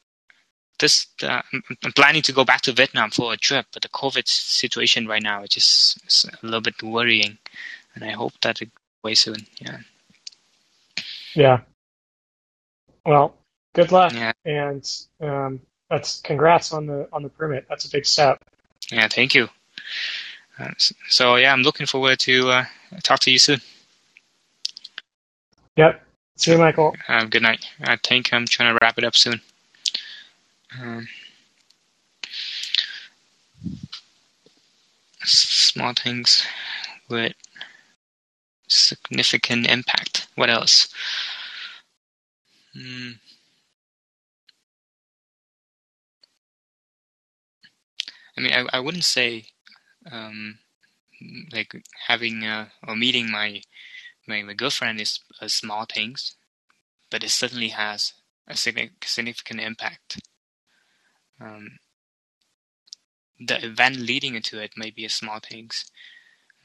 this 0.79 1.07
uh, 1.23 1.41
I'm 1.83 1.93
planning 1.93 2.23
to 2.23 2.33
go 2.33 2.43
back 2.43 2.61
to 2.61 2.73
Vietnam 2.73 3.11
for 3.11 3.31
a 3.31 3.37
trip, 3.37 3.67
but 3.71 3.83
the 3.83 3.89
COVID 3.89 4.27
situation 4.27 5.07
right 5.07 5.21
now 5.21 5.43
is 5.43 5.49
just 5.49 6.25
a 6.25 6.37
little 6.41 6.61
bit 6.61 6.81
worrying, 6.81 7.37
and 7.93 8.03
I 8.03 8.11
hope 8.11 8.33
that 8.41 8.61
it 8.61 8.71
way 9.03 9.13
soon. 9.13 9.45
Yeah. 9.59 9.77
Yeah. 11.35 11.59
Well, 13.05 13.35
good 13.73 13.91
luck, 13.91 14.13
yeah. 14.13 14.31
and 14.45 14.89
um, 15.21 15.61
that's 15.89 16.21
congrats 16.21 16.73
on 16.73 16.85
the 16.85 17.07
on 17.11 17.23
the 17.23 17.29
permit. 17.29 17.65
That's 17.69 17.85
a 17.85 17.89
big 17.89 18.05
step. 18.05 18.43
Yeah, 18.91 19.07
thank 19.07 19.35
you. 19.35 19.49
Uh, 20.59 20.71
so 21.09 21.35
yeah, 21.35 21.53
I'm 21.53 21.63
looking 21.63 21.85
forward 21.85 22.19
to 22.19 22.49
uh, 22.49 22.65
talk 23.03 23.19
to 23.21 23.31
you 23.31 23.39
soon. 23.39 23.61
Yep. 25.77 26.01
See 26.35 26.51
you, 26.51 26.57
Michael. 26.57 26.95
Uh, 27.07 27.25
good 27.25 27.43
night. 27.43 27.65
I 27.81 27.97
think 27.97 28.33
I'm 28.33 28.45
trying 28.45 28.73
to 28.73 28.79
wrap 28.81 28.97
it 28.97 29.03
up 29.03 29.15
soon. 29.15 29.41
Um, 30.81 31.07
small 35.23 35.93
things 35.93 36.45
with 37.09 37.33
significant 38.67 39.67
impact. 39.67 40.27
What 40.35 40.49
else? 40.49 40.93
Hmm. 42.73 43.11
I 48.41 48.43
mean, 48.43 48.53
I, 48.53 48.77
I 48.77 48.79
wouldn't 48.79 49.03
say 49.03 49.45
um, 50.11 50.57
like 51.53 51.75
having 52.07 52.43
uh, 52.43 52.69
or 52.87 52.95
meeting 52.95 53.29
my, 53.29 53.61
my 54.27 54.41
my 54.41 54.53
girlfriend 54.53 54.99
is 54.99 55.19
a 55.39 55.47
small 55.47 55.85
things, 55.85 56.35
but 57.11 57.23
it 57.23 57.29
certainly 57.29 57.67
has 57.67 58.13
a 58.47 58.57
significant 58.57 59.59
impact. 59.59 60.21
Um, 61.39 61.77
the 63.39 63.63
event 63.63 63.97
leading 63.97 64.33
into 64.33 64.59
it 64.59 64.71
may 64.75 64.89
be 64.89 65.05
a 65.05 65.09
small 65.09 65.39
things, 65.39 65.85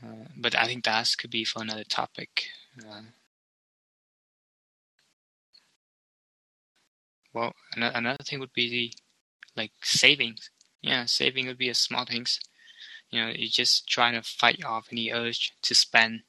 uh, 0.02 0.28
but 0.34 0.54
I 0.54 0.64
think 0.64 0.84
that 0.84 1.14
could 1.18 1.30
be 1.30 1.44
for 1.44 1.60
another 1.60 1.84
topic. 1.84 2.46
Uh, 2.80 3.02
well, 7.34 7.52
another 7.76 8.24
thing 8.24 8.40
would 8.40 8.54
be 8.54 8.70
the, 8.70 8.92
like 9.60 9.72
savings. 9.82 10.50
Yeah, 10.86 11.04
saving 11.06 11.46
would 11.48 11.58
be 11.58 11.68
a 11.68 11.74
small 11.74 12.04
things. 12.06 12.40
You 13.10 13.20
know, 13.20 13.32
you're 13.34 13.48
just 13.50 13.88
trying 13.88 14.14
to 14.14 14.22
fight 14.22 14.64
off 14.64 14.88
any 14.92 15.12
urge 15.12 15.52
to 15.62 15.74
spend, 15.74 16.22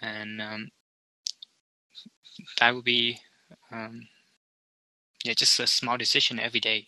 and 0.00 0.40
um, 0.40 0.70
that 2.58 2.74
would 2.74 2.84
be 2.84 3.20
um, 3.70 4.08
yeah, 5.24 5.34
just 5.34 5.58
a 5.58 5.66
small 5.66 5.96
decision 5.96 6.38
every 6.38 6.60
day. 6.60 6.86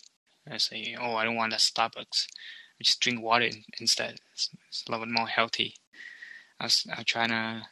I 0.49 0.59
say, 0.59 0.97
oh, 1.01 1.17
I 1.17 1.25
don't 1.25 1.35
want 1.35 1.51
that 1.53 1.61
Starbucks. 1.61 2.29
I 2.79 2.85
just 2.85 3.01
drink 3.01 3.21
water 3.21 3.51
instead. 3.81 4.21
It's, 4.33 4.51
it's 4.69 4.85
a 4.87 4.93
little 4.93 5.07
bit 5.07 5.13
more 5.13 5.27
healthy. 5.27 5.75
I 6.61 6.65
was, 6.65 6.87
I 6.93 6.99
was 6.99 7.07
trying 7.07 7.31
to 7.31 7.63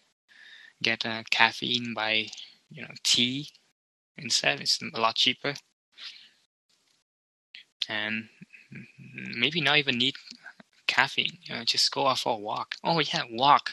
get 0.82 1.06
uh, 1.06 1.22
caffeine 1.30 1.94
by 1.94 2.28
you 2.70 2.82
know 2.82 2.94
tea, 3.04 3.50
instead. 4.16 4.60
It's 4.60 4.80
a 4.82 5.00
lot 5.00 5.16
cheaper, 5.16 5.54
and 7.88 8.28
maybe 9.36 9.60
not 9.60 9.78
even 9.78 9.98
need 9.98 10.14
caffeine. 10.86 11.38
You 11.42 11.56
know, 11.56 11.64
just 11.64 11.92
go 11.92 12.06
out 12.06 12.18
for 12.18 12.36
a 12.36 12.40
walk. 12.40 12.76
Oh 12.82 13.00
yeah, 13.00 13.22
walk. 13.30 13.72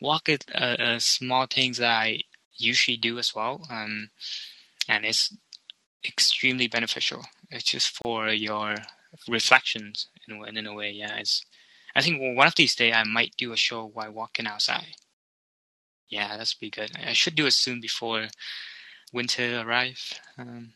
Walk 0.00 0.28
is 0.28 0.38
a, 0.54 0.94
a 0.94 1.00
small 1.00 1.46
things 1.46 1.78
that 1.78 1.90
I 1.90 2.20
usually 2.54 2.96
do 2.96 3.18
as 3.18 3.34
well, 3.34 3.66
um, 3.70 4.10
and 4.88 5.04
it's 5.04 5.34
extremely 6.04 6.68
beneficial. 6.68 7.24
It's 7.50 7.64
just 7.64 7.90
for 7.90 8.28
your 8.28 8.76
reflections 9.28 10.08
in. 10.28 10.56
In 10.56 10.66
a 10.66 10.74
way, 10.74 10.90
yeah. 10.90 11.16
It's. 11.16 11.44
I 11.96 12.02
think 12.02 12.20
one 12.36 12.46
of 12.46 12.54
these 12.54 12.76
days 12.76 12.94
I 12.94 13.02
might 13.04 13.34
do 13.36 13.52
a 13.52 13.56
show 13.56 13.86
while 13.86 14.12
walking 14.12 14.46
outside. 14.46 14.94
Yeah, 16.08 16.36
that's 16.36 16.54
be 16.54 16.70
good. 16.70 16.92
I 17.04 17.12
should 17.12 17.34
do 17.34 17.46
it 17.46 17.52
soon 17.52 17.80
before 17.80 18.28
winter 19.12 19.60
arrives. 19.60 20.14
Um, 20.38 20.72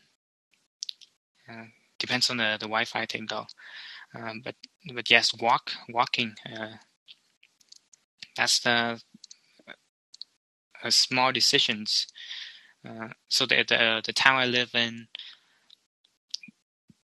uh, 1.49 1.65
depends 2.03 2.29
on 2.29 2.35
the, 2.37 2.57
the 2.59 2.65
Wi-Fi 2.65 3.05
thing 3.05 3.27
though. 3.29 3.47
Um, 4.13 4.41
but 4.43 4.55
but 4.93 5.09
yes, 5.09 5.33
walk 5.33 5.71
walking. 5.89 6.35
Uh, 6.45 6.75
that's 8.35 8.59
the 8.59 9.01
uh, 10.83 10.89
small 10.89 11.31
decisions. 11.31 12.07
Uh, 12.87 13.07
so 13.29 13.45
the, 13.45 13.63
the 13.67 14.01
the 14.05 14.11
town 14.11 14.37
I 14.37 14.45
live 14.45 14.71
in 14.75 15.07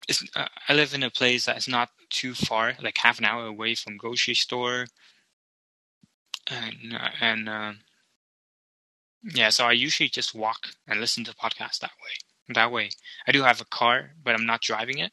is 0.09 0.29
uh, 0.37 0.49
I 0.69 0.75
live 0.75 0.93
in 0.93 1.03
a 1.03 1.11
place 1.11 1.47
that's 1.47 1.69
not 1.69 1.89
too 2.11 2.35
far, 2.35 2.75
like 2.83 2.99
half 2.99 3.19
an 3.19 3.25
hour 3.25 3.47
away 3.47 3.75
from 3.75 3.97
grocery 3.97 4.35
store, 4.35 4.87
and 6.51 6.95
uh, 6.95 7.09
and 7.21 7.49
uh, 7.49 7.73
yeah. 9.23 9.49
So 9.49 9.65
I 9.65 9.73
usually 9.73 10.11
just 10.11 10.35
walk 10.35 10.69
and 10.87 11.01
listen 11.01 11.25
to 11.25 11.35
podcasts 11.35 11.79
that 11.81 11.93
way. 12.05 12.32
That 12.49 12.71
way, 12.71 12.91
I 13.27 13.33
do 13.33 13.43
have 13.43 13.61
a 13.61 13.65
car, 13.65 14.15
but 14.23 14.35
I'm 14.35 14.47
not 14.47 14.61
driving 14.61 14.99
it. 14.99 15.13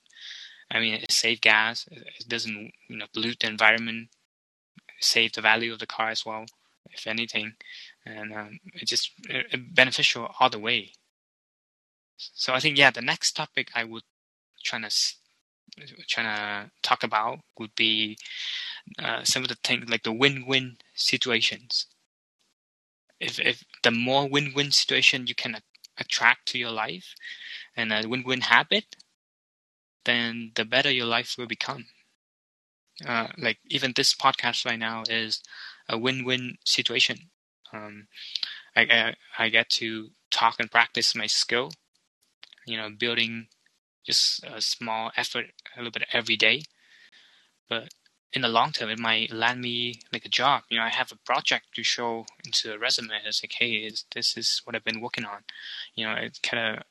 I 0.71 0.79
mean, 0.79 0.95
it 0.95 1.11
saves 1.11 1.39
gas. 1.39 1.87
It 1.91 2.27
doesn't, 2.27 2.73
you 2.87 2.97
know, 2.97 3.07
pollute 3.13 3.39
the 3.39 3.47
environment. 3.47 4.09
Save 5.01 5.33
the 5.33 5.41
value 5.41 5.73
of 5.73 5.79
the 5.79 5.87
car 5.87 6.09
as 6.09 6.25
well, 6.25 6.45
if 6.91 7.07
anything, 7.07 7.55
and 8.05 8.33
um, 8.33 8.59
it's 8.73 8.89
just 8.89 9.11
it, 9.29 9.73
beneficial 9.75 10.33
all 10.39 10.49
the 10.49 10.59
way. 10.59 10.93
So 12.17 12.53
I 12.53 12.59
think 12.59 12.77
yeah, 12.77 12.91
the 12.91 13.01
next 13.01 13.33
topic 13.33 13.71
I 13.75 13.83
would 13.83 14.03
try 14.63 14.79
to 14.81 14.89
trying 16.07 16.25
to 16.27 16.71
talk 16.81 17.03
about 17.03 17.39
would 17.57 17.75
be 17.75 18.17
uh, 18.99 19.23
some 19.23 19.43
of 19.43 19.49
the 19.49 19.55
things 19.63 19.89
like 19.89 20.03
the 20.03 20.11
win-win 20.13 20.77
situations. 20.95 21.87
If 23.19 23.39
if 23.39 23.63
the 23.83 23.91
more 23.91 24.27
win-win 24.27 24.71
situation 24.71 25.27
you 25.27 25.35
can 25.35 25.61
attract 25.99 26.47
to 26.47 26.57
your 26.57 26.71
life, 26.71 27.15
and 27.75 27.91
a 27.93 28.07
win-win 28.07 28.41
habit, 28.41 28.95
then 30.05 30.51
the 30.55 30.65
better 30.65 30.91
your 30.91 31.05
life 31.05 31.35
will 31.37 31.47
become. 31.47 31.85
Uh, 33.05 33.27
like 33.37 33.59
even 33.67 33.93
this 33.95 34.13
podcast 34.13 34.65
right 34.65 34.79
now 34.79 35.03
is 35.09 35.41
a 35.87 35.97
win-win 35.97 36.57
situation. 36.65 37.29
Um, 37.71 38.07
I, 38.75 38.81
I, 38.81 39.15
I 39.45 39.49
get 39.49 39.69
to 39.71 40.09
talk 40.31 40.55
and 40.59 40.71
practice 40.71 41.15
my 41.15 41.27
skill, 41.27 41.71
you 42.65 42.77
know, 42.77 42.89
building 42.89 43.47
just 44.05 44.43
a 44.43 44.61
small 44.61 45.11
effort 45.15 45.45
a 45.75 45.79
little 45.79 45.91
bit 45.91 46.07
every 46.11 46.35
day. 46.35 46.63
But 47.69 47.93
in 48.33 48.41
the 48.41 48.47
long 48.47 48.71
term, 48.71 48.89
it 48.89 48.99
might 48.99 49.31
land 49.31 49.61
me 49.61 49.99
like 50.13 50.25
a 50.25 50.29
job. 50.29 50.63
You 50.69 50.77
know, 50.77 50.83
I 50.83 50.89
have 50.89 51.11
a 51.11 51.17
project 51.25 51.73
to 51.75 51.83
show 51.83 52.25
into 52.45 52.73
a 52.73 52.77
resume. 52.77 53.13
It's 53.25 53.43
like, 53.43 53.53
hey, 53.57 53.89
this 54.13 54.37
is 54.37 54.61
what 54.63 54.75
I've 54.75 54.83
been 54.83 55.01
working 55.01 55.25
on. 55.25 55.43
You 55.95 56.05
know, 56.05 56.13
it 56.13 56.39
kind 56.43 56.77
of 56.77 56.83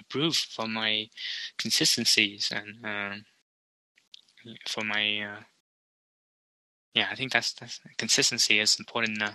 approve 0.00 0.36
for 0.36 0.66
my 0.66 1.08
consistencies 1.56 2.52
and 2.52 2.84
um, 2.84 3.24
for 4.68 4.82
my 4.84 5.20
uh, 5.20 5.40
yeah 6.94 7.08
i 7.10 7.14
think 7.14 7.32
that's 7.32 7.52
that's 7.52 7.80
consistency 7.96 8.58
is 8.58 8.78
important 8.78 9.22
uh, 9.22 9.30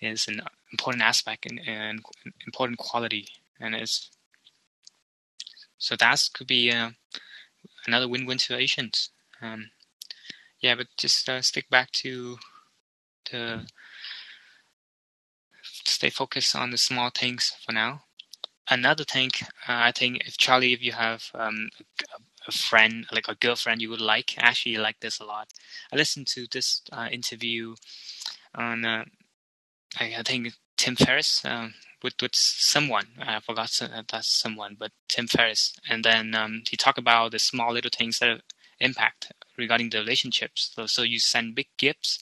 is 0.00 0.28
an 0.28 0.40
important 0.72 1.02
aspect 1.02 1.46
and, 1.46 1.60
and 1.66 2.00
important 2.46 2.78
quality 2.78 3.26
and 3.60 3.74
it's 3.74 4.10
so 5.78 5.96
that 5.96 6.20
could 6.34 6.46
be 6.46 6.70
uh, 6.70 6.90
another 7.86 8.08
win-win 8.08 8.38
situations 8.38 9.10
um, 9.40 9.70
yeah 10.60 10.74
but 10.74 10.86
just 10.96 11.28
uh, 11.28 11.40
stick 11.42 11.68
back 11.70 11.90
to 11.90 12.38
the 13.30 13.66
stay 15.62 16.10
focused 16.10 16.54
on 16.54 16.70
the 16.70 16.78
small 16.78 17.10
things 17.10 17.52
for 17.64 17.72
now 17.72 18.02
another 18.70 19.04
thing, 19.04 19.30
uh, 19.68 19.88
I 19.88 19.92
think 19.92 20.22
if 20.26 20.36
Charlie, 20.36 20.72
if 20.72 20.82
you 20.82 20.92
have 20.92 21.30
um, 21.34 21.70
a, 22.10 22.48
a, 22.48 22.52
friend, 22.52 23.06
like 23.12 23.28
a 23.28 23.34
girlfriend 23.34 23.82
you 23.82 23.90
would 23.90 24.00
like, 24.00 24.34
actually 24.38 24.76
like 24.76 25.00
this 25.00 25.20
a 25.20 25.24
lot. 25.24 25.48
I 25.92 25.96
listened 25.96 26.26
to 26.28 26.46
this 26.50 26.82
uh, 26.92 27.08
interview 27.10 27.74
on, 28.54 28.84
uh, 28.84 29.04
I, 29.98 30.16
I, 30.18 30.22
think 30.22 30.52
Tim 30.76 30.96
Ferriss 30.96 31.44
um, 31.44 31.74
with 32.02 32.14
with 32.20 32.34
someone. 32.34 33.06
I 33.20 33.40
forgot 33.40 33.80
that's 34.10 34.28
someone, 34.28 34.76
but 34.78 34.92
Tim 35.08 35.26
Ferriss, 35.26 35.74
and 35.88 36.04
then 36.04 36.34
um, 36.34 36.62
he 36.68 36.76
talked 36.76 36.98
about 36.98 37.32
the 37.32 37.38
small 37.38 37.72
little 37.72 37.90
things 37.94 38.18
that 38.18 38.42
impact 38.80 39.32
regarding 39.58 39.90
the 39.90 39.98
relationships. 39.98 40.72
So, 40.74 40.86
so 40.86 41.02
you 41.02 41.18
send 41.18 41.54
big 41.54 41.68
gifts 41.76 42.20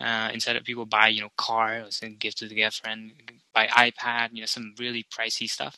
uh, 0.00 0.30
instead 0.32 0.56
of 0.56 0.64
people 0.64 0.86
buy 0.86 1.08
you 1.08 1.20
know 1.20 1.30
car 1.36 1.82
or 1.82 1.90
send 1.90 2.18
gift 2.18 2.38
to 2.38 2.48
the 2.48 2.54
girlfriend, 2.54 3.12
buy 3.54 3.66
iPad, 3.66 4.30
you 4.32 4.40
know 4.40 4.46
some 4.46 4.74
really 4.78 5.04
pricey 5.04 5.48
stuff, 5.48 5.76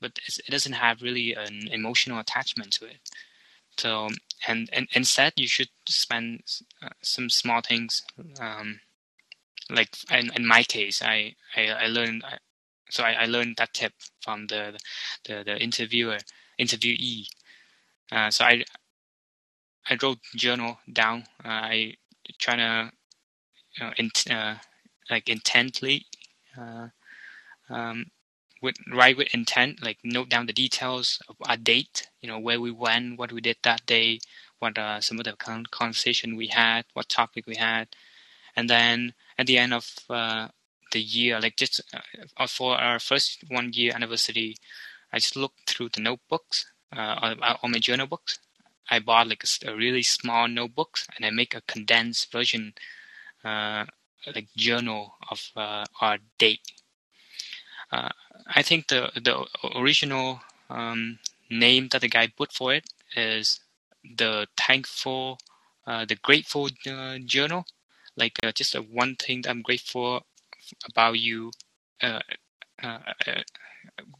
but 0.00 0.18
it 0.26 0.50
doesn't 0.50 0.72
have 0.72 1.02
really 1.02 1.34
an 1.34 1.68
emotional 1.70 2.18
attachment 2.18 2.72
to 2.72 2.86
it. 2.86 2.98
So 3.76 4.08
and, 4.48 4.68
and 4.72 4.88
instead 4.92 5.34
you 5.36 5.46
should 5.46 5.68
spend 5.88 6.42
uh, 6.82 6.88
some 7.02 7.28
small 7.30 7.60
things. 7.60 8.02
Um, 8.40 8.80
like 9.70 9.90
in, 10.10 10.32
in 10.34 10.46
my 10.46 10.62
case, 10.62 11.02
I 11.02 11.34
I, 11.56 11.68
I 11.68 11.86
learned. 11.86 12.24
I, 12.24 12.38
so 12.90 13.04
I, 13.04 13.12
I 13.12 13.26
learned 13.26 13.56
that 13.58 13.74
tip 13.74 13.92
from 14.20 14.46
the 14.46 14.78
the, 15.24 15.44
the 15.44 15.58
interviewer 15.62 16.18
interviewee. 16.58 17.26
Uh, 18.10 18.30
so 18.30 18.44
I 18.44 18.64
I 19.88 19.96
wrote 20.02 20.18
journal 20.36 20.78
down. 20.92 21.24
Uh, 21.44 21.48
I 21.48 21.94
try 22.38 22.56
to 22.56 22.90
you 23.78 23.84
know, 23.84 23.92
in, 23.96 24.10
uh, 24.30 24.56
like 25.10 25.28
intently 25.28 26.06
uh, 26.58 26.88
um, 27.68 28.06
with 28.62 28.76
write 28.92 29.16
with 29.16 29.32
intent, 29.32 29.82
like 29.82 29.98
note 30.04 30.28
down 30.28 30.46
the 30.46 30.52
details 30.52 31.18
of 31.28 31.36
a 31.48 31.56
date, 31.56 32.08
you 32.20 32.28
know, 32.28 32.38
where 32.38 32.60
we 32.60 32.70
went, 32.70 33.18
what 33.18 33.32
we 33.32 33.40
did 33.40 33.56
that 33.62 33.86
day, 33.86 34.18
what 34.58 34.76
uh, 34.76 35.00
some 35.00 35.18
of 35.18 35.24
the 35.24 35.32
con- 35.32 35.66
conversation 35.70 36.36
we 36.36 36.48
had, 36.48 36.84
what 36.92 37.08
topic 37.08 37.46
we 37.46 37.56
had, 37.56 37.88
and 38.56 38.68
then 38.68 39.14
at 39.38 39.46
the 39.46 39.56
end 39.58 39.72
of 39.72 39.88
uh, 40.10 40.48
the 40.92 41.00
year, 41.00 41.40
like 41.40 41.56
just 41.56 41.80
uh, 41.94 42.46
for 42.46 42.76
our 42.76 42.98
first 42.98 43.44
one 43.48 43.72
year 43.72 43.92
anniversary, 43.94 44.56
I 45.12 45.18
just 45.18 45.36
looked 45.36 45.70
through 45.70 45.90
the 45.90 46.00
notebooks 46.00 46.70
uh, 46.94 47.34
on 47.62 47.70
my 47.70 47.78
journal 47.78 48.06
books. 48.06 48.38
I 48.90 48.98
bought 48.98 49.28
like 49.28 49.44
a, 49.44 49.70
a 49.70 49.76
really 49.76 50.02
small 50.02 50.48
notebook 50.48 50.98
and 51.16 51.24
I 51.24 51.30
make 51.30 51.54
a 51.54 51.62
condensed 51.62 52.32
version 52.32 52.74
uh, 53.44 53.84
like 54.34 54.48
journal 54.56 55.14
of 55.30 55.50
uh, 55.56 55.84
our 56.00 56.18
date. 56.38 56.60
Uh, 57.92 58.10
I 58.46 58.62
think 58.62 58.88
the 58.88 59.10
the 59.14 59.46
original 59.76 60.40
um, 60.68 61.18
name 61.50 61.88
that 61.88 62.00
the 62.00 62.08
guy 62.08 62.26
put 62.28 62.52
for 62.52 62.74
it 62.74 62.84
is 63.16 63.60
the 64.04 64.46
thankful, 64.56 65.38
uh, 65.86 66.04
the 66.04 66.16
grateful 66.16 66.68
uh, 66.86 67.18
journal. 67.24 67.64
Like 68.16 68.38
uh, 68.44 68.52
just 68.52 68.74
a 68.74 68.82
one 68.82 69.16
thing 69.16 69.42
that 69.42 69.50
I'm 69.50 69.62
grateful 69.62 70.24
about 70.88 71.18
you. 71.18 71.52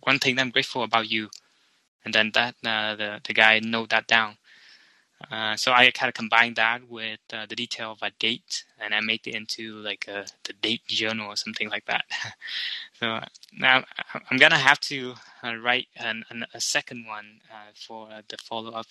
one 0.00 0.18
thing 0.18 0.36
that 0.36 0.42
I'm 0.42 0.50
grateful 0.50 0.82
about 0.82 1.10
you, 1.10 1.30
and 2.04 2.14
then 2.14 2.30
that 2.34 2.56
the 2.62 3.20
the 3.24 3.34
guy 3.34 3.60
note 3.60 3.90
that 3.90 4.06
down. 4.06 4.38
Uh, 5.28 5.54
so 5.56 5.72
I 5.72 5.90
kind 5.90 6.08
of 6.08 6.14
combine 6.14 6.54
that 6.54 6.88
with 6.88 7.20
uh, 7.32 7.44
the 7.46 7.54
detail 7.54 7.92
of 7.92 7.98
a 8.02 8.10
date, 8.18 8.64
and 8.80 8.94
I 8.94 9.00
make 9.00 9.26
it 9.26 9.34
into 9.34 9.74
like 9.76 10.06
a 10.08 10.26
the 10.44 10.54
date 10.54 10.86
journal 10.86 11.28
or 11.28 11.36
something 11.36 11.68
like 11.68 11.84
that. 11.86 12.04
so 12.98 13.20
now 13.52 13.84
I'm 14.30 14.38
gonna 14.38 14.58
have 14.58 14.80
to 14.80 15.14
uh, 15.44 15.56
write 15.56 15.88
an, 15.96 16.24
an, 16.30 16.46
a 16.54 16.60
second 16.60 17.06
one 17.06 17.40
uh, 17.52 17.72
for 17.74 18.08
the 18.28 18.38
follow 18.38 18.72
up, 18.72 18.86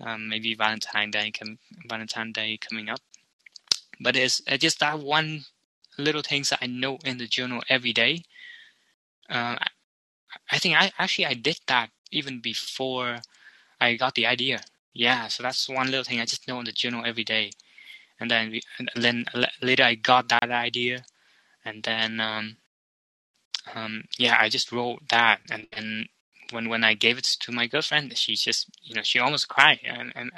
um, 0.00 0.28
maybe 0.28 0.54
Valentine 0.54 1.10
Day, 1.10 1.30
com- 1.30 1.58
Valentine 1.86 2.32
Day 2.32 2.56
coming 2.56 2.88
up. 2.88 3.00
But 4.00 4.16
it's, 4.16 4.40
it's 4.46 4.62
just 4.62 4.80
that 4.80 4.98
one 4.98 5.44
little 5.98 6.22
things 6.22 6.50
that 6.50 6.60
I 6.62 6.66
note 6.66 7.04
in 7.04 7.18
the 7.18 7.26
journal 7.26 7.62
every 7.68 7.92
day. 7.92 8.22
Uh, 9.28 9.56
I 10.50 10.58
think 10.58 10.76
I 10.80 10.92
actually 10.98 11.26
I 11.26 11.34
did 11.34 11.58
that 11.66 11.90
even 12.10 12.40
before 12.40 13.18
I 13.80 13.94
got 13.96 14.14
the 14.14 14.26
idea 14.26 14.62
yeah, 14.96 15.28
so 15.28 15.42
that's 15.42 15.68
one 15.68 15.90
little 15.90 16.04
thing 16.04 16.20
I 16.20 16.24
just 16.24 16.48
know 16.48 16.58
in 16.58 16.64
the 16.64 16.72
journal 16.72 17.04
every 17.04 17.24
day, 17.24 17.50
and 18.18 18.30
then 18.30 18.50
we, 18.50 18.62
and 18.78 18.90
then 18.96 19.26
later 19.62 19.84
I 19.84 19.94
got 19.94 20.28
that 20.30 20.50
idea, 20.50 21.04
and 21.64 21.82
then 21.82 22.20
um, 22.20 22.56
um, 23.74 24.04
yeah, 24.18 24.36
I 24.38 24.48
just 24.48 24.72
wrote 24.72 25.00
that, 25.10 25.40
and 25.50 25.66
then 25.72 26.06
when 26.50 26.68
when 26.68 26.84
I 26.84 26.94
gave 26.94 27.18
it 27.18 27.24
to 27.40 27.52
my 27.52 27.66
girlfriend, 27.66 28.16
she 28.16 28.36
just 28.36 28.70
you 28.82 28.94
know 28.94 29.02
she 29.02 29.18
almost 29.18 29.48
cried, 29.48 29.80
and 29.84 30.12
and 30.16 30.30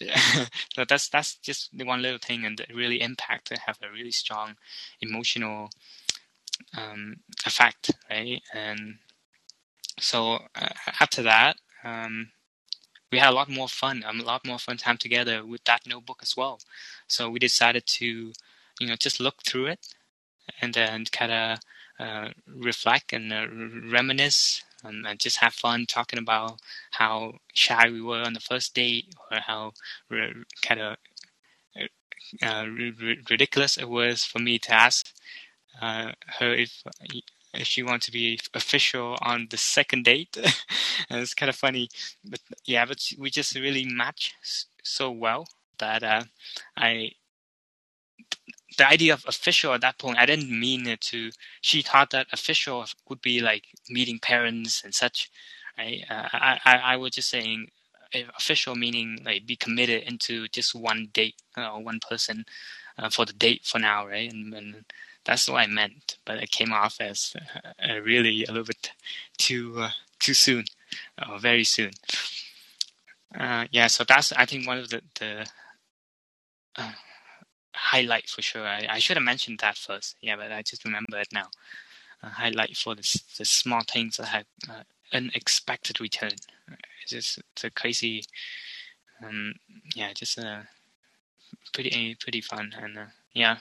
so 0.74 0.84
that's 0.86 1.08
that's 1.08 1.36
just 1.36 1.70
the 1.76 1.84
one 1.84 2.02
little 2.02 2.18
thing, 2.18 2.44
and 2.44 2.60
it 2.60 2.74
really 2.74 3.00
impact 3.00 3.46
to 3.48 3.58
have 3.66 3.78
a 3.82 3.90
really 3.90 4.12
strong 4.12 4.56
emotional 5.00 5.70
um, 6.76 7.16
effect, 7.46 7.90
right? 8.10 8.42
And 8.52 8.96
so 9.98 10.40
uh, 10.54 10.68
after 11.00 11.22
that, 11.22 11.56
um, 11.84 12.30
we 13.10 13.18
had 13.18 13.30
a 13.30 13.34
lot 13.34 13.48
more 13.48 13.68
fun, 13.68 14.04
a 14.06 14.12
lot 14.12 14.46
more 14.46 14.58
fun 14.58 14.76
time 14.76 14.98
together 14.98 15.44
with 15.44 15.64
that 15.64 15.86
notebook 15.86 16.20
as 16.22 16.36
well. 16.36 16.60
So 17.06 17.30
we 17.30 17.38
decided 17.38 17.86
to, 17.86 18.32
you 18.80 18.86
know, 18.86 18.96
just 18.96 19.20
look 19.20 19.42
through 19.42 19.66
it 19.66 19.94
and 20.60 20.74
then 20.74 21.04
kind 21.12 21.32
of 21.32 21.58
uh, 21.98 22.28
reflect 22.46 23.12
and 23.12 23.32
uh, 23.32 23.46
reminisce 23.90 24.62
and, 24.84 25.06
and, 25.06 25.18
just 25.18 25.38
have 25.38 25.54
fun 25.54 25.86
talking 25.86 26.18
about 26.18 26.60
how 26.90 27.34
shy 27.54 27.88
we 27.88 28.02
were 28.02 28.20
on 28.20 28.34
the 28.34 28.40
first 28.40 28.74
date 28.74 29.06
or 29.30 29.38
how 29.38 29.72
kind 30.62 30.80
of 30.80 30.96
uh, 32.42 32.66
ridiculous 33.30 33.78
it 33.78 33.88
was 33.88 34.24
for 34.24 34.40
me 34.40 34.58
to 34.58 34.72
ask 34.74 35.12
uh, 35.80 36.12
her 36.38 36.52
if 36.52 36.82
if 37.54 37.66
she 37.66 37.82
wants 37.82 38.06
to 38.06 38.12
be 38.12 38.38
official 38.54 39.16
on 39.22 39.48
the 39.50 39.56
second 39.56 40.04
date. 40.04 40.36
and 41.10 41.20
it's 41.20 41.34
kind 41.34 41.50
of 41.50 41.56
funny, 41.56 41.88
but 42.24 42.40
yeah, 42.64 42.84
but 42.84 43.00
we 43.18 43.30
just 43.30 43.54
really 43.54 43.84
match 43.84 44.34
so 44.82 45.10
well 45.10 45.46
that 45.78 46.02
uh, 46.02 46.24
I 46.76 47.12
the 48.78 48.88
idea 48.88 49.14
of 49.14 49.24
official 49.26 49.72
at 49.72 49.80
that 49.80 49.98
point, 49.98 50.18
I 50.18 50.26
didn't 50.26 50.50
mean 50.50 50.86
it 50.86 51.00
to. 51.02 51.30
She 51.60 51.82
thought 51.82 52.10
that 52.10 52.26
official 52.32 52.84
would 53.08 53.22
be 53.22 53.40
like 53.40 53.64
meeting 53.88 54.18
parents 54.18 54.82
and 54.84 54.94
such. 54.94 55.30
Right? 55.78 56.04
Uh, 56.10 56.28
I, 56.32 56.60
I 56.64 56.76
I 56.92 56.96
was 56.96 57.12
just 57.12 57.30
saying 57.30 57.68
official 58.36 58.74
meaning 58.74 59.20
like 59.24 59.46
be 59.46 59.56
committed 59.56 60.02
into 60.04 60.48
just 60.48 60.74
one 60.74 61.08
date 61.12 61.36
or 61.56 61.64
uh, 61.64 61.78
one 61.78 62.00
person 62.08 62.44
uh, 62.98 63.10
for 63.10 63.24
the 63.24 63.32
date 63.32 63.64
for 63.64 63.78
now, 63.78 64.06
right? 64.06 64.32
And, 64.32 64.54
and 64.54 64.84
that's 65.26 65.48
what 65.48 65.58
I 65.58 65.66
meant, 65.66 66.18
but 66.24 66.42
it 66.42 66.50
came 66.50 66.72
off 66.72 67.00
as 67.00 67.34
uh, 67.82 68.00
really 68.00 68.44
a 68.44 68.52
little 68.52 68.64
bit 68.64 68.92
too 69.36 69.74
uh, 69.78 69.90
too 70.20 70.34
soon, 70.34 70.64
uh, 71.18 71.36
very 71.38 71.64
soon. 71.64 71.90
Uh, 73.38 73.66
yeah, 73.72 73.88
so 73.88 74.04
that's 74.04 74.32
I 74.32 74.46
think 74.46 74.66
one 74.66 74.78
of 74.78 74.88
the 74.88 75.02
the 75.18 75.46
uh, 76.76 76.92
highlight 77.74 78.28
for 78.28 78.40
sure. 78.40 78.66
I, 78.66 78.86
I 78.88 78.98
should 79.00 79.16
have 79.16 79.24
mentioned 79.24 79.58
that 79.60 79.76
first. 79.76 80.16
Yeah, 80.20 80.36
but 80.36 80.52
I 80.52 80.62
just 80.62 80.84
remember 80.84 81.18
it 81.18 81.28
now. 81.32 81.48
A 82.22 82.28
highlight 82.28 82.76
for 82.76 82.94
the 82.94 83.20
the 83.36 83.44
small 83.44 83.82
things 83.82 84.16
that 84.16 84.28
have 84.28 84.46
uh, 84.70 84.82
unexpected 85.12 86.00
return. 86.00 86.32
It's 87.02 87.10
just 87.10 87.38
it's 87.52 87.64
a 87.64 87.70
crazy, 87.70 88.24
um, 89.24 89.54
yeah, 89.94 90.12
just 90.12 90.38
uh, 90.38 90.60
pretty 91.72 92.14
pretty 92.14 92.40
fun 92.40 92.72
and 92.80 92.98
yeah 93.36 93.58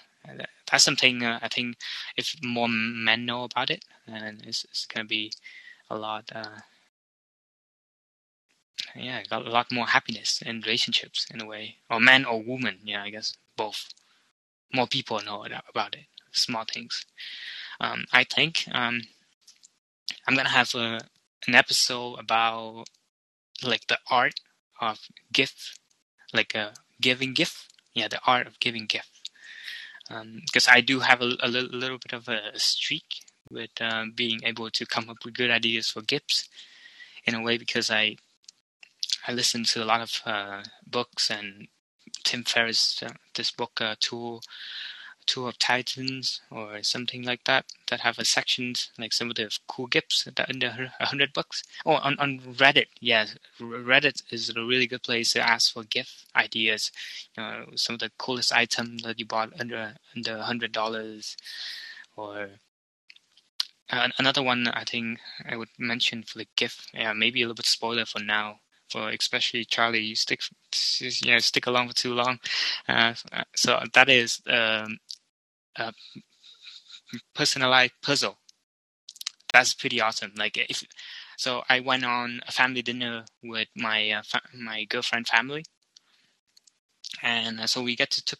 that's 0.69 0.83
something 0.83 1.23
uh, 1.23 1.39
I 1.41 1.47
think 1.47 1.77
if 2.17 2.35
more 2.43 2.67
men 2.67 3.25
know 3.25 3.43
about 3.43 3.69
it, 3.69 3.85
then 4.07 4.41
it's, 4.45 4.63
it's 4.65 4.85
going 4.85 5.05
to 5.05 5.09
be 5.09 5.31
a 5.89 5.97
lot. 5.97 6.31
Uh, 6.33 6.59
yeah, 8.95 9.23
a 9.31 9.39
lot 9.39 9.71
more 9.71 9.87
happiness 9.87 10.41
in 10.45 10.61
relationships 10.61 11.27
in 11.33 11.41
a 11.41 11.45
way, 11.45 11.77
or 11.89 11.99
man 11.99 12.25
or 12.25 12.41
woman. 12.41 12.79
Yeah, 12.83 13.03
I 13.03 13.09
guess 13.09 13.33
both. 13.55 13.93
More 14.73 14.87
people 14.87 15.21
know 15.25 15.45
about 15.69 15.95
it. 15.95 16.05
Small 16.31 16.65
things. 16.65 17.05
Um, 17.79 18.05
I 18.11 18.23
think 18.23 18.65
um, 18.71 19.01
I'm 20.27 20.35
gonna 20.35 20.49
have 20.49 20.73
a, 20.75 21.01
an 21.47 21.55
episode 21.55 22.15
about 22.19 22.85
like 23.63 23.87
the 23.87 23.99
art 24.09 24.41
of 24.81 24.99
gift, 25.31 25.79
like 26.33 26.55
a 26.55 26.73
giving 26.99 27.33
gift. 27.33 27.73
Yeah, 27.93 28.07
the 28.09 28.19
art 28.25 28.47
of 28.47 28.59
giving 28.59 28.85
gift 28.85 29.15
because 30.07 30.67
um, 30.67 30.73
I 30.73 30.81
do 30.81 30.99
have 30.99 31.21
a, 31.21 31.35
a 31.41 31.47
little, 31.47 31.69
little, 31.77 31.97
bit 31.97 32.13
of 32.13 32.27
a 32.27 32.57
streak 32.59 33.23
with 33.49 33.71
uh, 33.81 34.05
being 34.13 34.41
able 34.43 34.69
to 34.69 34.85
come 34.85 35.09
up 35.09 35.17
with 35.25 35.33
good 35.33 35.51
ideas 35.51 35.89
for 35.89 36.01
gifts 36.01 36.47
in 37.25 37.33
a 37.35 37.41
way 37.41 37.57
because 37.57 37.89
I 37.89 38.17
I 39.27 39.33
listen 39.33 39.63
to 39.63 39.83
a 39.83 39.85
lot 39.85 40.01
of 40.01 40.21
uh, 40.25 40.63
books 40.85 41.31
and 41.31 41.67
Tim 42.23 42.43
Ferriss 42.43 43.01
uh, 43.01 43.13
this 43.33 43.51
book 43.51 43.81
uh, 43.81 43.95
Tool 43.99 44.41
Tool 45.25 45.47
of 45.47 45.59
Titans 45.59 46.41
or 46.51 46.81
something 46.83 47.23
like 47.23 47.43
that 47.45 47.65
that 47.89 48.01
have 48.01 48.19
a 48.19 48.25
sections 48.25 48.91
like 48.97 49.13
some 49.13 49.29
of 49.29 49.35
the 49.35 49.49
cool 49.67 49.87
gifts 49.87 50.23
that 50.23 50.49
under 50.49 50.91
hundred 50.99 51.33
bucks. 51.33 51.63
Oh, 51.85 51.93
on 51.93 52.17
on 52.19 52.39
Reddit, 52.39 52.87
yeah, 52.99 53.25
Reddit 53.59 54.23
is 54.31 54.49
a 54.49 54.53
really 54.63 54.87
good 54.87 55.03
place 55.03 55.33
to 55.33 55.41
ask 55.41 55.73
for 55.73 55.83
gift 55.83 56.25
ideas. 56.35 56.91
You 57.37 57.43
know, 57.43 57.65
some 57.75 57.95
of 57.95 57.99
the 57.99 58.11
coolest 58.17 58.53
items 58.53 59.03
that 59.03 59.19
you 59.19 59.25
bought 59.25 59.53
under 59.59 59.95
under 60.15 60.41
hundred 60.41 60.71
dollars, 60.71 61.37
or 62.15 62.49
uh, 63.89 64.09
another 64.17 64.43
one 64.43 64.67
I 64.67 64.83
think 64.83 65.19
I 65.47 65.55
would 65.57 65.69
mention 65.77 66.23
for 66.23 66.37
the 66.37 66.47
gift. 66.55 66.89
Yeah, 66.93 67.13
maybe 67.13 67.41
a 67.41 67.45
little 67.45 67.55
bit 67.55 67.65
spoiler 67.65 68.05
for 68.05 68.19
now 68.19 68.59
for 68.89 69.09
especially 69.09 69.65
Charlie. 69.65 69.99
You 69.99 70.15
stick, 70.15 70.41
you 70.99 71.31
know, 71.31 71.39
stick 71.39 71.67
along 71.67 71.89
for 71.89 71.95
too 71.95 72.13
long. 72.13 72.39
Uh, 72.87 73.13
so 73.55 73.81
that 73.93 74.09
is 74.09 74.41
um, 74.47 74.97
uh, 75.77 75.91
personalized 77.35 77.93
puzzle. 78.01 78.39
That's 79.51 79.73
pretty 79.73 79.99
awesome. 80.01 80.33
Like 80.37 80.55
if 80.57 80.83
so, 81.37 81.63
I 81.69 81.79
went 81.79 82.05
on 82.05 82.41
a 82.47 82.51
family 82.51 82.81
dinner 82.83 83.25
with 83.41 83.69
my 83.75 84.11
uh, 84.11 84.21
fa- 84.23 84.41
my 84.53 84.83
girlfriend 84.85 85.27
family, 85.27 85.65
and 87.21 87.59
uh, 87.59 87.67
so 87.67 87.81
we 87.81 87.95
get 87.95 88.11
to 88.11 88.23
took. 88.23 88.39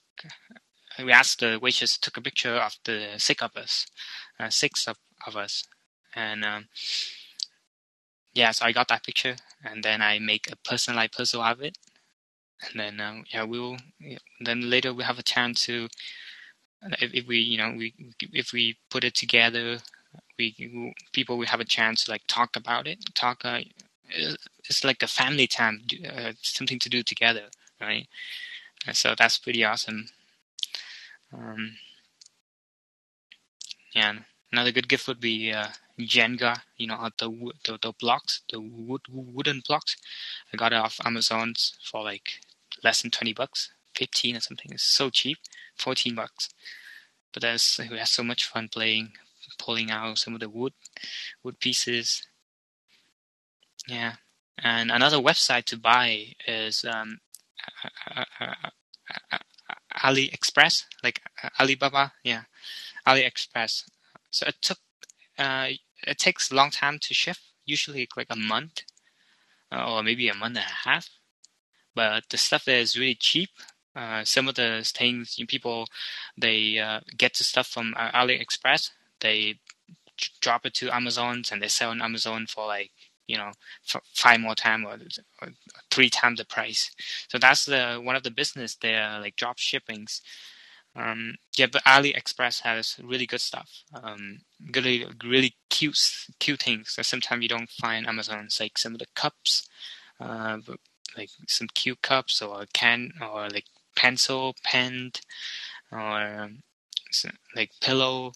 We 1.03 1.11
asked 1.11 1.39
the 1.39 1.59
waitress 1.61 1.97
took 1.97 2.17
a 2.17 2.21
picture 2.21 2.55
of 2.55 2.77
the 2.85 3.15
six 3.17 3.41
of 3.43 3.55
us, 3.57 3.85
uh, 4.39 4.49
six 4.49 4.87
of, 4.87 4.97
of 5.27 5.35
us, 5.35 5.63
and 6.15 6.45
um, 6.45 6.67
yeah, 8.33 8.51
so 8.51 8.65
I 8.65 8.71
got 8.71 8.87
that 8.89 9.03
picture, 9.03 9.35
and 9.63 9.83
then 9.83 10.01
I 10.01 10.19
make 10.19 10.51
a 10.51 10.55
personalized 10.57 11.13
puzzle 11.13 11.41
out 11.41 11.57
of 11.57 11.61
it, 11.63 11.77
and 12.69 12.79
then 12.79 12.99
um, 13.01 13.25
yeah, 13.33 13.43
we'll 13.43 13.77
then 14.39 14.69
later 14.69 14.93
we 14.93 15.03
have 15.03 15.19
a 15.19 15.23
chance 15.23 15.65
to 15.65 15.89
if, 16.99 17.13
if 17.13 17.27
we 17.27 17.37
you 17.39 17.57
know 17.57 17.73
we 17.77 17.93
if 18.33 18.51
we 18.53 18.77
put 18.89 19.03
it 19.03 19.15
together 19.15 19.79
we 20.37 20.93
people 21.13 21.37
will 21.37 21.47
have 21.47 21.59
a 21.59 21.65
chance 21.65 22.05
to 22.05 22.11
like 22.11 22.23
talk 22.27 22.55
about 22.55 22.87
it 22.87 22.99
talk 23.15 23.43
uh, 23.45 23.61
it's 24.69 24.83
like 24.83 25.01
a 25.03 25.07
family 25.07 25.47
time 25.47 25.81
uh, 26.15 26.33
something 26.41 26.79
to 26.79 26.89
do 26.89 27.03
together 27.03 27.45
right 27.81 28.07
so 28.93 29.15
that's 29.17 29.37
pretty 29.39 29.63
awesome 29.63 30.07
um, 31.33 31.77
yeah 33.93 34.13
another 34.51 34.71
good 34.71 34.87
gift 34.87 35.07
would 35.07 35.19
be 35.19 35.51
uh, 35.51 35.67
Jenga, 35.99 36.61
you 36.77 36.87
know, 36.87 37.09
the, 37.17 37.29
the 37.65 37.77
the 37.81 37.93
blocks, 37.99 38.41
the 38.51 38.59
wood 38.59 39.01
wooden 39.09 39.61
blocks. 39.65 39.95
I 40.53 40.57
got 40.57 40.73
it 40.73 40.77
off 40.77 40.99
Amazon 41.05 41.53
for 41.83 42.03
like 42.03 42.41
less 42.83 43.01
than 43.01 43.11
twenty 43.11 43.33
bucks, 43.33 43.71
fifteen 43.95 44.35
or 44.35 44.41
something. 44.41 44.71
It's 44.71 44.83
so 44.83 45.09
cheap, 45.09 45.37
fourteen 45.77 46.15
bucks 46.15 46.49
but 47.35 47.43
as 47.43 47.79
we 47.91 47.97
had 47.97 48.07
so 48.07 48.23
much 48.23 48.47
fun 48.47 48.69
playing, 48.69 49.11
pulling 49.59 49.91
out 49.91 50.17
some 50.17 50.33
of 50.33 50.39
the 50.39 50.49
wood 50.49 50.73
wood 51.43 51.59
pieces. 51.59 52.25
Yeah, 53.87 54.13
and 54.57 54.89
another 54.89 55.17
website 55.17 55.65
to 55.65 55.77
buy 55.77 56.33
is 56.47 56.85
um, 56.85 57.19
AliExpress, 60.03 60.85
like 61.03 61.21
Alibaba. 61.59 62.13
Yeah, 62.23 62.43
AliExpress. 63.05 63.83
So 64.31 64.47
it 64.47 64.55
took 64.61 64.79
uh, 65.37 65.67
it 66.07 66.17
takes 66.17 66.49
a 66.49 66.55
long 66.55 66.71
time 66.71 66.99
to 67.01 67.13
ship, 67.13 67.37
usually 67.65 68.07
like 68.15 68.27
a 68.29 68.35
month 68.37 68.83
or 69.71 70.01
maybe 70.03 70.29
a 70.29 70.33
month 70.33 70.55
and 70.55 70.65
a 70.65 70.89
half. 70.89 71.09
But 71.93 72.23
the 72.29 72.37
stuff 72.37 72.69
is 72.69 72.97
really 72.97 73.15
cheap 73.15 73.49
uh, 73.95 74.23
some 74.23 74.47
of 74.47 74.55
the 74.55 74.89
things 74.93 75.39
people 75.47 75.87
they 76.37 76.79
uh, 76.79 76.99
get 77.17 77.35
the 77.35 77.43
stuff 77.43 77.67
from 77.67 77.93
uh, 77.97 78.11
AliExpress, 78.11 78.91
they 79.21 79.59
drop 80.41 80.65
it 80.65 80.73
to 80.75 80.93
Amazon 80.95 81.43
and 81.51 81.61
they 81.61 81.67
sell 81.67 81.91
on 81.91 82.01
Amazon 82.01 82.45
for 82.47 82.65
like 82.67 82.91
you 83.27 83.37
know 83.37 83.51
five 84.13 84.39
more 84.39 84.55
times 84.55 84.85
or, 84.85 84.97
or, 85.41 85.49
three 85.91 86.09
times 86.09 86.39
the 86.39 86.45
price. 86.45 86.91
So 87.29 87.37
that's 87.37 87.65
the 87.65 88.01
one 88.03 88.15
of 88.15 88.23
the 88.23 88.31
business 88.31 88.75
there, 88.75 89.19
like 89.19 89.35
drop 89.35 89.57
shippings. 89.57 90.21
Um, 90.97 91.35
yeah, 91.57 91.65
but 91.71 91.83
AliExpress 91.83 92.61
has 92.61 92.97
really 93.03 93.25
good 93.25 93.41
stuff. 93.41 93.83
Um, 93.93 94.39
really, 94.73 95.05
really 95.25 95.55
cute, 95.69 95.99
cute 96.39 96.63
things 96.63 96.95
that 96.95 97.05
sometimes 97.05 97.43
you 97.43 97.49
don't 97.49 97.69
find 97.69 98.07
Amazon. 98.07 98.45
It's 98.45 98.61
like 98.61 98.77
some 98.77 98.93
of 98.93 98.99
the 98.99 99.07
cups, 99.13 99.67
uh, 100.21 100.59
like 101.17 101.29
some 101.47 101.67
cute 101.73 102.01
cups 102.01 102.41
or 102.41 102.65
can 102.73 103.11
or 103.21 103.49
like 103.49 103.65
pencil, 103.95 104.55
pen, 104.63 105.11
or 105.91 106.49
like 107.55 107.71
pillow, 107.81 108.33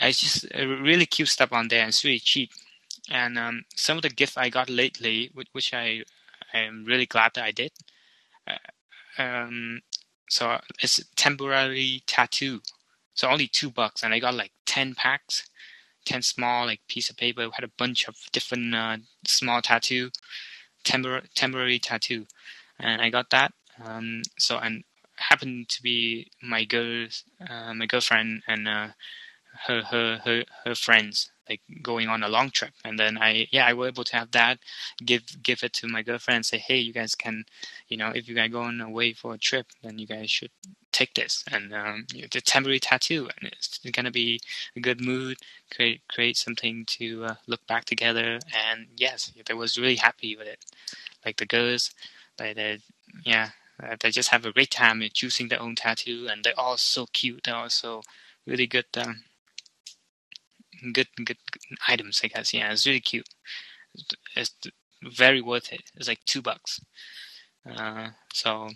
it's 0.00 0.20
just 0.20 0.54
really 0.54 1.06
cute 1.06 1.28
stuff 1.28 1.52
on 1.52 1.68
there. 1.68 1.80
And 1.80 1.88
it's 1.88 2.04
really 2.04 2.18
cheap, 2.18 2.50
and 3.10 3.38
um, 3.38 3.64
some 3.76 3.96
of 3.96 4.02
the 4.02 4.08
gifts 4.08 4.36
I 4.36 4.48
got 4.48 4.68
lately, 4.68 5.30
which, 5.52 5.74
I 5.74 6.04
am 6.52 6.84
really 6.84 7.06
glad 7.06 7.32
that 7.34 7.44
I 7.44 7.50
did. 7.50 7.72
Uh, 8.46 9.22
um, 9.22 9.80
so 10.28 10.58
it's 10.80 11.00
temporary 11.16 12.02
tattoo. 12.06 12.60
So 13.14 13.28
only 13.28 13.46
two 13.46 13.70
bucks, 13.70 14.02
and 14.02 14.12
I 14.12 14.18
got 14.18 14.34
like 14.34 14.52
ten 14.66 14.94
packs, 14.94 15.48
ten 16.04 16.22
small 16.22 16.66
like 16.66 16.80
piece 16.88 17.10
of 17.10 17.16
paper. 17.16 17.48
had 17.52 17.64
a 17.64 17.72
bunch 17.78 18.08
of 18.08 18.16
different 18.32 18.74
uh, 18.74 18.96
small 19.26 19.62
tattoo, 19.62 20.10
tempor- 20.84 21.26
temporary 21.34 21.78
tattoo, 21.78 22.26
and 22.78 23.00
I 23.00 23.10
got 23.10 23.30
that. 23.30 23.52
Um, 23.82 24.22
so 24.38 24.58
and 24.58 24.84
happened 25.16 25.68
to 25.68 25.82
be 25.82 26.30
my 26.42 26.64
girl's, 26.64 27.24
uh, 27.48 27.72
my 27.74 27.86
girlfriend 27.86 28.42
and 28.46 28.68
uh, 28.68 28.88
her 29.66 29.82
her 29.84 30.20
her 30.24 30.44
her 30.64 30.74
friends 30.74 31.30
like 31.48 31.60
going 31.82 32.08
on 32.08 32.22
a 32.22 32.28
long 32.28 32.50
trip. 32.50 32.72
And 32.84 32.98
then 32.98 33.18
i 33.18 33.46
yeah 33.52 33.66
i 33.66 33.72
was 33.72 33.88
able 33.88 34.04
to 34.04 34.16
have 34.16 34.30
that 34.32 34.58
give 35.04 35.42
give 35.42 35.62
it 35.62 35.72
to 35.74 35.88
my 35.88 36.02
girlfriend 36.02 36.36
and 36.36 36.46
say 36.46 36.58
hey 36.58 36.78
you 36.78 36.92
guys 36.92 37.14
can 37.14 37.44
you 37.88 37.96
know 37.96 38.10
if 38.14 38.28
you 38.28 38.34
guys 38.34 38.50
going 38.50 38.80
away 38.80 39.12
for 39.12 39.34
a 39.34 39.38
trip 39.38 39.66
then 39.82 39.98
you 39.98 40.06
guys 40.06 40.30
should 40.30 40.50
take 40.92 41.14
this. 41.14 41.44
And 41.50 41.72
um 41.74 42.06
the 42.10 42.40
temporary 42.40 42.80
tattoo 42.80 43.28
and 43.40 43.52
it's 43.52 43.78
gonna 43.92 44.10
be 44.10 44.40
a 44.76 44.80
good 44.80 45.00
mood 45.00 45.38
create 45.72 46.02
create 46.08 46.36
something 46.36 46.84
to 46.98 47.24
uh, 47.24 47.34
look 47.46 47.66
back 47.66 47.84
together. 47.84 48.38
And 48.54 48.88
yes 48.96 49.32
they 49.46 49.54
was 49.54 49.78
really 49.78 49.96
happy 49.96 50.36
with 50.36 50.46
it. 50.48 50.64
Like 51.24 51.36
the 51.36 51.46
girls 51.46 51.90
like 52.38 52.56
they 52.56 52.78
yeah 53.24 53.50
uh, 53.82 53.96
they 54.00 54.10
just 54.10 54.30
have 54.30 54.46
a 54.46 54.52
great 54.52 54.70
time 54.70 55.02
choosing 55.12 55.48
their 55.48 55.60
own 55.60 55.74
tattoo 55.74 56.28
and 56.30 56.44
they're 56.44 56.58
all 56.58 56.76
so 56.76 57.06
cute 57.12 57.42
they're 57.44 57.56
also 57.56 58.02
really 58.46 58.66
good 58.66 58.86
um, 58.96 59.24
good, 60.92 61.08
good, 61.24 61.38
items, 61.88 62.20
I 62.22 62.28
guess. 62.28 62.52
Yeah, 62.52 62.72
it's 62.72 62.86
really 62.86 63.00
cute. 63.00 63.28
It's 64.36 64.54
very 65.02 65.40
worth 65.40 65.72
it. 65.72 65.82
It's 65.94 66.08
like 66.08 66.24
two 66.24 66.42
bucks. 66.42 66.80
Uh, 67.68 68.08
so 68.32 68.70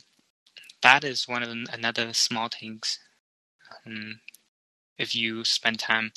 that 0.83 1.05
is 1.05 1.29
one 1.29 1.43
of 1.43 1.49
the, 1.49 1.67
another 1.73 2.13
small 2.13 2.49
things. 2.49 2.99
Um, 3.87 4.21
if 4.99 5.15
you 5.15 5.45
spend 5.45 5.79
time 5.79 6.13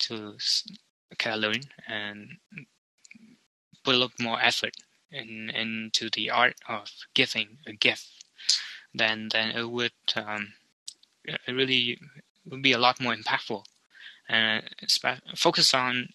to 0.00 0.36
kind 1.18 1.36
of 1.36 1.42
learn 1.42 1.62
and 1.88 2.28
put 3.84 3.94
a 3.94 3.98
little 3.98 4.12
more 4.20 4.40
effort 4.40 4.74
in, 5.14 5.50
into 5.50 6.10
the 6.10 6.30
art 6.30 6.56
of 6.68 6.90
giving 7.14 7.58
a 7.66 7.72
gift, 7.72 8.08
then 8.94 9.28
then 9.32 9.56
it 9.56 9.70
would 9.70 9.92
um, 10.16 10.54
it 11.24 11.52
really 11.52 11.98
would 12.44 12.62
be 12.62 12.72
a 12.72 12.78
lot 12.78 13.00
more 13.00 13.14
impactful 13.14 13.64
and 14.28 14.64
focus 15.36 15.74
on 15.74 16.08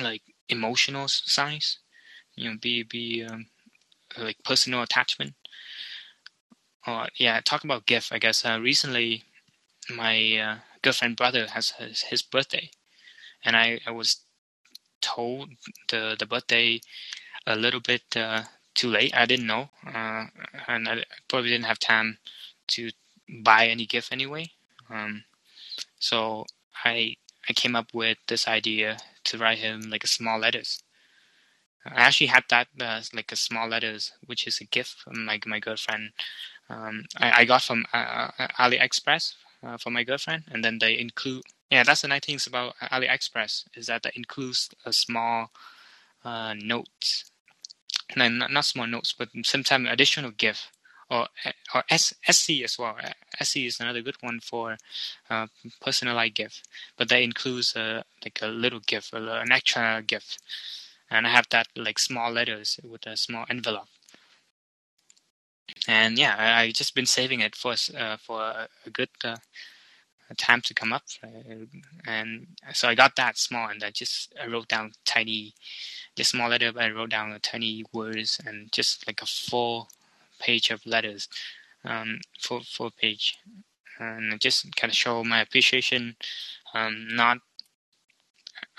like 0.00 0.22
emotional 0.48 1.08
sides. 1.08 1.78
You 2.34 2.50
know, 2.50 2.56
be 2.60 2.82
be 2.82 3.24
um, 3.24 3.46
like 4.16 4.42
personal 4.44 4.82
attachment. 4.82 5.34
Or 6.86 7.08
yeah, 7.16 7.40
talk 7.40 7.64
about 7.64 7.86
gift. 7.86 8.12
I 8.12 8.18
guess 8.18 8.44
uh, 8.44 8.58
recently 8.60 9.24
my 9.90 10.36
uh, 10.36 10.56
girlfriend 10.82 11.16
brother 11.16 11.46
has 11.48 11.70
his, 11.70 12.02
his 12.02 12.22
birthday, 12.22 12.70
and 13.44 13.56
I, 13.56 13.80
I 13.86 13.90
was 13.90 14.20
told 15.00 15.50
the 15.88 16.16
the 16.18 16.26
birthday 16.26 16.80
a 17.48 17.56
little 17.56 17.80
bit 17.80 18.02
uh, 18.14 18.42
too 18.74 18.88
late. 18.88 19.16
I 19.16 19.26
didn't 19.26 19.46
know, 19.46 19.70
uh, 19.86 20.26
and 20.68 20.88
I 20.88 21.04
probably 21.28 21.50
didn't 21.50 21.64
have 21.64 21.78
time 21.78 22.18
to 22.68 22.90
buy 23.42 23.66
any 23.66 23.86
gift 23.86 24.12
anyway. 24.12 24.50
Um, 24.90 25.24
so 25.98 26.44
I 26.84 27.16
I 27.48 27.52
came 27.54 27.74
up 27.74 27.94
with 27.94 28.18
this 28.28 28.46
idea 28.46 28.98
to 29.24 29.38
write 29.38 29.58
him 29.58 29.90
like 29.90 30.04
a 30.04 30.08
small 30.08 30.38
letters. 30.38 30.82
I 31.86 32.02
actually 32.02 32.26
had 32.26 32.44
that 32.50 32.68
uh, 32.80 33.00
like 33.14 33.32
a 33.32 33.36
small 33.36 33.68
letters, 33.68 34.12
which 34.26 34.46
is 34.46 34.60
a 34.60 34.64
gift 34.64 35.00
from 35.00 35.24
like 35.26 35.46
my 35.46 35.58
girlfriend. 35.58 36.10
Um, 36.68 37.04
I, 37.16 37.40
I, 37.40 37.44
got 37.46 37.62
from 37.62 37.86
uh, 37.94 38.28
uh, 38.38 38.48
AliExpress 38.58 39.34
uh, 39.62 39.78
for 39.78 39.90
my 39.90 40.04
girlfriend, 40.04 40.44
and 40.50 40.62
then 40.62 40.78
they 40.78 40.98
include. 40.98 41.44
Yeah, 41.70 41.84
that's 41.84 42.02
the 42.02 42.08
nice 42.08 42.24
things 42.24 42.46
about 42.46 42.74
AliExpress 42.76 43.64
is 43.74 43.86
that 43.86 44.04
it 44.04 44.16
includes 44.16 44.70
a 44.84 44.92
small 44.92 45.50
uh, 46.24 46.54
notes, 46.54 47.30
no, 48.16 48.28
not 48.28 48.64
small 48.64 48.86
notes, 48.86 49.14
but 49.16 49.28
sometimes 49.44 49.88
additional 49.90 50.30
gift 50.30 50.70
or 51.10 51.28
or 51.74 51.84
S, 51.90 52.14
Etsy 52.26 52.64
as 52.64 52.78
well. 52.78 52.96
Etsy 53.40 53.66
is 53.66 53.80
another 53.80 54.02
good 54.02 54.16
one 54.20 54.40
for 54.40 54.76
uh, 55.30 55.46
personalized 55.80 56.34
gift, 56.34 56.68
but 56.96 57.08
that 57.08 57.22
includes 57.22 57.74
uh, 57.76 58.02
like 58.24 58.38
a 58.42 58.46
little 58.46 58.80
gift, 58.80 59.12
an 59.12 59.52
extra 59.52 60.02
gift, 60.02 60.38
and 61.10 61.26
I 61.26 61.30
have 61.30 61.46
that 61.50 61.68
like 61.76 61.98
small 61.98 62.30
letters 62.32 62.78
with 62.84 63.06
a 63.06 63.16
small 63.16 63.46
envelope. 63.48 63.88
And 65.86 66.18
yeah, 66.18 66.34
I, 66.38 66.62
I 66.62 66.70
just 66.70 66.94
been 66.94 67.06
saving 67.06 67.40
it 67.40 67.54
for 67.56 67.74
uh, 67.96 68.16
for 68.16 68.40
a, 68.40 68.68
a 68.86 68.90
good 68.90 69.10
uh, 69.24 69.36
time 70.34 70.60
to 70.62 70.74
come 70.74 70.92
up, 70.92 71.04
uh, 71.22 71.66
and 72.06 72.46
so 72.72 72.88
I 72.88 72.94
got 72.94 73.16
that 73.16 73.38
small, 73.38 73.68
and 73.68 73.82
I 73.82 73.90
just 73.90 74.32
I 74.40 74.46
wrote 74.46 74.68
down 74.68 74.92
tiny, 75.04 75.54
just 76.16 76.30
small 76.30 76.48
letter. 76.48 76.72
But 76.72 76.84
I 76.84 76.90
wrote 76.90 77.10
down 77.10 77.38
tiny 77.42 77.84
words 77.92 78.40
and 78.44 78.70
just 78.72 79.06
like 79.06 79.22
a 79.22 79.26
full 79.26 79.88
page 80.38 80.70
of 80.70 80.86
letters, 80.86 81.28
um, 81.84 82.20
full 82.40 82.62
full 82.62 82.90
page, 82.90 83.36
and 83.98 84.40
just 84.40 84.74
kind 84.76 84.90
of 84.90 84.96
show 84.96 85.24
my 85.24 85.40
appreciation. 85.40 86.16
Um, 86.74 87.08
not, 87.10 87.38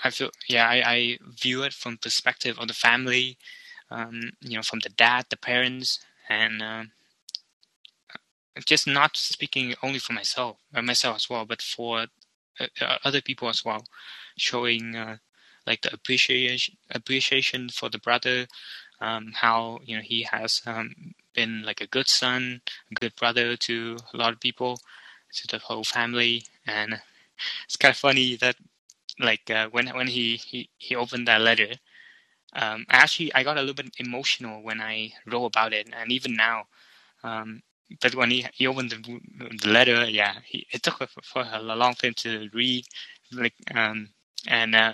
I 0.04 0.10
feel 0.10 0.30
yeah, 0.48 0.68
I, 0.68 0.82
I 0.86 1.18
view 1.40 1.62
it 1.62 1.72
from 1.72 1.98
perspective 1.98 2.58
of 2.58 2.68
the 2.68 2.74
family, 2.74 3.36
um, 3.90 4.32
you 4.40 4.56
know, 4.56 4.62
from 4.62 4.80
the 4.80 4.90
dad, 4.90 5.26
the 5.30 5.36
parents, 5.36 5.98
and 6.28 6.62
uh, 6.62 6.84
just 8.64 8.86
not 8.86 9.16
speaking 9.16 9.74
only 9.82 9.98
for 9.98 10.12
myself, 10.12 10.56
uh, 10.74 10.82
myself 10.82 11.16
as 11.16 11.30
well, 11.30 11.44
but 11.44 11.62
for 11.62 12.06
uh, 12.60 12.66
uh, 12.80 12.98
other 13.04 13.20
people 13.20 13.48
as 13.48 13.64
well, 13.64 13.84
showing 14.36 14.96
uh, 14.96 15.16
like 15.66 15.82
the 15.82 15.92
appreciation 15.92 16.76
appreciation 16.90 17.68
for 17.68 17.88
the 17.88 17.98
brother, 17.98 18.46
um, 19.00 19.32
how 19.34 19.78
you 19.84 19.96
know 19.96 20.02
he 20.02 20.22
has 20.30 20.62
um, 20.66 21.14
been 21.34 21.62
like 21.62 21.80
a 21.80 21.86
good 21.86 22.08
son, 22.08 22.60
a 22.90 22.94
good 22.94 23.14
brother 23.16 23.56
to 23.56 23.96
a 24.12 24.16
lot 24.16 24.32
of 24.32 24.40
people, 24.40 24.78
to 25.32 25.46
the 25.48 25.58
whole 25.58 25.84
family, 25.84 26.44
and 26.66 27.00
it's 27.64 27.76
kind 27.76 27.92
of 27.92 27.98
funny 27.98 28.36
that 28.36 28.56
like 29.18 29.50
uh, 29.50 29.68
when 29.70 29.88
when 29.88 30.08
he, 30.08 30.36
he 30.36 30.68
he 30.78 30.96
opened 30.96 31.28
that 31.28 31.40
letter, 31.40 31.74
um, 32.54 32.84
actually 32.90 33.32
I 33.34 33.44
got 33.44 33.56
a 33.56 33.60
little 33.60 33.74
bit 33.74 33.94
emotional 33.98 34.62
when 34.62 34.80
I 34.80 35.12
wrote 35.26 35.46
about 35.46 35.72
it, 35.72 35.88
and 35.92 36.10
even 36.12 36.34
now. 36.34 36.64
Um, 37.22 37.62
but 38.00 38.14
when 38.14 38.30
he, 38.30 38.46
he 38.52 38.66
opened 38.66 38.90
the, 38.90 39.20
the 39.60 39.68
letter, 39.68 40.08
yeah, 40.08 40.34
he, 40.44 40.66
it 40.72 40.82
took 40.82 40.98
for, 40.98 41.22
for 41.22 41.44
a 41.52 41.60
long 41.60 41.94
time 41.94 42.14
to 42.18 42.48
read, 42.52 42.86
like, 43.32 43.54
um, 43.74 44.10
and 44.46 44.74
uh, 44.74 44.92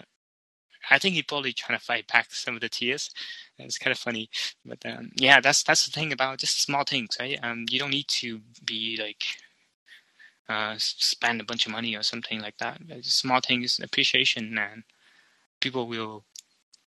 I 0.90 0.99
think 0.99 1.14
he 1.14 1.22
probably 1.22 1.53
trying 1.53 1.78
to 1.78 1.84
fight 1.84 2.07
back 2.07 2.32
some 2.32 2.55
of 2.55 2.61
the 2.61 2.68
tears. 2.68 3.11
It's 3.59 3.78
kind 3.78 3.92
of 3.92 3.99
funny, 3.99 4.30
but 4.64 4.78
um, 4.86 5.11
yeah, 5.16 5.40
that's 5.40 5.62
that's 5.62 5.86
the 5.86 5.90
thing 5.90 6.12
about 6.12 6.38
just 6.38 6.62
small 6.62 6.84
things, 6.84 7.16
right? 7.18 7.38
Um, 7.42 7.66
you 7.68 7.78
don't 7.78 7.90
need 7.90 8.09
to 8.09 8.40
be 8.64 8.99
like 9.01 9.24
uh, 10.49 10.74
spend 10.78 11.40
a 11.40 11.44
bunch 11.44 11.66
of 11.66 11.72
money 11.72 11.97
or 11.97 12.03
something 12.03 12.40
like 12.40 12.59
that. 12.59 12.80
Small 13.03 13.40
things, 13.40 13.80
appreciation, 13.82 14.59
and 14.59 14.84
people 15.61 15.88
will 15.88 16.24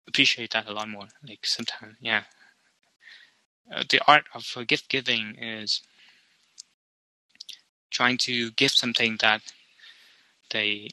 appreciate 0.09 0.52
that 0.52 0.68
a 0.68 0.72
lot 0.72 0.88
more. 0.88 1.09
Like 1.26 1.46
sometimes, 1.46 1.96
yeah. 2.00 2.24
Uh, 3.72 3.84
the 3.88 4.00
art 4.07 4.24
of 4.34 4.44
gift 4.66 4.88
giving 4.88 5.36
is 5.36 5.80
trying 7.95 8.18
to 8.18 8.51
give 8.53 8.72
something 8.72 9.16
that 9.20 9.40
they 10.51 10.90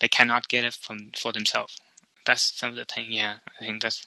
they 0.00 0.08
cannot 0.08 0.48
get 0.48 0.64
it 0.64 0.74
from 0.74 1.10
for 1.16 1.32
themselves. 1.32 1.78
That's 2.24 2.56
some 2.58 2.70
of 2.70 2.76
the 2.76 2.84
thing. 2.84 3.06
Yeah, 3.10 3.36
I 3.60 3.64
think 3.64 3.82
that's 3.82 4.06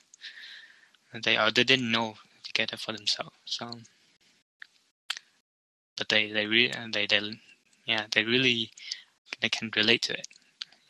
they 1.13 1.37
are 1.37 1.51
they 1.51 1.63
didn't 1.63 1.91
know 1.91 2.15
to 2.43 2.53
get 2.53 2.73
it 2.73 2.79
for 2.79 2.93
themselves. 2.93 3.35
So, 3.45 3.79
but 5.97 6.09
they 6.09 6.31
they 6.31 6.45
really 6.47 6.73
they 6.91 7.05
they 7.05 7.21
yeah 7.85 8.05
they 8.11 8.23
really 8.23 8.71
they 9.41 9.49
can 9.49 9.71
relate 9.75 10.01
to 10.03 10.13
it. 10.13 10.27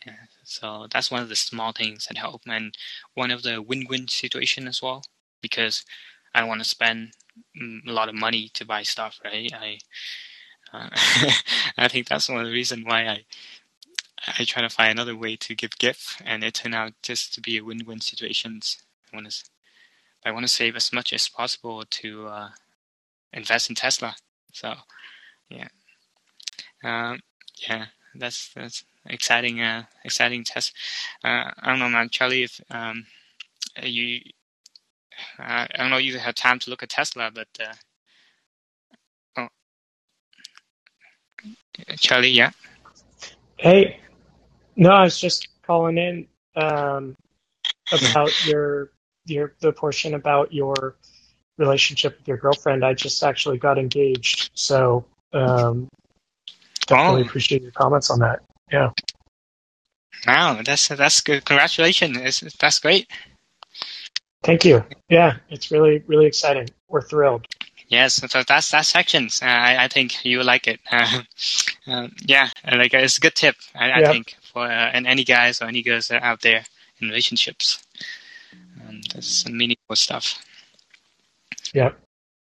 Yeah. 0.05 0.27
So 0.43 0.87
that's 0.91 1.09
one 1.09 1.23
of 1.23 1.29
the 1.29 1.35
small 1.35 1.71
things 1.71 2.05
that 2.05 2.17
help, 2.17 2.43
and 2.47 2.77
one 3.15 3.31
of 3.31 3.41
the 3.43 3.61
win-win 3.61 4.07
situation 4.07 4.67
as 4.67 4.81
well. 4.81 5.03
Because 5.41 5.85
I 6.33 6.39
don't 6.39 6.49
want 6.49 6.61
to 6.61 6.69
spend 6.69 7.13
mm, 7.59 7.87
a 7.87 7.91
lot 7.91 8.09
of 8.09 8.15
money 8.15 8.49
to 8.53 8.65
buy 8.65 8.83
stuff, 8.83 9.19
right? 9.23 9.51
I 9.53 9.79
uh, 10.75 10.89
I 11.77 11.87
think 11.87 12.07
that's 12.07 12.29
one 12.29 12.39
of 12.41 12.45
the 12.47 12.51
reasons 12.53 12.85
why 12.85 13.07
I 13.07 13.25
I 14.39 14.43
try 14.45 14.61
to 14.61 14.69
find 14.69 14.91
another 14.91 15.15
way 15.15 15.35
to 15.37 15.55
give 15.55 15.77
gift, 15.77 16.21
and 16.25 16.43
it 16.43 16.55
turned 16.55 16.75
out 16.75 16.93
just 17.03 17.33
to 17.35 17.41
be 17.41 17.57
a 17.57 17.63
win-win 17.63 18.01
situations. 18.01 18.77
I 19.11 19.17
want 19.17 19.31
to 19.31 19.43
I 20.25 20.31
want 20.31 20.43
to 20.45 20.49
save 20.53 20.75
as 20.75 20.91
much 20.93 21.13
as 21.13 21.29
possible 21.29 21.83
to 21.87 22.27
uh, 22.27 22.49
invest 23.33 23.69
in 23.69 23.75
Tesla. 23.75 24.15
So, 24.53 24.75
yeah, 25.49 25.67
um, 26.83 27.21
yeah, 27.67 27.87
that's 28.15 28.49
that's 28.53 28.85
exciting, 29.05 29.61
uh, 29.61 29.85
exciting 30.03 30.43
test. 30.43 30.73
Uh, 31.23 31.51
I 31.59 31.69
don't 31.69 31.79
know, 31.79 31.89
man, 31.89 32.09
Charlie, 32.09 32.43
if 32.43 32.61
um, 32.71 33.05
you, 33.81 34.21
uh, 35.39 35.67
I 35.73 35.77
don't 35.77 35.89
know, 35.91 35.97
if 35.97 36.05
you 36.05 36.19
have 36.19 36.35
time 36.35 36.59
to 36.59 36.69
look 36.69 36.83
at 36.83 36.89
Tesla, 36.89 37.31
but 37.33 37.47
uh, 37.59 37.73
oh, 39.37 39.47
Charlie, 41.97 42.29
yeah. 42.29 42.51
Hey, 43.57 43.99
no, 44.75 44.91
I 44.91 45.03
was 45.03 45.19
just 45.19 45.47
calling 45.63 45.97
in 45.97 46.27
um, 46.55 47.15
about 47.91 48.31
your 48.47 48.91
your 49.25 49.53
the 49.59 49.71
portion 49.71 50.13
about 50.13 50.53
your 50.53 50.95
relationship 51.57 52.17
with 52.17 52.27
your 52.27 52.37
girlfriend. 52.37 52.85
I 52.85 52.93
just 52.93 53.23
actually 53.23 53.57
got 53.57 53.77
engaged, 53.77 54.51
so 54.53 55.05
um, 55.33 55.87
definitely 56.87 57.23
oh. 57.23 57.25
appreciate 57.25 57.61
your 57.61 57.71
comments 57.71 58.09
on 58.09 58.19
that. 58.19 58.41
Yeah. 58.71 58.91
Wow, 60.27 60.61
that's 60.63 60.87
that's 60.89 61.21
good. 61.21 61.45
Congratulations, 61.45 62.55
that's 62.59 62.79
great. 62.79 63.09
Thank 64.43 64.65
you. 64.65 64.83
Yeah, 65.09 65.37
it's 65.49 65.71
really 65.71 66.03
really 66.07 66.25
exciting. 66.25 66.67
We're 66.87 67.01
thrilled. 67.01 67.47
Yes, 67.87 68.15
so 68.15 68.43
that's 68.43 68.71
that's 68.71 68.87
sections. 68.87 69.41
Uh, 69.41 69.45
I, 69.45 69.85
I 69.85 69.87
think 69.87 70.25
you 70.25 70.39
will 70.39 70.45
like 70.45 70.67
it. 70.67 70.79
Uh, 71.87 72.07
yeah, 72.25 72.49
like 72.65 72.95
it's 72.95 73.19
a 73.19 73.21
good 73.21 73.35
tip. 73.35 73.55
I, 73.75 73.91
I 73.91 74.11
think 74.11 74.35
for 74.41 74.63
uh, 74.63 74.89
and 74.91 75.05
any 75.05 75.23
guys 75.23 75.61
or 75.61 75.65
any 75.65 75.83
girls 75.83 76.07
that 76.07 76.23
are 76.23 76.25
out 76.25 76.41
there 76.41 76.65
in 76.99 77.09
relationships. 77.09 77.85
Um, 78.81 79.01
that's 79.13 79.27
some 79.27 79.55
meaningful 79.55 79.95
stuff. 79.95 80.43
Yeah. 81.75 81.91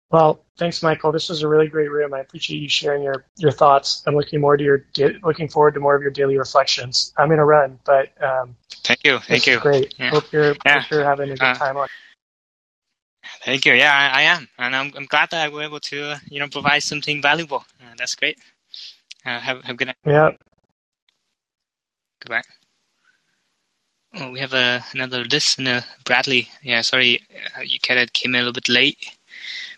Well, 0.09 0.39
thanks, 0.57 0.81
Michael. 0.81 1.11
This 1.11 1.27
was 1.27 1.43
a 1.43 1.47
really 1.47 1.67
great 1.67 1.91
room. 1.91 2.13
I 2.13 2.19
appreciate 2.19 2.61
you 2.61 2.69
sharing 2.69 3.03
your, 3.03 3.25
your 3.37 3.51
thoughts. 3.51 4.03
I'm 4.07 4.15
looking 4.15 4.39
more 4.39 4.55
to 4.55 4.63
your 4.63 4.85
looking 5.23 5.49
forward 5.49 5.73
to 5.73 5.81
more 5.81 5.95
of 5.95 6.01
your 6.01 6.11
daily 6.11 6.37
reflections. 6.37 7.13
I'm 7.17 7.27
gonna 7.27 7.43
run, 7.43 7.79
but 7.83 8.09
um, 8.23 8.55
thank 8.83 9.03
you, 9.03 9.19
thank 9.19 9.45
you. 9.45 9.59
Great. 9.59 9.93
Yeah. 9.99 10.11
Hope 10.11 10.31
you're 10.31 10.55
yeah. 10.65 10.79
hope 10.79 10.91
you're 10.91 11.03
having 11.03 11.31
a 11.31 11.35
good 11.35 11.41
uh, 11.41 11.55
time 11.55 11.75
on. 11.75 11.89
Thank 13.47 13.65
you. 13.65 13.71
Yeah, 13.75 13.93
I, 13.95 14.19
I, 14.19 14.21
am, 14.23 14.49
and 14.59 14.75
I'm, 14.75 14.91
I'm 14.97 15.05
glad 15.05 15.29
that 15.29 15.45
I 15.45 15.47
was 15.47 15.65
able 15.65 15.79
to 15.79 16.11
uh, 16.11 16.17
you 16.29 16.41
know 16.41 16.49
provide 16.49 16.83
something 16.83 17.21
valuable. 17.21 17.63
Uh, 17.79 17.93
that's 17.97 18.13
great. 18.13 18.37
Uh, 19.25 19.39
have 19.39 19.63
have 19.63 19.75
a 19.75 19.77
good 19.77 19.87
night. 19.87 19.95
Yeah. 20.05 20.31
Goodbye. 22.19 22.41
Oh, 24.15 24.31
we 24.31 24.41
have 24.41 24.53
uh, 24.53 24.81
another 24.91 25.23
listener, 25.23 25.81
Bradley. 26.03 26.49
Yeah, 26.61 26.81
sorry, 26.81 27.21
uh, 27.57 27.61
you 27.61 27.79
kind 27.79 28.01
of 28.01 28.11
came 28.11 28.35
in 28.35 28.41
a 28.41 28.43
little 28.43 28.51
bit 28.51 28.67
late, 28.67 29.17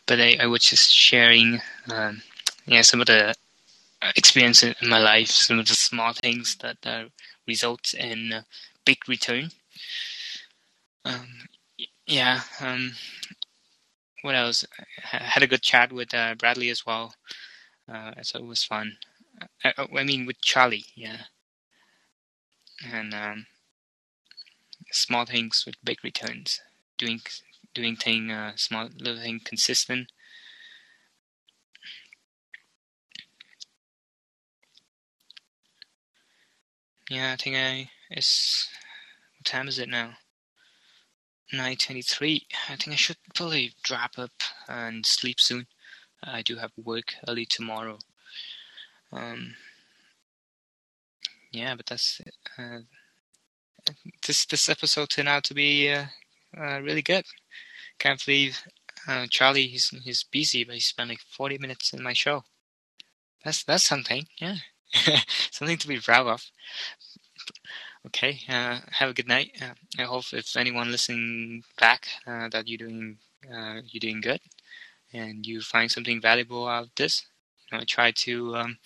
but 0.07 0.19
I, 0.19 0.37
I 0.41 0.47
was 0.47 0.63
just 0.63 0.91
sharing, 0.91 1.61
um, 1.91 2.23
yeah, 2.65 2.81
some 2.81 3.01
of 3.01 3.05
the 3.05 3.35
experience 4.15 4.63
in 4.63 4.73
my 4.81 4.97
life, 4.97 5.27
some 5.27 5.59
of 5.59 5.67
the 5.67 5.75
small 5.75 6.13
things 6.13 6.55
that 6.61 6.77
uh, 6.87 7.03
result 7.47 7.93
in 7.93 8.33
uh, 8.33 8.41
big 8.83 9.07
return. 9.07 9.51
Um, 11.05 11.27
yeah. 12.07 12.41
Um, 12.61 12.93
what 14.21 14.35
else? 14.35 14.65
I 15.13 15.17
had 15.17 15.43
a 15.43 15.47
good 15.47 15.61
chat 15.61 15.91
with 15.91 16.13
uh, 16.13 16.35
Bradley 16.35 16.69
as 16.69 16.85
well, 16.85 17.15
uh, 17.91 18.13
so 18.21 18.39
it 18.39 18.45
was 18.45 18.63
fun. 18.63 18.97
I, 19.63 19.73
uh, 19.77 19.87
I 19.97 20.03
mean, 20.03 20.25
with 20.25 20.41
Charlie, 20.41 20.85
yeah, 20.95 21.23
and 22.85 23.13
um, 23.13 23.47
small 24.91 25.25
things 25.25 25.63
with 25.65 25.83
big 25.83 26.03
returns. 26.03 26.61
Doing 26.97 27.21
doing 27.73 27.95
thing 27.95 28.29
uh, 28.31 28.53
small 28.55 28.89
little 28.97 29.21
thing 29.21 29.39
consistent. 29.43 30.11
Yeah, 37.09 37.33
I 37.33 37.35
think 37.35 37.55
I 37.55 37.91
it's 38.09 38.67
what 39.37 39.45
time 39.45 39.67
is 39.67 39.79
it 39.79 39.89
now? 39.89 40.15
Nine 41.51 41.77
twenty-three. 41.77 42.47
I 42.69 42.75
think 42.75 42.93
I 42.93 42.95
should 42.95 43.17
probably 43.35 43.73
wrap 43.89 44.17
up 44.17 44.31
and 44.67 45.05
sleep 45.05 45.39
soon. 45.39 45.67
I 46.23 46.41
do 46.41 46.57
have 46.57 46.71
work 46.77 47.13
early 47.27 47.45
tomorrow. 47.45 47.99
Um, 49.11 49.55
yeah, 51.51 51.75
but 51.75 51.87
that's 51.87 52.21
uh, 52.57 52.79
this 54.25 54.45
this 54.45 54.69
episode 54.69 55.09
turned 55.09 55.29
out 55.29 55.43
to 55.45 55.53
be 55.53 55.89
uh, 55.89 56.05
uh, 56.57 56.81
really 56.81 57.01
good. 57.01 57.25
Can't 57.97 58.23
believe 58.23 58.61
uh, 59.07 59.27
Charlie 59.29 59.67
he's 59.67 59.89
he's 60.03 60.23
busy, 60.23 60.63
but 60.63 60.75
he 60.75 60.81
spent 60.81 61.09
like 61.09 61.21
forty 61.21 61.57
minutes 61.57 61.93
in 61.93 62.03
my 62.03 62.13
show. 62.13 62.43
That's 63.43 63.63
that's 63.63 63.83
something, 63.83 64.27
yeah, 64.39 64.57
something 65.51 65.77
to 65.77 65.87
be 65.87 65.99
proud 65.99 66.27
of. 66.27 66.43
Okay, 68.09 68.39
uh, 68.49 68.79
have 68.91 69.09
a 69.09 69.13
good 69.13 69.27
night. 69.27 69.51
Uh, 69.61 69.73
I 69.97 70.03
hope 70.03 70.33
if 70.33 70.55
anyone 70.57 70.91
listening 70.91 71.63
back 71.79 72.07
uh, 72.25 72.49
that 72.49 72.67
you're 72.67 72.77
doing 72.87 73.17
you're 73.43 73.99
doing 73.99 74.21
good, 74.21 74.41
and 75.13 75.45
you 75.45 75.61
find 75.61 75.89
something 75.91 76.21
valuable 76.21 76.67
out 76.67 76.83
of 76.83 76.89
this. 76.95 77.25
You 77.71 77.77
know, 77.77 77.83
try 77.85 78.11
to 78.11 78.55
um, 78.55 78.77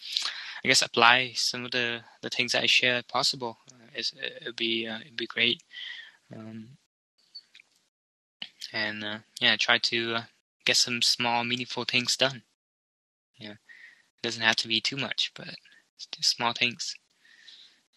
I 0.63 0.67
guess 0.67 0.81
apply 0.81 1.33
some 1.35 1.65
of 1.65 1.71
the 1.71 2.01
the 2.21 2.29
things 2.29 2.53
I 2.53 2.65
share 2.65 2.97
if 2.97 3.07
possible 3.07 3.57
it's, 3.95 4.13
it'd 4.41 4.55
be 4.55 4.87
uh, 4.87 4.99
it'd 5.01 5.17
be 5.17 5.27
great. 5.27 5.63
Um, 6.35 6.77
and 8.71 9.03
uh, 9.03 9.17
yeah, 9.39 9.55
try 9.57 9.77
to 9.77 10.15
uh, 10.15 10.21
get 10.65 10.77
some 10.77 11.01
small, 11.01 11.43
meaningful 11.43 11.85
things 11.85 12.17
done. 12.17 12.43
Yeah, 13.37 13.51
it 13.51 14.23
doesn't 14.23 14.41
have 14.41 14.55
to 14.57 14.67
be 14.67 14.81
too 14.81 14.97
much, 14.97 15.31
but 15.35 15.55
just 16.11 16.35
small 16.35 16.53
things, 16.53 16.95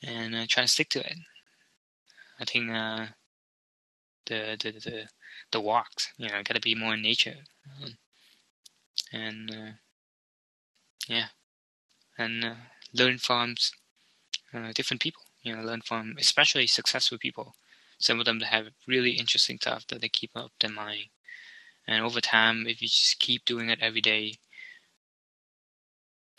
and 0.07 0.35
uh, 0.35 0.47
try 0.49 0.63
to 0.63 0.69
stick 0.69 0.89
to 0.91 1.01
it. 1.01 1.19
I 2.41 2.45
think 2.45 2.71
uh, 2.71 3.07
the 4.27 4.57
the 4.63 4.73
the 4.73 5.09
the 5.53 5.61
walks, 5.61 6.13
you 6.17 6.29
know, 6.29 6.43
gotta 6.43 6.61
be 6.61 6.75
more 6.75 6.95
in 6.95 7.03
nature, 7.03 7.37
um, 7.83 7.99
and 9.13 9.51
uh, 9.51 9.73
yeah, 11.09 11.29
and 12.19 12.45
uh, 12.45 12.55
learn 12.93 13.19
from 13.19 13.57
uh, 14.55 14.73
different 14.73 15.03
people 15.03 15.23
you 15.47 15.55
know 15.55 15.63
learn 15.63 15.81
from 15.81 16.17
especially 16.19 16.67
successful 16.67 17.19
people. 17.19 17.55
Some 17.99 18.19
of 18.19 18.27
them 18.27 18.41
have 18.41 18.67
really 18.87 19.13
interesting 19.13 19.59
stuff 19.59 19.87
that 19.87 20.01
they 20.01 20.09
keep 20.09 20.33
up 20.35 20.51
their 20.61 20.71
mind. 20.71 21.07
And 21.87 22.05
over 22.05 22.21
time 22.21 22.67
if 22.67 22.83
you 22.83 22.89
just 22.89 23.21
keep 23.21 23.45
doing 23.45 23.71
it 23.71 23.81
every 23.81 24.01
day 24.01 24.35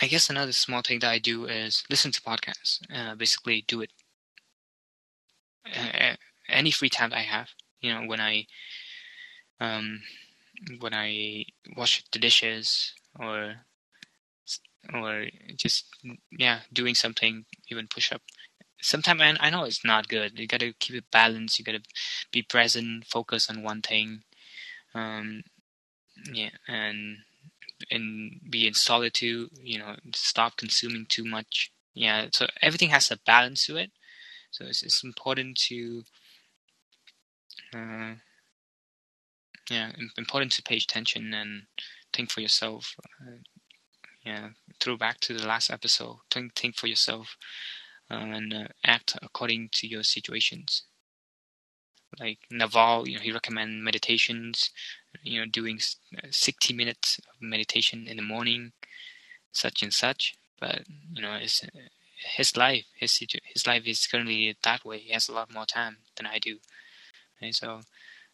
i 0.02 0.08
guess 0.08 0.30
another 0.30 0.52
small 0.52 0.82
thing 0.82 1.00
that 1.00 1.12
i 1.12 1.20
do 1.20 1.46
is 1.46 1.84
listen 1.90 2.12
to 2.12 2.22
podcasts 2.22 2.80
uh, 2.94 3.16
basically 3.16 3.64
do 3.68 3.82
it 3.82 3.92
uh, 5.76 6.16
any 6.50 6.72
free 6.72 6.90
time 6.90 7.14
i 7.14 7.22
have 7.22 7.50
you 7.82 7.94
know 7.94 8.06
when 8.08 8.20
i 8.20 8.46
um 9.60 10.02
when 10.80 10.94
i 10.94 11.46
wash 11.76 12.04
the 12.12 12.20
dishes 12.20 12.94
or 13.20 13.56
or 14.94 15.26
just 15.56 15.86
yeah 16.32 16.60
doing 16.72 16.96
something 16.96 17.46
even 17.70 17.88
push 17.88 18.12
up 18.12 18.22
sometimes 18.82 19.22
I, 19.22 19.36
I 19.40 19.50
know 19.50 19.66
it's 19.66 19.86
not 19.86 20.08
good. 20.08 20.40
You 20.40 20.48
got 20.48 20.62
to 20.62 20.74
keep 20.74 20.96
it 20.96 21.12
balanced. 21.12 21.60
You 21.60 21.66
got 21.66 21.74
to 21.74 21.84
be 22.32 22.44
present, 22.44 23.06
focus 23.06 23.50
on 23.50 23.64
one 23.64 23.82
thing. 23.82 24.24
Um, 24.96 25.44
yeah, 26.34 26.52
and 26.68 27.20
and 27.92 28.40
be 28.50 28.68
in 28.68 28.74
solitude. 28.74 29.50
You 29.62 29.80
know, 29.80 29.96
stop 30.14 30.58
consuming 30.58 31.06
too 31.10 31.26
much. 31.26 31.72
Yeah, 31.94 32.28
so 32.32 32.48
everything 32.62 32.90
has 32.90 33.12
a 33.12 33.18
balance 33.26 33.66
to 33.68 33.78
it. 33.78 33.92
So 34.52 34.66
it's 34.66 34.84
it's 34.84 35.04
important 35.04 35.58
to. 35.68 36.04
Uh, 37.74 38.16
yeah, 39.70 39.92
important 40.18 40.54
to 40.54 40.64
pay 40.64 40.78
attention 40.78 41.34
and 41.34 41.64
think 42.14 42.32
for 42.32 42.42
yourself. 42.42 42.96
Uh, 43.22 43.40
yeah, 44.26 44.50
throw 44.80 44.98
back 44.98 45.20
to 45.22 45.34
the 45.34 45.46
last 45.46 45.70
episode. 45.70 46.18
Think 46.32 46.56
think 46.56 46.76
for 46.76 46.88
yourself 46.88 47.38
and 48.10 48.54
uh, 48.54 48.68
act 48.86 49.18
according 49.22 49.70
to 49.74 49.88
your 49.88 50.04
situations. 50.04 50.84
Like 52.20 52.40
Naval, 52.50 53.08
you 53.08 53.16
know, 53.18 53.22
he 53.22 53.32
recommend 53.32 53.84
meditations, 53.84 54.72
you 55.24 55.40
know, 55.40 55.46
doing 55.46 55.80
uh, 56.18 56.28
60 56.30 56.74
minutes 56.74 57.20
of 57.20 57.42
meditation 57.42 58.08
in 58.08 58.18
the 58.18 58.24
morning, 58.24 58.72
such 59.52 59.84
and 59.84 59.94
such. 59.94 60.36
But 60.60 60.84
you 61.14 61.22
know, 61.22 61.34
it's 61.34 61.62
his 62.36 62.58
life. 62.58 62.86
His 63.00 63.20
his 63.54 63.68
life 63.68 63.84
is 63.86 64.08
currently 64.08 64.56
that 64.64 64.86
way. 64.86 65.00
He 65.00 65.14
has 65.14 65.30
a 65.30 65.34
lot 65.34 65.54
more 65.54 65.66
time 65.66 65.98
than 66.16 66.26
I 66.26 66.40
do. 66.40 66.58
And 67.42 67.54
so 67.54 67.82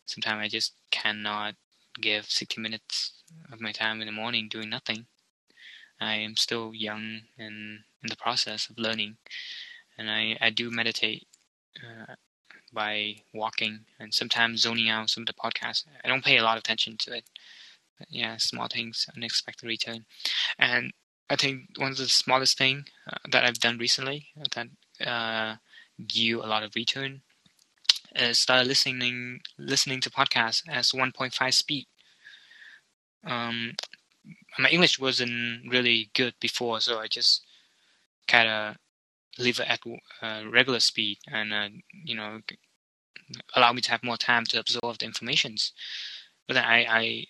sometimes 0.06 0.42
I 0.42 0.48
just 0.48 0.74
cannot 0.92 1.56
give 2.02 2.26
60 2.26 2.62
minutes 2.62 3.14
of 3.52 3.62
my 3.62 3.72
time 3.72 4.02
in 4.02 4.08
the 4.08 4.14
morning 4.14 4.48
doing 4.50 4.70
nothing. 4.70 5.06
I 6.00 6.16
am 6.16 6.36
still 6.36 6.74
young 6.74 7.22
and 7.38 7.84
in 8.02 8.10
the 8.10 8.16
process 8.16 8.70
of 8.70 8.78
learning 8.78 9.18
and 9.98 10.10
I, 10.10 10.38
I 10.42 10.50
do 10.50 10.70
meditate 10.72 11.28
uh, 11.78 12.16
by 12.74 13.18
walking 13.34 13.82
and 14.00 14.14
sometimes 14.14 14.62
zoning 14.62 14.90
out 14.90 15.10
some 15.10 15.24
of 15.24 15.28
the 15.28 15.34
podcasts. 15.34 15.86
I 16.04 16.08
don't 16.08 16.24
pay 16.24 16.38
a 16.38 16.44
lot 16.44 16.58
of 16.58 16.62
attention 16.62 16.98
to 17.00 17.16
it. 17.16 17.26
But 18.00 18.08
yeah, 18.10 18.38
small 18.38 18.68
things, 18.68 19.08
unexpected 19.16 19.68
return. 19.68 20.06
And 20.58 20.94
I 21.30 21.36
think 21.36 21.70
one 21.78 21.92
of 21.92 21.98
the 21.98 22.08
smallest 22.10 22.58
thing 22.58 22.86
uh, 23.08 23.18
that 23.32 23.46
I've 23.46 23.60
done 23.60 23.78
recently 23.78 24.28
that 24.36 24.68
uh, 25.08 25.56
you 26.12 26.42
a 26.42 26.48
lot 26.48 26.64
of 26.64 26.76
return. 26.76 27.22
is 28.16 28.40
started 28.40 28.68
listening 28.68 29.42
listening 29.58 30.02
to 30.02 30.10
podcasts 30.10 30.64
as 30.70 30.92
1.5 30.92 31.54
speed. 31.54 31.88
Um, 33.26 33.74
my 34.60 34.70
English 34.70 35.00
wasn't 35.00 35.70
really 35.70 36.10
good 36.14 36.34
before, 36.40 36.82
so 36.82 37.00
I 37.00 37.08
just 37.08 37.42
kind 38.28 38.50
of 38.50 38.76
leave 39.38 39.60
it 39.60 39.68
at 39.68 39.80
uh, 40.22 40.44
regular 40.50 40.80
speed 40.80 41.18
and 41.28 41.54
uh, 41.54 41.70
you 42.04 42.16
know 42.16 42.42
allow 43.56 43.72
me 43.74 43.82
to 43.82 43.92
have 43.92 44.04
more 44.04 44.18
time 44.18 44.46
to 44.46 44.60
absorb 44.60 44.98
the 44.98 45.06
informations. 45.06 45.74
But 46.48 46.56
then 46.56 46.66
I, 46.66 46.86
I, 46.86 47.26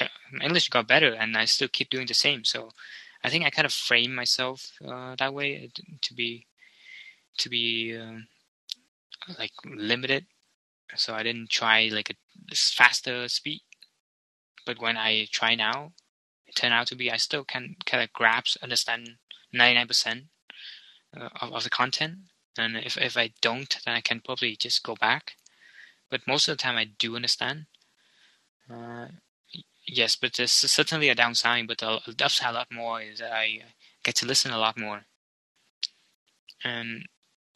I 0.00 0.08
my 0.32 0.44
English 0.44 0.68
got 0.68 0.86
better, 0.86 1.12
and 1.14 1.36
I 1.36 1.46
still 1.46 1.68
keep 1.68 1.90
doing 1.90 2.06
the 2.06 2.14
same. 2.14 2.44
So 2.44 2.70
I 3.24 3.30
think 3.30 3.44
I 3.44 3.50
kind 3.50 3.66
of 3.66 3.72
frame 3.72 4.14
myself 4.14 4.72
uh, 4.86 5.16
that 5.16 5.34
way 5.34 5.70
to 6.02 6.14
be 6.14 6.46
to 7.38 7.48
be 7.48 7.96
uh, 7.96 8.18
like 9.38 9.52
limited. 9.64 10.26
So 10.96 11.14
I 11.14 11.22
didn't 11.22 11.50
try 11.50 11.88
like 11.92 12.10
a 12.10 12.54
faster 12.54 13.28
speed. 13.28 13.62
But 14.66 14.80
when 14.80 14.96
I 14.96 15.28
try 15.30 15.54
now, 15.54 15.92
it 16.46 16.56
turned 16.56 16.74
out 16.74 16.86
to 16.88 16.94
be 16.94 17.10
I 17.10 17.16
still 17.16 17.44
can 17.44 17.76
kind 17.86 18.02
of 18.02 18.12
grasp, 18.12 18.62
understand 18.62 19.16
99% 19.54 20.24
uh, 21.16 21.28
of, 21.40 21.64
the 21.64 21.70
content. 21.70 22.16
And 22.56 22.76
if, 22.76 22.96
if 22.96 23.16
I 23.16 23.30
don't, 23.40 23.76
then 23.84 23.94
I 23.94 24.00
can 24.00 24.20
probably 24.20 24.56
just 24.56 24.82
go 24.82 24.94
back. 24.94 25.36
But 26.10 26.26
most 26.26 26.48
of 26.48 26.56
the 26.56 26.62
time 26.62 26.76
I 26.76 26.84
do 26.84 27.16
understand. 27.16 27.66
Uh, 28.70 29.08
yes, 29.86 30.16
but 30.16 30.34
there's 30.34 30.52
certainly 30.52 31.08
a 31.08 31.14
downside, 31.14 31.66
but 31.66 31.78
the 31.78 32.00
upside 32.22 32.50
a 32.50 32.52
lot 32.52 32.68
more 32.72 33.00
is 33.00 33.22
I 33.22 33.60
get 34.02 34.16
to 34.16 34.26
listen 34.26 34.52
a 34.52 34.58
lot 34.58 34.78
more. 34.78 35.02
And 36.64 37.06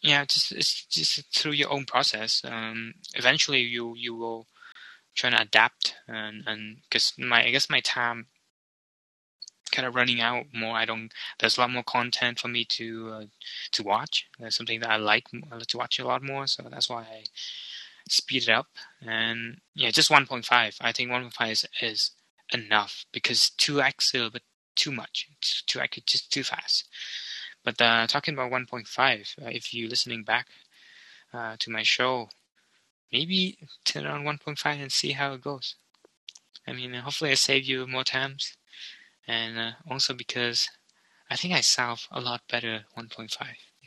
yeah, 0.01 0.25
just 0.25 0.53
it's 0.53 0.85
just 0.87 1.35
through 1.35 1.53
your 1.53 1.73
own 1.73 1.85
process. 1.85 2.43
Um, 2.45 2.95
eventually, 3.15 3.61
you 3.61 3.95
you 3.97 4.15
will 4.15 4.47
try 5.15 5.31
to 5.31 5.41
adapt, 5.41 5.95
and 6.09 6.45
and 6.47 6.79
because 6.83 7.15
my 7.19 7.45
I 7.45 7.51
guess 7.51 7.71
my 7.71 7.81
time 7.81 8.27
kind 9.73 9.87
of 9.87 9.95
running 9.95 10.21
out 10.21 10.47
more. 10.53 10.77
I 10.77 10.85
don't. 10.85 11.11
There's 11.39 11.57
a 11.57 11.63
lot 11.63 11.71
more 11.71 11.83
content 11.83 12.39
for 12.39 12.49
me 12.49 12.65
to 12.67 13.11
uh, 13.13 13.25
to 13.73 13.83
watch. 13.83 14.29
There's 14.39 14.57
something 14.57 14.81
that 14.81 14.91
I 14.91 14.97
like, 14.97 15.29
to 15.31 15.77
watch 15.77 15.99
a 15.99 16.07
lot 16.07 16.23
more. 16.23 16.47
So 16.47 16.63
that's 16.71 16.89
why 16.89 17.03
I 17.03 17.25
speed 18.09 18.45
it 18.45 18.49
up. 18.51 18.67
And 19.01 19.61
yeah, 19.75 19.91
just 19.91 20.11
1.5. 20.11 20.77
I 20.81 20.93
think 20.93 21.11
1.5 21.11 21.51
is, 21.51 21.67
is 21.81 22.11
enough 22.53 23.07
because 23.13 23.51
2x 23.59 23.95
is 23.99 24.15
a 24.15 24.17
little 24.19 24.31
bit 24.31 24.43
too 24.75 24.93
much. 24.93 25.29
2x 25.43 25.99
is 25.99 26.05
just 26.05 26.33
too 26.33 26.45
fast. 26.45 26.85
But 27.65 27.81
uh, 27.81 28.07
talking 28.07 28.35
about 28.35 28.51
1.5, 28.51 29.45
uh, 29.45 29.49
if 29.49 29.73
you're 29.73 29.89
listening 29.89 30.25
back 30.25 30.47
uh, 31.33 31.57
to 31.59 31.71
my 31.71 31.83
show, 31.83 32.29
maybe 33.13 33.59
turn 33.85 34.05
it 34.05 34.11
on 34.11 34.25
1.5 34.25 34.83
and 34.83 34.93
see 34.93 35.13
how 35.13 35.35
it 35.35 35.43
goes. 35.43 35.77
I 36.67 36.73
mean, 36.73 36.95
hopefully 36.95 37.31
I 37.31 37.35
save 37.35 37.65
you 37.65 37.87
more 37.87 38.05
times 38.05 38.57
and 39.27 39.59
uh, 39.59 39.73
also 39.91 40.15
because 40.15 40.69
I 41.31 41.37
think 41.37 41.55
I 41.55 41.61
sound 41.61 42.01
a 42.11 42.21
lot 42.21 42.43
better 42.49 42.85
1.5. 42.95 43.39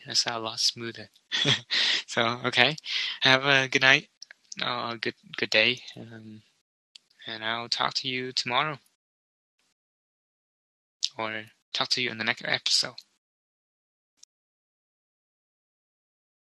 I 0.08 0.14
sound 0.14 0.38
a 0.38 0.40
lot 0.48 0.60
smoother. 0.60 1.10
so 2.08 2.40
okay, 2.46 2.76
have 3.22 3.46
a 3.46 3.68
good 3.68 3.82
night, 3.82 4.10
uh, 4.62 4.96
good 4.96 5.16
good 5.38 5.50
day, 5.50 5.82
um, 5.98 6.44
and 7.28 7.44
I'll 7.44 7.70
talk 7.70 7.94
to 7.96 8.08
you 8.08 8.32
tomorrow, 8.32 8.80
or 11.18 11.46
talk 11.74 11.90
to 11.90 12.02
you 12.02 12.12
in 12.12 12.18
the 12.18 12.24
next 12.24 12.44
episode. 12.46 12.96